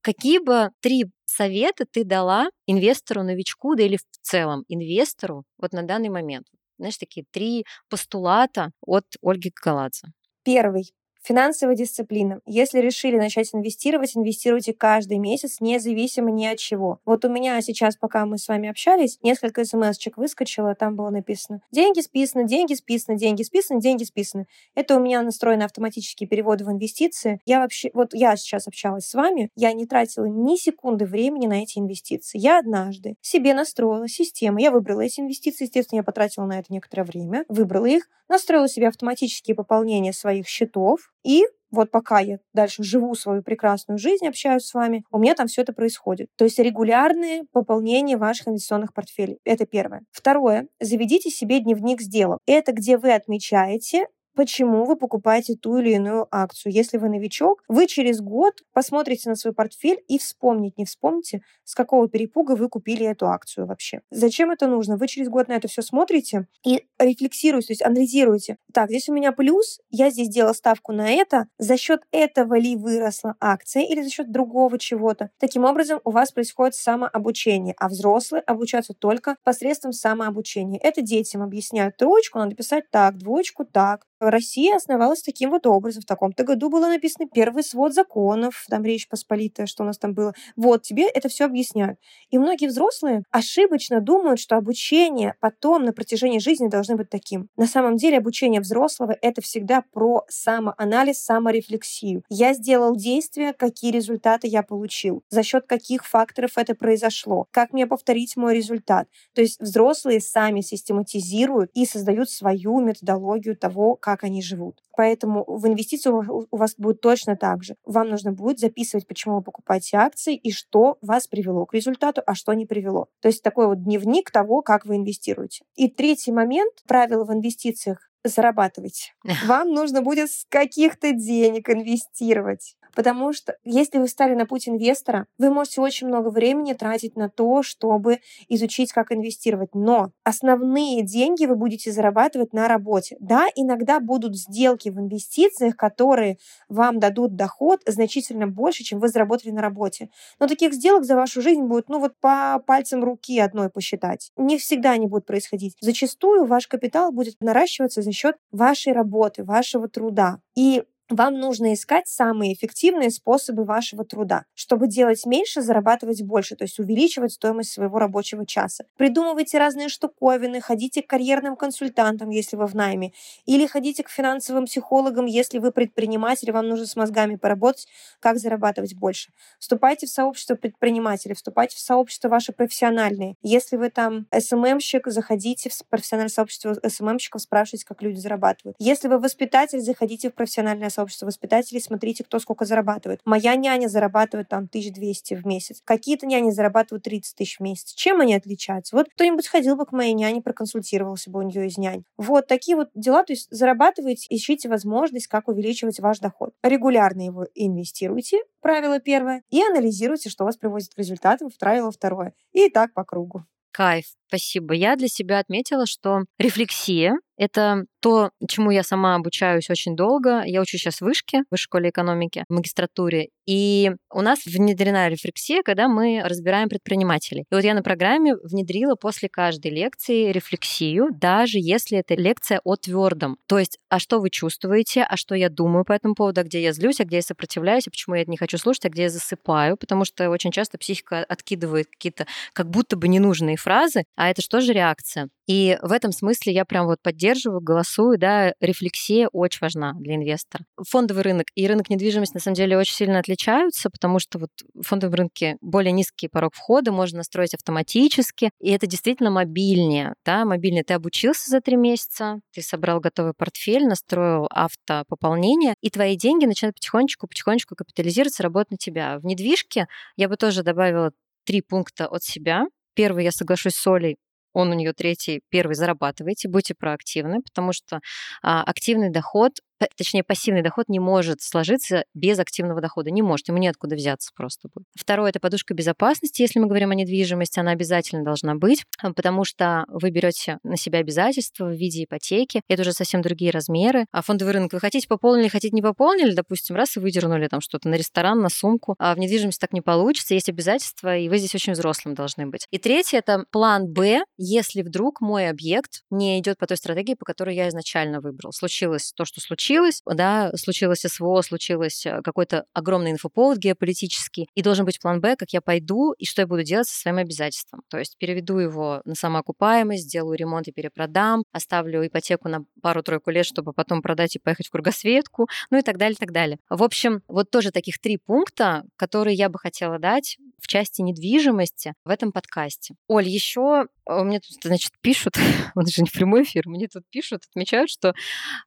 Какие 0.01 0.39
бы 0.39 0.71
три 0.81 1.11
совета 1.27 1.85
ты 1.85 2.05
дала 2.05 2.49
инвестору, 2.67 3.23
новичку, 3.23 3.75
да 3.75 3.83
или 3.83 3.99
в 3.99 4.05
целом 4.23 4.65
инвестору 4.69 5.45
вот 5.59 5.73
на 5.73 5.83
данный 5.83 6.09
момент? 6.09 6.47
Знаешь, 6.79 6.97
такие 6.97 7.27
три 7.31 7.67
постулата 7.91 8.71
от 8.81 9.05
Ольги 9.21 9.53
Галадзе. 9.63 10.09
Первый. 10.43 10.95
Финансовая 11.27 11.75
дисциплина. 11.75 12.41
Если 12.47 12.79
решили 12.79 13.17
начать 13.17 13.53
инвестировать, 13.53 14.17
инвестируйте 14.17 14.73
каждый 14.73 15.19
месяц, 15.19 15.57
независимо 15.59 16.31
ни 16.31 16.47
от 16.47 16.59
чего. 16.59 17.01
Вот 17.05 17.25
у 17.25 17.29
меня 17.29 17.61
сейчас, 17.63 17.97
пока 17.97 18.25
мы 18.27 18.39
с 18.39 18.47
вами 18.47 18.69
общались, 18.69 19.19
несколько 19.25 19.65
смс-чек 19.65 20.19
выскочило, 20.19 20.77
там 20.77 20.95
было 20.95 21.11
написано 21.11 21.63
«Деньги 21.73 22.01
списаны, 22.01 22.47
деньги 22.47 22.75
списаны, 22.75 23.19
деньги 23.19 23.43
списаны, 23.43 23.81
деньги 23.81 24.05
списаны». 24.05 24.47
Это 24.77 24.95
у 24.95 25.01
меня 25.01 25.21
настроены 25.23 25.65
автоматические 25.65 26.29
переводы 26.29 26.65
в 26.65 26.71
инвестиции. 26.71 27.41
Я 27.45 27.59
вообще, 27.59 27.91
вот 27.93 28.15
я 28.15 28.37
сейчас 28.37 28.69
общалась 28.69 29.07
с 29.07 29.15
вами, 29.15 29.51
я 29.57 29.73
не 29.73 29.85
тратила 29.85 30.27
ни 30.27 30.55
секунды 30.55 31.07
времени 31.07 31.49
на 31.49 31.61
эти 31.61 31.81
инвестиции. 31.81 32.39
Я 32.39 32.61
однажды 32.61 33.17
себе 33.21 33.53
настроила 33.53 34.07
систему, 34.07 34.59
я 34.59 34.71
выбрала 34.71 35.01
эти 35.01 35.19
инвестиции, 35.19 35.65
естественно, 35.65 35.99
я 35.99 36.05
потратила 36.05 36.45
на 36.45 36.61
это 36.61 36.73
некоторое 36.73 37.03
время, 37.03 37.45
выбрала 37.49 37.87
их, 37.87 38.09
настроила 38.29 38.69
себе 38.69 38.87
автоматические 38.87 39.57
пополнения 39.57 40.13
своих 40.13 40.47
счетов, 40.47 41.13
и 41.27 41.45
вот 41.71 41.91
пока 41.91 42.21
я 42.21 42.39
дальше 42.55 42.83
живу 42.85 43.15
свою 43.15 43.43
прекрасную 43.43 43.99
жизнь, 43.99 44.27
общаюсь 44.27 44.65
с 44.65 44.73
вами, 44.73 45.05
у 45.11 45.19
меня 45.19 45.35
там 45.35 45.49
все 45.49 45.63
это 45.63 45.73
происходит. 45.73 46.29
То 46.37 46.45
есть 46.45 46.59
регулярные 46.59 47.43
пополнения 47.53 48.17
ваших 48.17 48.49
инвестиционных 48.49 48.95
портфелей. 48.95 49.39
Это 49.45 49.67
первое. 49.67 50.03
Второе. 50.13 50.69
Заведите 50.81 51.29
себе 51.31 51.61
дневник 51.61 52.01
сделок. 52.01 52.39
Это 52.47 52.73
где 52.73 52.97
вы 52.97 53.13
отмечаете 53.13 54.07
почему 54.37 54.85
вы 54.85 54.97
покупаете 54.97 55.57
ту 55.57 55.79
или 55.79 55.95
иную 55.95 56.29
акцию. 56.31 56.73
Если 56.73 56.99
вы 56.99 57.09
новичок, 57.09 57.65
вы 57.69 57.87
через 57.87 58.21
год 58.21 58.55
посмотрите 58.73 59.31
на 59.31 59.35
свой 59.35 59.55
портфель 59.55 60.05
и 60.07 60.19
вспомните, 60.19 60.75
не 60.77 60.85
вспомните, 60.85 61.41
с 61.65 61.75
какого 61.75 62.09
перепуга 62.09 62.53
вы 62.53 62.69
купили 62.69 63.07
эту 63.07 63.27
акцию 63.29 63.67
вообще. 63.67 64.03
Зачем 64.11 64.51
это 64.51 64.69
нужно? 64.69 64.97
Вы 64.97 65.09
через 65.09 65.29
год 65.29 65.49
на 65.49 65.55
это 65.55 65.69
все 65.69 65.83
смотрите 65.83 66.47
и 66.65 66.85
рефлексируете, 66.99 67.69
то 67.69 67.73
есть 67.73 67.83
анализируете. 67.83 68.59
Так, 68.73 68.91
здесь 68.91 69.09
у 69.09 69.15
меня 69.15 69.33
плюс, 69.33 69.81
я 69.91 70.11
здесь 70.11 70.29
делала 70.29 70.53
ставку 70.53 70.93
на 70.93 71.11
это, 71.11 71.47
за 71.59 71.79
счет 71.79 72.03
этого 72.13 72.59
ли 72.59 72.77
выросла 72.77 73.35
акция 73.41 73.83
или 73.85 74.03
за 74.03 74.11
счет 74.11 74.31
другого 74.31 74.79
чего-то. 74.79 75.31
Таким 75.39 75.65
образом, 75.65 76.01
у 76.05 76.11
вас 76.11 76.31
происходит 76.31 76.75
самообучение, 76.75 77.75
а 77.79 77.89
взрослые 77.89 78.43
обучаются 78.43 78.93
только 78.93 79.37
посредством 79.45 79.93
самообучения. 79.93 80.79
Это 80.83 81.01
детям 81.01 81.43
объясняют 81.43 81.97
троечку, 81.97 82.39
надо 82.39 82.55
писать 82.55 82.91
так, 82.91 83.17
двоечку 83.17 83.65
так, 83.65 84.07
Россия 84.21 84.77
основалась 84.77 85.23
таким 85.23 85.51
вот 85.51 85.67
образом. 85.67 86.03
В 86.03 86.07
таком-то 86.07 86.45
году 86.45 86.71
было 86.71 86.87
написано 86.87 87.29
первый 87.33 87.63
свод 87.63 87.95
законов, 87.95 88.65
там 88.69 88.85
Речь 88.85 89.09
Посполитая, 89.09 89.67
что 89.67 89.83
у 89.83 89.87
нас 89.87 89.99
там 89.99 90.15
было. 90.15 90.33
Вот, 90.57 90.83
тебе 90.83 91.09
это 91.09 91.29
все 91.29 91.45
объясняют. 91.45 91.99
И 92.31 92.39
многие 92.39 92.67
взрослые 92.67 93.23
ошибочно 93.31 94.01
думают, 94.01 94.41
что 94.41 94.57
обучение 94.57 95.35
потом 95.41 95.85
на 95.85 95.93
протяжении 95.93 96.39
жизни 96.39 96.69
должно 96.69 96.97
быть 96.97 97.11
таким. 97.11 97.49
На 97.57 97.67
самом 97.67 97.97
деле 97.97 98.19
обучение 98.19 98.61
взрослого— 98.61 99.17
это 99.23 99.43
всегда 99.43 99.83
про 99.93 100.25
самоанализ, 100.29 101.23
саморефлексию. 101.23 102.23
Я 102.29 102.55
сделал 102.55 102.97
действия, 102.97 103.53
какие 103.53 103.93
результаты 103.93 104.47
я 104.47 104.63
получил, 104.63 105.23
за 105.29 105.43
счет 105.43 105.67
каких 105.67 106.07
факторов 106.07 106.53
это 106.57 106.75
произошло, 106.75 107.47
как 107.51 107.73
мне 107.73 107.87
повторить 107.87 108.37
мой 108.37 108.55
результат. 108.55 109.09
То 109.35 109.43
есть 109.43 109.61
взрослые 109.61 110.21
сами 110.21 110.61
систематизируют 110.61 111.71
и 111.75 111.87
создают 111.87 112.31
свою 112.31 112.81
методологию 112.81 113.57
того, 113.57 113.97
как 114.07 114.23
они 114.23 114.41
живут. 114.41 114.85
Поэтому 114.97 115.45
в 115.49 115.67
инвестиции 115.67 116.11
у 116.11 116.57
вас 116.57 116.77
будет 116.79 117.01
точно 117.01 117.37
так 117.37 117.65
же. 117.65 117.75
Вам 117.85 118.09
нужно 118.09 118.31
будет 118.31 118.61
записывать, 118.61 119.09
почему 119.09 119.35
вы 119.35 119.43
покупаете 119.43 119.97
акции 119.97 120.37
и 120.37 120.53
что 120.53 120.97
вас 121.03 121.27
привело 121.27 121.67
к 121.67 121.75
результату, 121.75 122.23
а 122.25 122.37
что 122.37 122.53
не 122.53 122.67
привело. 122.67 123.09
То 123.21 123.27
есть 123.27 123.43
такой 123.43 123.67
вот 123.67 123.83
дневник 123.83 124.31
того, 124.31 124.63
как 124.63 124.87
вы 124.87 124.95
инвестируете. 124.95 125.65
И 125.75 125.89
третий 125.89 126.31
момент, 126.31 126.73
правило 126.87 127.25
в 127.25 127.33
инвестициях 127.33 128.09
зарабатывать. 128.23 129.13
Вам 129.47 129.73
нужно 129.73 130.03
будет 130.03 130.31
с 130.31 130.47
каких-то 130.49 131.11
денег 131.11 131.69
инвестировать. 131.69 132.77
Потому 132.97 133.35
что 133.35 133.57
если 133.63 133.99
вы 133.99 134.09
стали 134.09 134.35
на 134.35 134.47
путь 134.47 134.69
инвестора, 134.69 135.27
вы 135.37 135.51
можете 135.51 135.83
очень 135.83 136.07
много 136.07 136.31
времени 136.31 136.73
тратить 136.73 137.15
на 137.15 137.29
то, 137.29 137.63
чтобы 137.63 138.21
изучить, 138.49 138.91
как 138.91 139.13
инвестировать. 139.13 139.75
Но 139.75 140.13
основные 140.25 141.03
деньги 141.03 141.45
вы 141.45 141.57
будете 141.57 141.93
зарабатывать 141.93 142.55
на 142.55 142.69
работе. 142.69 143.19
Да, 143.21 143.49
иногда 143.55 144.01
будут 144.01 144.35
сделки 144.35 144.89
в 144.89 144.99
инвестициях, 144.99 145.77
которые 145.77 146.39
вам 146.71 146.99
дадут 146.99 147.37
доход 147.37 147.83
значительно 147.87 148.47
больше, 148.47 148.83
чем 148.83 148.99
вы 148.99 149.09
заработали 149.09 149.51
на 149.53 149.61
работе. 149.61 150.09
Но 150.41 150.47
таких 150.47 150.73
сделок 150.73 151.05
за 151.05 151.17
вашу 151.17 151.43
жизнь 151.43 151.65
будет, 151.65 151.91
ну 151.91 152.01
вот 152.01 152.15
по 152.19 152.63
пальцам 152.67 153.05
руки 153.05 153.39
одной 153.39 153.69
посчитать. 153.69 154.31
Не 154.39 154.57
всегда 154.57 154.93
они 154.93 155.07
будут 155.07 155.27
происходить. 155.27 155.77
Зачастую 155.83 156.47
ваш 156.47 156.67
капитал 156.67 157.13
будет 157.13 157.35
наращиваться 157.41 158.01
за 158.01 158.13
счет 158.13 158.37
вашей 158.53 158.95
работы, 158.95 159.45
вашего 159.45 159.87
труда. 159.87 160.39
И 160.55 160.83
вам 161.09 161.39
нужно 161.39 161.73
искать 161.75 162.09
самые 162.09 162.53
эффективные 162.53 163.11
способы 163.11 163.65
вашего 163.65 164.05
труда, 164.05 164.45
чтобы 164.55 164.89
делать 164.89 165.25
меньше, 165.25 165.63
зарабатывать 165.63 166.23
больше, 166.23 166.57
то 166.57 166.65
есть 166.65 166.79
увеличивать 166.81 167.33
стоимость 167.33 167.73
своего 167.73 167.99
рабочего 167.99 168.45
часа. 168.45 168.85
Придумывайте 168.97 169.59
разные 169.59 169.89
штуковины, 169.89 170.61
ходите 170.61 171.03
к 171.03 171.07
карьерным 171.07 171.57
консультантам, 171.57 172.31
если 172.31 172.57
вы 172.57 172.67
в 172.67 172.75
найме, 172.75 173.13
или 173.45 173.67
ходите 173.67 174.03
к 174.03 174.11
финансовым 174.11 174.65
психологам, 174.67 175.27
если 175.27 175.59
вы 175.59 175.71
предприниматель, 175.71 176.51
вам 176.51 176.69
нужно 176.69 176.87
с 176.87 176.97
мозгами 176.97 177.37
поработать, 177.37 177.87
как 178.19 178.39
зарабатывать 178.39 178.95
больше. 178.95 179.31
Вступайте 179.61 180.07
в 180.07 180.11
сообщество 180.11 180.57
предпринимателей, 180.57 181.35
вступайте 181.35 181.77
в 181.77 181.81
сообщество 181.81 182.29
ваши 182.29 182.53
профессиональные. 182.53 183.37
Если 183.43 183.77
вы 183.77 183.91
там 183.91 184.27
СММщик, 184.37 185.07
заходите 185.07 185.71
в 185.71 185.87
профессиональное 185.89 186.31
сообщество 186.31 186.77
СММщиков, 186.87 187.41
спрашивайте, 187.43 187.87
как 187.87 188.03
люди 188.03 188.19
зарабатывают. 188.19 188.77
Если 188.81 189.07
вы 189.07 189.19
воспитатель, 189.19 189.81
заходите 189.81 190.31
в 190.31 190.35
профессиональное 190.35 190.91
сообщество 190.97 191.27
воспитателей, 191.27 191.81
смотрите, 191.81 192.25
кто 192.25 192.39
сколько 192.39 192.65
зарабатывает. 192.65 193.21
Моя 193.25 193.55
няня 193.55 193.89
зарабатывает 193.89 194.49
там 194.49 194.65
1200 194.65 195.35
в 195.35 195.47
месяц. 195.47 195.81
Какие-то 195.85 196.27
няни 196.27 196.51
зарабатывают 196.51 197.05
30 197.05 197.37
тысяч 197.37 197.59
в 197.59 197.63
месяц. 197.63 197.93
Чем 197.93 198.21
они 198.21 198.35
отличаются? 198.35 198.97
Вот 198.97 199.09
кто-нибудь 199.15 199.45
сходил 199.45 199.77
бы 199.77 199.87
к 199.87 199.93
моей 199.93 200.15
няне, 200.15 200.43
проконсультировался 200.43 201.31
бы 201.31 201.41
у 201.41 201.43
нее 201.43 201.67
из 201.67 201.79
нянь. 201.79 202.05
Вот 202.17 202.47
такие 202.47 202.77
вот 202.77 202.89
дела. 202.95 203.23
То 203.23 203.33
есть 203.33 203.49
зарабатывайте, 203.51 204.27
ищите 204.31 204.69
возможность, 204.69 205.27
как 205.27 205.49
увеличивать 205.49 206.01
ваш 206.01 206.19
доход. 206.19 206.55
Регулярно 206.63 207.23
его 207.23 207.47
инвестируйте, 207.55 208.39
правило 208.61 208.99
первое, 208.99 209.43
и 209.51 209.63
анализируйте, 209.63 210.31
что 210.31 210.45
вас 210.45 210.57
приводит 210.57 210.95
к 210.95 210.99
результатам, 210.99 211.51
правило 211.59 211.91
второе. 211.91 212.35
И 212.53 212.69
так 212.69 212.93
по 212.95 213.05
кругу. 213.05 213.45
Кайф, 213.73 214.07
спасибо. 214.29 214.75
Я 214.75 214.97
для 214.97 215.09
себя 215.09 215.39
отметила, 215.39 215.87
что 215.87 216.25
рефлексия 216.39 217.17
это 217.37 217.85
то, 218.01 218.31
чему 218.49 218.71
я 218.71 218.83
сама 218.83 219.15
обучаюсь 219.15 219.69
очень 219.69 219.95
долго. 219.95 220.43
Я 220.45 220.61
учу 220.61 220.79
сейчас 220.79 220.97
в 220.97 221.03
вышке, 221.03 221.43
в 221.51 221.57
школе 221.57 221.91
экономики, 221.91 222.45
в 222.49 222.55
магистратуре. 222.55 223.29
И 223.47 223.93
у 224.13 224.23
нас 224.23 224.45
внедрена 224.45 225.09
рефлексия, 225.09 225.63
когда 225.63 225.89
мы 225.89 226.23
разбираем 226.25 226.69
предпринимателей. 226.69 227.45
И 227.51 227.55
вот 227.55 227.63
я 227.63 227.75
на 227.75 227.83
программе 227.83 228.35
внедрила 228.37 228.95
после 228.95 229.29
каждой 229.29 229.71
лекции 229.71 230.33
рефлексию, 230.33 231.09
даже 231.13 231.59
если 231.59 231.99
это 231.99 232.15
лекция 232.15 232.61
о 232.65 232.77
твердом. 232.77 233.37
То 233.47 233.59
есть, 233.59 233.79
а 233.89 233.99
что 233.99 234.19
вы 234.19 234.31
чувствуете, 234.31 235.03
а 235.03 235.17
что 235.17 235.35
я 235.35 235.49
думаю 235.49 235.85
по 235.85 235.93
этому 235.93 236.15
поводу, 236.15 236.41
а 236.41 236.45
где 236.45 236.63
я 236.63 236.73
злюсь, 236.73 237.01
а 237.01 237.05
где 237.05 237.17
я 237.17 237.23
сопротивляюсь, 237.23 237.87
а 237.87 237.91
почему 237.91 238.17
я 238.17 238.23
это 238.23 238.31
не 238.31 238.37
хочу 238.37 238.59
слушать, 238.59 238.87
а 238.87 238.89
где 238.89 239.03
я 239.03 239.11
засыпаю, 239.11 239.77
потому 239.77 240.05
что 240.05 240.29
очень 240.31 240.51
часто 240.51 240.79
психика 240.79 241.25
откидывает 241.25 241.87
какие-то 241.89 242.27
как 242.53 242.71
будто 242.71 242.97
бы 242.97 243.09
ненужные 243.09 243.57
фразы, 243.57 244.05
а 244.17 244.31
это 244.31 244.43
же 244.61 244.73
реакция? 244.73 245.29
И 245.47 245.79
в 245.81 245.93
этом 245.93 246.11
смысле 246.11 246.53
я 246.53 246.65
прям 246.65 246.87
вот 246.87 247.01
поддерживаю, 247.03 247.61
голосую, 247.61 248.19
да, 248.19 248.53
рефлексия 248.61 249.29
очень 249.29 249.59
важна 249.61 249.93
для 249.95 250.17
инвестора. 250.17 250.65
Фондовый 250.89 251.23
рынок 251.23 251.47
и 251.55 251.67
рынок 251.67 251.89
недвижимости 251.89 252.35
на 252.35 252.41
самом 252.41 252.57
деле 252.57 252.77
очень 252.77 252.95
сильно 252.95 253.19
отличаются, 253.19 253.91
потому 253.91 254.19
что 254.19 254.39
вот 254.39 254.51
в 254.75 254.83
фондовом 254.83 255.15
рынке 255.15 255.57
более 255.61 255.93
низкий 255.93 256.29
порог 256.29 256.55
входа, 256.55 256.91
можно 256.91 257.19
настроить 257.19 257.55
автоматически, 257.55 258.51
и 258.61 258.71
это 258.71 258.87
действительно 258.87 259.31
мобильнее, 259.31 260.15
да, 260.25 260.45
мобильнее. 260.45 260.83
Ты 260.83 260.95
обучился 260.95 261.51
за 261.51 261.61
три 261.61 261.77
месяца, 261.77 262.41
ты 262.53 262.63
собрал 262.63 263.01
готовый 263.01 263.35
портфель, 263.35 263.87
настроил 263.87 264.49
автопополнение, 264.51 265.75
и 265.81 265.91
твои 265.91 266.17
деньги 266.17 266.47
начинают 266.47 266.77
потихонечку-потихонечку 266.77 267.77
капитализироваться, 267.77 268.43
работать 268.43 268.73
на 268.73 268.77
тебя. 268.79 269.19
В 269.19 269.25
недвижке 269.25 269.87
я 270.17 270.29
бы 270.29 270.37
тоже 270.37 270.63
добавила 270.63 271.13
три 271.45 271.63
пункта 271.63 272.09
от 272.09 272.25
себя. 272.25 272.67
Первый, 272.97 273.25
я 273.25 273.31
соглашусь 273.31 273.75
с 273.75 273.87
Олей, 273.87 274.17
он 274.55 274.71
у 274.71 274.75
нее 274.75 274.95
третий, 274.95 275.43
первый, 275.51 275.75
зарабатывайте, 275.75 276.49
будьте 276.49 276.75
проактивны, 276.75 277.43
потому 277.43 277.75
что 277.75 278.01
а, 278.43 278.63
активный 278.63 279.11
доход 279.11 279.53
точнее, 279.97 280.23
пассивный 280.23 280.63
доход 280.63 280.89
не 280.89 280.99
может 280.99 281.41
сложиться 281.43 282.05
без 282.15 282.39
активного 282.39 282.81
дохода. 282.81 283.11
Не 283.11 283.23
может, 283.23 283.49
ему 283.49 283.59
неоткуда 283.59 283.97
взяться 283.97 284.31
просто 284.35 284.69
будет. 284.73 284.87
Второе— 284.99 285.31
это 285.31 285.41
подушка 285.41 285.75
безопасности. 285.75 286.43
Если 286.43 286.59
мы 286.59 286.67
говорим 286.67 286.91
о 286.91 286.95
недвижимости, 286.95 287.59
она 287.59 287.73
обязательно 287.73 288.25
должна 288.25 288.55
быть, 288.55 288.85
а, 289.03 289.13
потому 289.13 289.45
что 289.45 289.85
вы 289.89 290.11
берете 290.11 290.59
на 290.63 290.77
себя 290.77 291.01
обязательства 291.01 291.67
в 291.67 291.73
виде 291.73 292.05
ипотеки. 292.05 292.63
Это 292.69 292.83
уже 292.83 292.93
совсем 292.93 293.23
другие 293.23 293.51
размеры. 293.51 294.07
А 294.13 294.23
фондовый 294.23 294.55
рынок 294.55 294.73
вы 294.73 294.81
хотите 294.81 295.07
пополнили, 295.09 295.49
хотите 295.49 295.75
не 295.75 295.83
пополнили, 295.83 296.33
допустим, 296.33 296.77
раз 296.77 296.97
и 296.97 297.01
выдернули 297.01 297.49
там 297.49 297.61
что-то 297.61 297.89
на 297.89 297.97
ресторан, 297.97 298.41
на 298.41 298.49
сумку. 298.49 298.95
А 298.99 299.15
в 299.15 299.19
недвижимости 299.19 299.61
так 299.61 299.73
не 299.73 299.81
получится. 299.81 300.35
Есть 300.35 300.49
обязательства, 300.49 301.17
и 301.17 301.29
вы 301.29 301.39
здесь 301.39 301.55
очень 301.55 301.73
взрослым 301.73 302.15
должны 302.15 302.47
быть. 302.47 302.67
И 302.71 302.79
третье— 302.79 303.19
это 303.19 303.45
план 303.51 303.87
Б, 303.87 304.25
если 304.39 304.83
вдруг 304.83 305.21
мой 305.21 305.49
объект 305.49 306.03
не 306.11 306.39
идет 306.39 306.59
по 306.59 306.67
той 306.67 306.77
стратегии, 306.77 307.15
по 307.15 307.25
которой 307.25 307.55
я 307.55 307.69
изначально 307.69 308.21
выбрал. 308.21 308.53
Случилось 308.53 309.13
то, 309.15 309.25
что 309.25 309.41
случилось, 309.41 309.66
да, 310.07 310.51
случилось 310.57 311.01
СВО, 311.01 311.43
случилось 311.43 312.07
э, 312.07 312.21
какой-то 312.23 312.65
огромный 312.73 313.13
инфоповод 313.13 313.59
геополитический, 313.59 314.49
и 314.55 314.63
должен 314.63 314.85
быть 314.85 315.01
план 315.01 315.21
Б, 315.21 315.37
как 315.37 315.51
я 315.53 315.61
пойду 315.61 316.13
и 316.13 316.25
что 316.25 316.43
я 316.43 316.47
буду 316.47 316.63
делать 316.63 316.89
со 316.89 316.99
своим 316.99 317.19
обязательством. 317.19 317.83
То 317.89 317.99
есть 317.99 318.17
переведу 318.19 318.59
его 318.59 319.03
на 319.05 319.15
самоокупаемость, 319.15 320.05
сделаю 320.05 320.37
ремонт 320.37 320.69
и 320.69 320.73
перепродам, 320.73 321.45
оставлю 321.53 322.07
ипотеку 322.07 322.49
на 322.49 322.65
пару-тройку 322.83 323.31
лет, 323.31 323.47
чтобы 323.47 323.73
потом 323.73 324.03
продать 324.03 324.37
и 324.37 324.39
поехать 324.39 324.69
в 324.69 324.71
кругосветку, 324.71 325.49
ну 325.71 325.79
и 325.79 325.83
так 325.83 325.97
далее, 325.97 326.17
так 326.19 326.33
далее. 326.33 326.59
В 326.69 326.83
общем, 326.83 327.23
вот 327.29 327.51
тоже 327.51 327.71
таких 327.71 327.99
три 327.99 328.19
пункта, 328.19 328.85
которые 328.97 329.37
я 329.37 329.49
бы 329.49 329.59
хотела 329.59 329.99
дать 329.99 330.39
в 330.61 330.67
части 330.67 331.03
недвижимости 331.03 331.95
в 332.05 332.11
этом 332.11 332.33
подкасте. 332.33 332.95
Оль, 333.09 333.29
еще 333.29 333.87
э, 334.09 334.23
мне 334.23 334.41
тут, 334.41 334.57
значит, 334.63 334.93
пишут, 335.01 335.35
он 335.75 335.87
же 335.87 336.03
не 336.03 336.11
прямой 336.11 336.43
эфир, 336.43 336.65
мне 336.67 336.89
тут 336.89 337.05
пишут, 337.11 337.43
отмечают, 337.51 337.91
что 337.91 338.15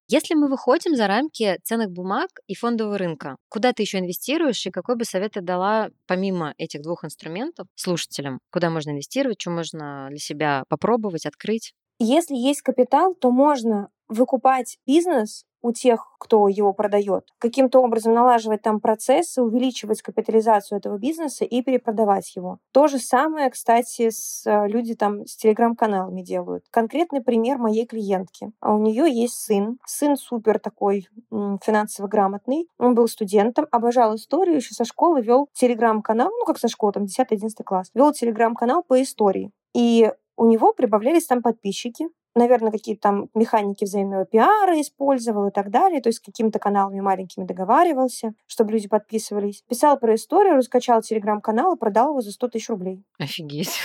если 0.08 0.36
мы 0.36 0.50
выходим 0.50 0.96
за 0.96 1.08
рамки 1.08 1.58
ценных 1.64 1.92
бумаг 1.92 2.30
и 2.48 2.56
фондового 2.56 2.98
рынка, 2.98 3.38
куда 3.50 3.74
ты 3.74 3.84
еще 3.84 4.00
инвестируешь 4.00 4.66
и 4.66 4.72
какой 4.72 4.96
бы 4.96 5.06
совет 5.06 5.34
ты 5.34 5.42
дала 5.42 5.90
помимо 6.08 6.54
этих 6.58 6.82
двух 6.82 7.06
инструментов 7.06 7.68
слушателям, 7.76 8.40
куда 8.52 8.70
можно 8.70 8.92
инвестировать, 8.92 9.42
что 9.42 9.52
можно 9.52 10.08
для 10.10 10.20
себя 10.20 10.64
попробовать, 10.70 11.26
открыть? 11.26 11.74
Если 12.00 12.36
есть 12.36 12.62
капитал, 12.62 13.14
то 13.14 13.30
можно 13.30 13.90
выкупать 14.10 14.78
бизнес 14.86 15.46
у 15.62 15.72
тех, 15.72 16.08
кто 16.20 16.48
его 16.48 16.74
продает, 16.74 17.26
каким-то 17.38 17.80
образом 17.80 18.14
налаживать 18.14 18.62
там 18.62 18.80
процессы, 18.80 19.42
увеличивать 19.42 20.02
капитализацию 20.02 20.78
этого 20.78 20.98
бизнеса 20.98 21.46
и 21.46 21.62
перепродавать 21.62 22.36
его. 22.36 22.60
То 22.72 22.88
же 22.88 22.98
самое, 22.98 23.50
кстати, 23.50 24.10
с 24.10 24.46
э, 24.46 24.68
люди 24.68 24.96
там 24.96 25.26
с 25.26 25.36
телеграм-каналами 25.36 26.22
делают. 26.22 26.66
Конкретный 26.72 27.22
пример 27.22 27.58
моей 27.58 27.86
клиентки. 27.86 28.52
А 28.62 28.74
у 28.74 28.80
нее 28.80 29.06
есть 29.10 29.36
сын. 29.36 29.78
Сын 29.86 30.16
супер 30.16 30.60
такой 30.60 31.08
финансово 31.30 32.08
грамотный. 32.08 32.68
Он 32.78 32.96
был 32.96 33.08
студентом, 33.08 33.68
обожал 33.72 34.16
историю, 34.16 34.58
еще 34.58 34.74
со 34.74 34.86
школы 34.86 35.22
вел 35.22 35.50
телеграм-канал, 35.54 36.30
ну 36.30 36.46
как 36.46 36.58
со 36.58 36.68
школы, 36.68 36.94
там 36.94 37.04
10-11 37.04 37.50
класс, 37.66 37.90
вел 37.94 38.14
телеграм-канал 38.14 38.84
по 38.84 39.02
истории. 39.02 39.52
И 39.74 40.12
у 40.40 40.46
него 40.46 40.74
прибавлялись 40.74 41.28
там 41.28 41.42
подписчики, 41.42 42.08
наверное, 42.40 42.72
какие-то 42.72 43.02
там 43.02 43.30
механики 43.36 43.84
взаимного 43.84 44.26
пиара 44.26 44.80
использовал 44.82 45.48
и 45.48 45.52
так 45.52 45.70
далее, 45.70 46.02
то 46.02 46.10
есть 46.10 46.20
какими-то 46.20 46.58
каналами 46.60 47.00
маленькими 47.00 47.46
договаривался, 47.46 48.34
чтобы 48.48 48.72
люди 48.72 48.88
подписывались. 48.88 49.64
Писал 49.68 50.00
про 50.00 50.16
историю, 50.16 50.56
раскачал 50.56 51.02
телеграм-канал 51.02 51.76
и 51.76 51.80
продал 51.80 52.10
его 52.10 52.22
за 52.22 52.32
100 52.32 52.48
тысяч 52.50 52.70
рублей. 52.70 53.04
Офигеть. 53.20 53.80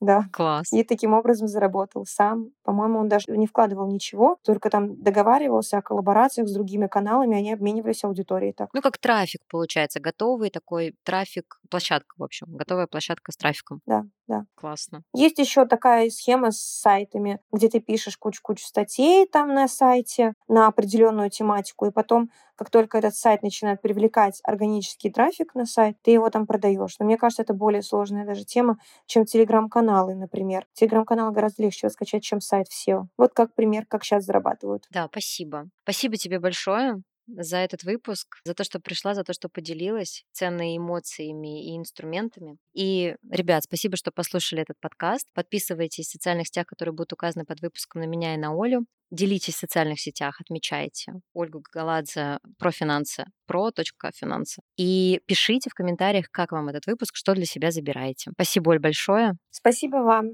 Да. 0.00 0.24
Класс. 0.32 0.72
И 0.72 0.84
таким 0.84 1.14
образом 1.14 1.48
заработал 1.48 2.04
сам. 2.04 2.50
По-моему, 2.62 2.98
он 2.98 3.08
даже 3.08 3.24
не 3.28 3.46
вкладывал 3.46 3.90
ничего, 3.90 4.36
только 4.44 4.68
там 4.68 5.00
договаривался 5.02 5.78
о 5.78 5.82
коллаборациях 5.82 6.48
с 6.48 6.52
другими 6.52 6.86
каналами, 6.86 7.38
они 7.38 7.52
обменивались 7.52 8.04
аудиторией 8.04 8.52
так. 8.52 8.68
Ну, 8.74 8.82
как 8.82 8.98
трафик, 8.98 9.40
получается, 9.48 10.00
готовый 10.00 10.50
такой 10.50 10.94
трафик, 11.04 11.58
площадка, 11.70 12.14
в 12.18 12.22
общем, 12.22 12.48
готовая 12.50 12.86
площадка 12.86 13.32
с 13.32 13.36
трафиком. 13.36 13.80
Да, 13.86 14.04
да. 14.26 14.44
Классно. 14.54 15.02
Есть 15.12 15.38
еще 15.38 15.66
такая 15.66 16.08
схема 16.10 16.50
с 16.50 16.60
сайтами, 16.60 17.40
где 17.52 17.68
ты 17.68 17.80
пишешь 17.80 18.16
кучу-кучу 18.16 18.64
статей 18.64 19.26
там 19.26 19.52
на 19.54 19.68
сайте 19.68 20.34
на 20.48 20.66
определенную 20.66 21.30
тематику, 21.30 21.86
и 21.86 21.90
потом 21.90 22.30
как 22.56 22.70
только 22.70 22.98
этот 22.98 23.16
сайт 23.16 23.42
начинает 23.42 23.82
привлекать 23.82 24.40
органический 24.44 25.10
трафик 25.10 25.54
на 25.54 25.66
сайт, 25.66 25.96
ты 26.02 26.12
его 26.12 26.30
там 26.30 26.46
продаешь. 26.46 26.96
Но 26.98 27.06
мне 27.06 27.16
кажется, 27.16 27.42
это 27.42 27.52
более 27.52 27.82
сложная 27.82 28.24
даже 28.24 28.44
тема, 28.44 28.78
чем 29.06 29.24
телеграм-каналы, 29.24 30.14
например. 30.14 30.66
Телеграм-канал 30.72 31.32
гораздо 31.32 31.64
легче 31.64 31.90
скачать, 31.90 32.22
чем 32.22 32.40
сайт 32.40 32.68
все. 32.68 33.06
Вот 33.18 33.32
как 33.34 33.54
пример, 33.54 33.86
как 33.86 34.04
сейчас 34.04 34.24
зарабатывают. 34.24 34.86
Да, 34.90 35.08
спасибо. 35.10 35.68
Спасибо 35.82 36.16
тебе 36.16 36.38
большое 36.38 37.02
за 37.26 37.58
этот 37.58 37.84
выпуск, 37.84 38.36
за 38.44 38.54
то, 38.54 38.64
что 38.64 38.80
пришла, 38.80 39.14
за 39.14 39.24
то, 39.24 39.32
что 39.32 39.48
поделилась 39.48 40.24
ценными 40.32 40.76
эмоциями 40.76 41.72
и 41.72 41.76
инструментами. 41.76 42.56
И, 42.74 43.16
ребят, 43.30 43.64
спасибо, 43.64 43.96
что 43.96 44.10
послушали 44.10 44.62
этот 44.62 44.78
подкаст. 44.80 45.26
Подписывайтесь 45.34 46.06
в 46.06 46.12
социальных 46.12 46.48
сетях, 46.48 46.66
которые 46.66 46.92
будут 46.92 47.12
указаны 47.12 47.44
под 47.44 47.60
выпуском 47.60 48.02
на 48.02 48.06
меня 48.06 48.34
и 48.34 48.38
на 48.38 48.52
Олю. 48.52 48.86
Делитесь 49.10 49.54
в 49.54 49.58
социальных 49.58 50.00
сетях, 50.00 50.40
отмечайте 50.40 51.12
Ольгу 51.34 51.60
Гагаладзе 51.60 52.38
про 52.58 52.72
финансы, 52.72 53.24
про 53.46 53.70
точка 53.70 54.10
финансы. 54.12 54.60
И 54.76 55.20
пишите 55.26 55.70
в 55.70 55.74
комментариях, 55.74 56.26
как 56.30 56.52
вам 56.52 56.68
этот 56.68 56.86
выпуск, 56.86 57.14
что 57.14 57.34
для 57.34 57.44
себя 57.44 57.70
забираете. 57.70 58.32
Спасибо, 58.32 58.70
Оль, 58.70 58.80
большое. 58.80 59.34
Спасибо 59.50 59.98
вам. 59.98 60.32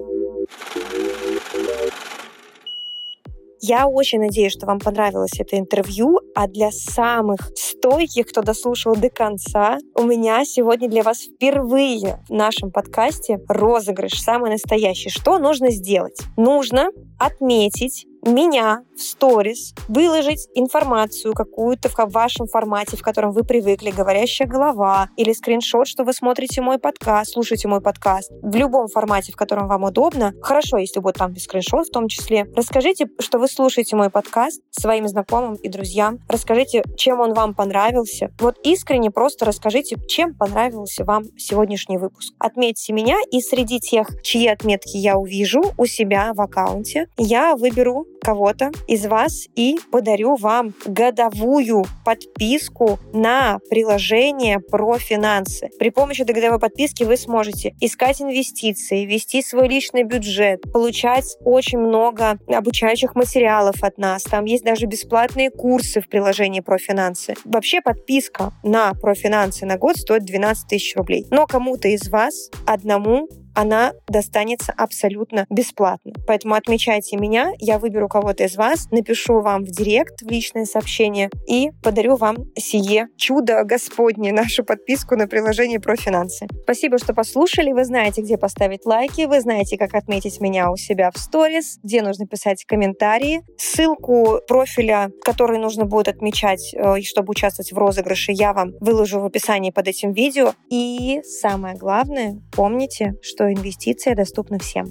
Я 3.62 3.86
очень 3.86 4.20
надеюсь, 4.20 4.52
что 4.52 4.66
вам 4.66 4.78
понравилось 4.78 5.38
это 5.38 5.58
интервью, 5.58 6.20
а 6.34 6.48
для 6.48 6.70
самых 6.70 7.50
стойких, 7.54 8.26
кто 8.28 8.40
дослушал 8.40 8.96
до 8.96 9.10
конца, 9.10 9.78
у 9.94 10.02
меня 10.04 10.44
сегодня 10.46 10.88
для 10.88 11.02
вас 11.02 11.24
впервые 11.24 12.24
в 12.28 12.32
нашем 12.32 12.70
подкасте 12.70 13.38
розыгрыш 13.48 14.20
самый 14.20 14.50
настоящий. 14.50 15.10
Что 15.10 15.38
нужно 15.38 15.70
сделать? 15.70 16.18
Нужно 16.38 16.88
отметить 17.18 18.06
меня 18.22 18.82
в 18.96 19.02
сторис, 19.02 19.74
выложить 19.88 20.48
информацию 20.54 21.32
какую-то 21.32 21.88
в 21.88 22.12
вашем 22.12 22.46
формате, 22.46 22.96
в 22.96 23.02
котором 23.02 23.32
вы 23.32 23.44
привыкли, 23.44 23.90
говорящая 23.90 24.46
голова, 24.46 25.08
или 25.16 25.32
скриншот, 25.32 25.86
что 25.86 26.04
вы 26.04 26.12
смотрите 26.12 26.60
мой 26.60 26.78
подкаст, 26.78 27.32
слушаете 27.32 27.68
мой 27.68 27.80
подкаст, 27.80 28.30
в 28.42 28.54
любом 28.54 28.88
формате, 28.88 29.32
в 29.32 29.36
котором 29.36 29.68
вам 29.68 29.84
удобно. 29.84 30.34
Хорошо, 30.42 30.76
если 30.76 31.00
будет 31.00 31.16
там 31.16 31.34
скриншот 31.36 31.88
в 31.88 31.90
том 31.90 32.08
числе. 32.08 32.46
Расскажите, 32.54 33.06
что 33.18 33.38
вы 33.38 33.48
слушаете 33.48 33.96
мой 33.96 34.10
подкаст 34.10 34.60
своим 34.70 35.08
знакомым 35.08 35.54
и 35.54 35.68
друзьям. 35.68 36.18
Расскажите, 36.28 36.82
чем 36.96 37.20
он 37.20 37.34
вам 37.34 37.54
понравился. 37.54 38.30
Вот 38.38 38.56
искренне 38.64 39.10
просто 39.10 39.44
расскажите, 39.44 39.96
чем 40.08 40.34
понравился 40.34 41.04
вам 41.04 41.24
сегодняшний 41.38 41.98
выпуск. 41.98 42.34
Отметьте 42.38 42.92
меня, 42.92 43.16
и 43.30 43.40
среди 43.40 43.80
тех, 43.80 44.08
чьи 44.22 44.46
отметки 44.46 44.96
я 44.96 45.16
увижу 45.16 45.62
у 45.76 45.86
себя 45.86 46.32
в 46.34 46.40
аккаунте, 46.40 47.08
я 47.16 47.56
выберу 47.56 48.06
кого-то 48.20 48.70
из 48.86 49.06
вас 49.06 49.46
и 49.56 49.78
подарю 49.90 50.36
вам 50.36 50.74
годовую 50.84 51.84
подписку 52.04 52.98
на 53.12 53.58
приложение 53.70 54.60
про 54.60 54.98
финансы. 54.98 55.70
При 55.78 55.90
помощи 55.90 56.22
годовой 56.22 56.58
подписки 56.58 57.04
вы 57.04 57.16
сможете 57.16 57.74
искать 57.80 58.20
инвестиции, 58.20 59.04
вести 59.04 59.42
свой 59.42 59.68
личный 59.68 60.04
бюджет, 60.04 60.62
получать 60.72 61.36
очень 61.44 61.78
много 61.78 62.38
обучающих 62.46 63.14
материалов 63.14 63.82
от 63.82 63.98
нас. 63.98 64.22
Там 64.22 64.44
есть 64.44 64.64
даже 64.64 64.86
бесплатные 64.86 65.50
курсы 65.50 66.00
в 66.00 66.08
приложении 66.08 66.60
про 66.60 66.78
финансы. 66.78 67.34
Вообще 67.44 67.80
подписка 67.80 68.52
на 68.62 68.92
про 68.94 69.14
финансы 69.14 69.66
на 69.66 69.76
год 69.76 69.96
стоит 69.96 70.24
12 70.24 70.68
тысяч 70.68 70.96
рублей. 70.96 71.26
Но 71.30 71.46
кому-то 71.46 71.88
из 71.88 72.08
вас 72.08 72.50
одному 72.66 73.28
она 73.60 73.92
достанется 74.08 74.72
абсолютно 74.76 75.46
бесплатно. 75.50 76.12
Поэтому 76.26 76.54
отмечайте 76.54 77.16
меня, 77.16 77.52
я 77.58 77.78
выберу 77.78 78.08
кого-то 78.08 78.44
из 78.44 78.56
вас, 78.56 78.88
напишу 78.90 79.40
вам 79.40 79.64
в 79.64 79.68
директ, 79.68 80.22
в 80.22 80.28
личное 80.28 80.64
сообщение 80.64 81.30
и 81.46 81.70
подарю 81.82 82.16
вам 82.16 82.36
сие 82.56 83.08
чудо 83.16 83.64
Господне, 83.64 84.32
нашу 84.32 84.64
подписку 84.64 85.16
на 85.16 85.26
приложение 85.26 85.80
про 85.80 85.96
финансы. 85.96 86.46
Спасибо, 86.62 86.98
что 86.98 87.14
послушали. 87.14 87.72
Вы 87.72 87.84
знаете, 87.84 88.22
где 88.22 88.38
поставить 88.38 88.86
лайки, 88.86 89.26
вы 89.26 89.40
знаете, 89.40 89.76
как 89.76 89.94
отметить 89.94 90.40
меня 90.40 90.70
у 90.70 90.76
себя 90.76 91.10
в 91.10 91.18
сторис, 91.18 91.78
где 91.82 92.02
нужно 92.02 92.26
писать 92.26 92.64
комментарии. 92.64 93.42
Ссылку 93.58 94.40
профиля, 94.48 95.10
который 95.24 95.58
нужно 95.58 95.84
будет 95.84 96.08
отмечать, 96.08 96.74
э, 96.74 97.00
чтобы 97.02 97.30
участвовать 97.30 97.72
в 97.72 97.78
розыгрыше, 97.78 98.32
я 98.32 98.52
вам 98.52 98.72
выложу 98.80 99.20
в 99.20 99.24
описании 99.24 99.70
под 99.70 99.88
этим 99.88 100.12
видео. 100.12 100.54
И 100.70 101.20
самое 101.24 101.76
главное, 101.76 102.40
помните, 102.52 103.14
что 103.22 103.49
что 103.50 103.52
инвестиция 103.52 104.14
доступна 104.14 104.58
всем. 104.58 104.86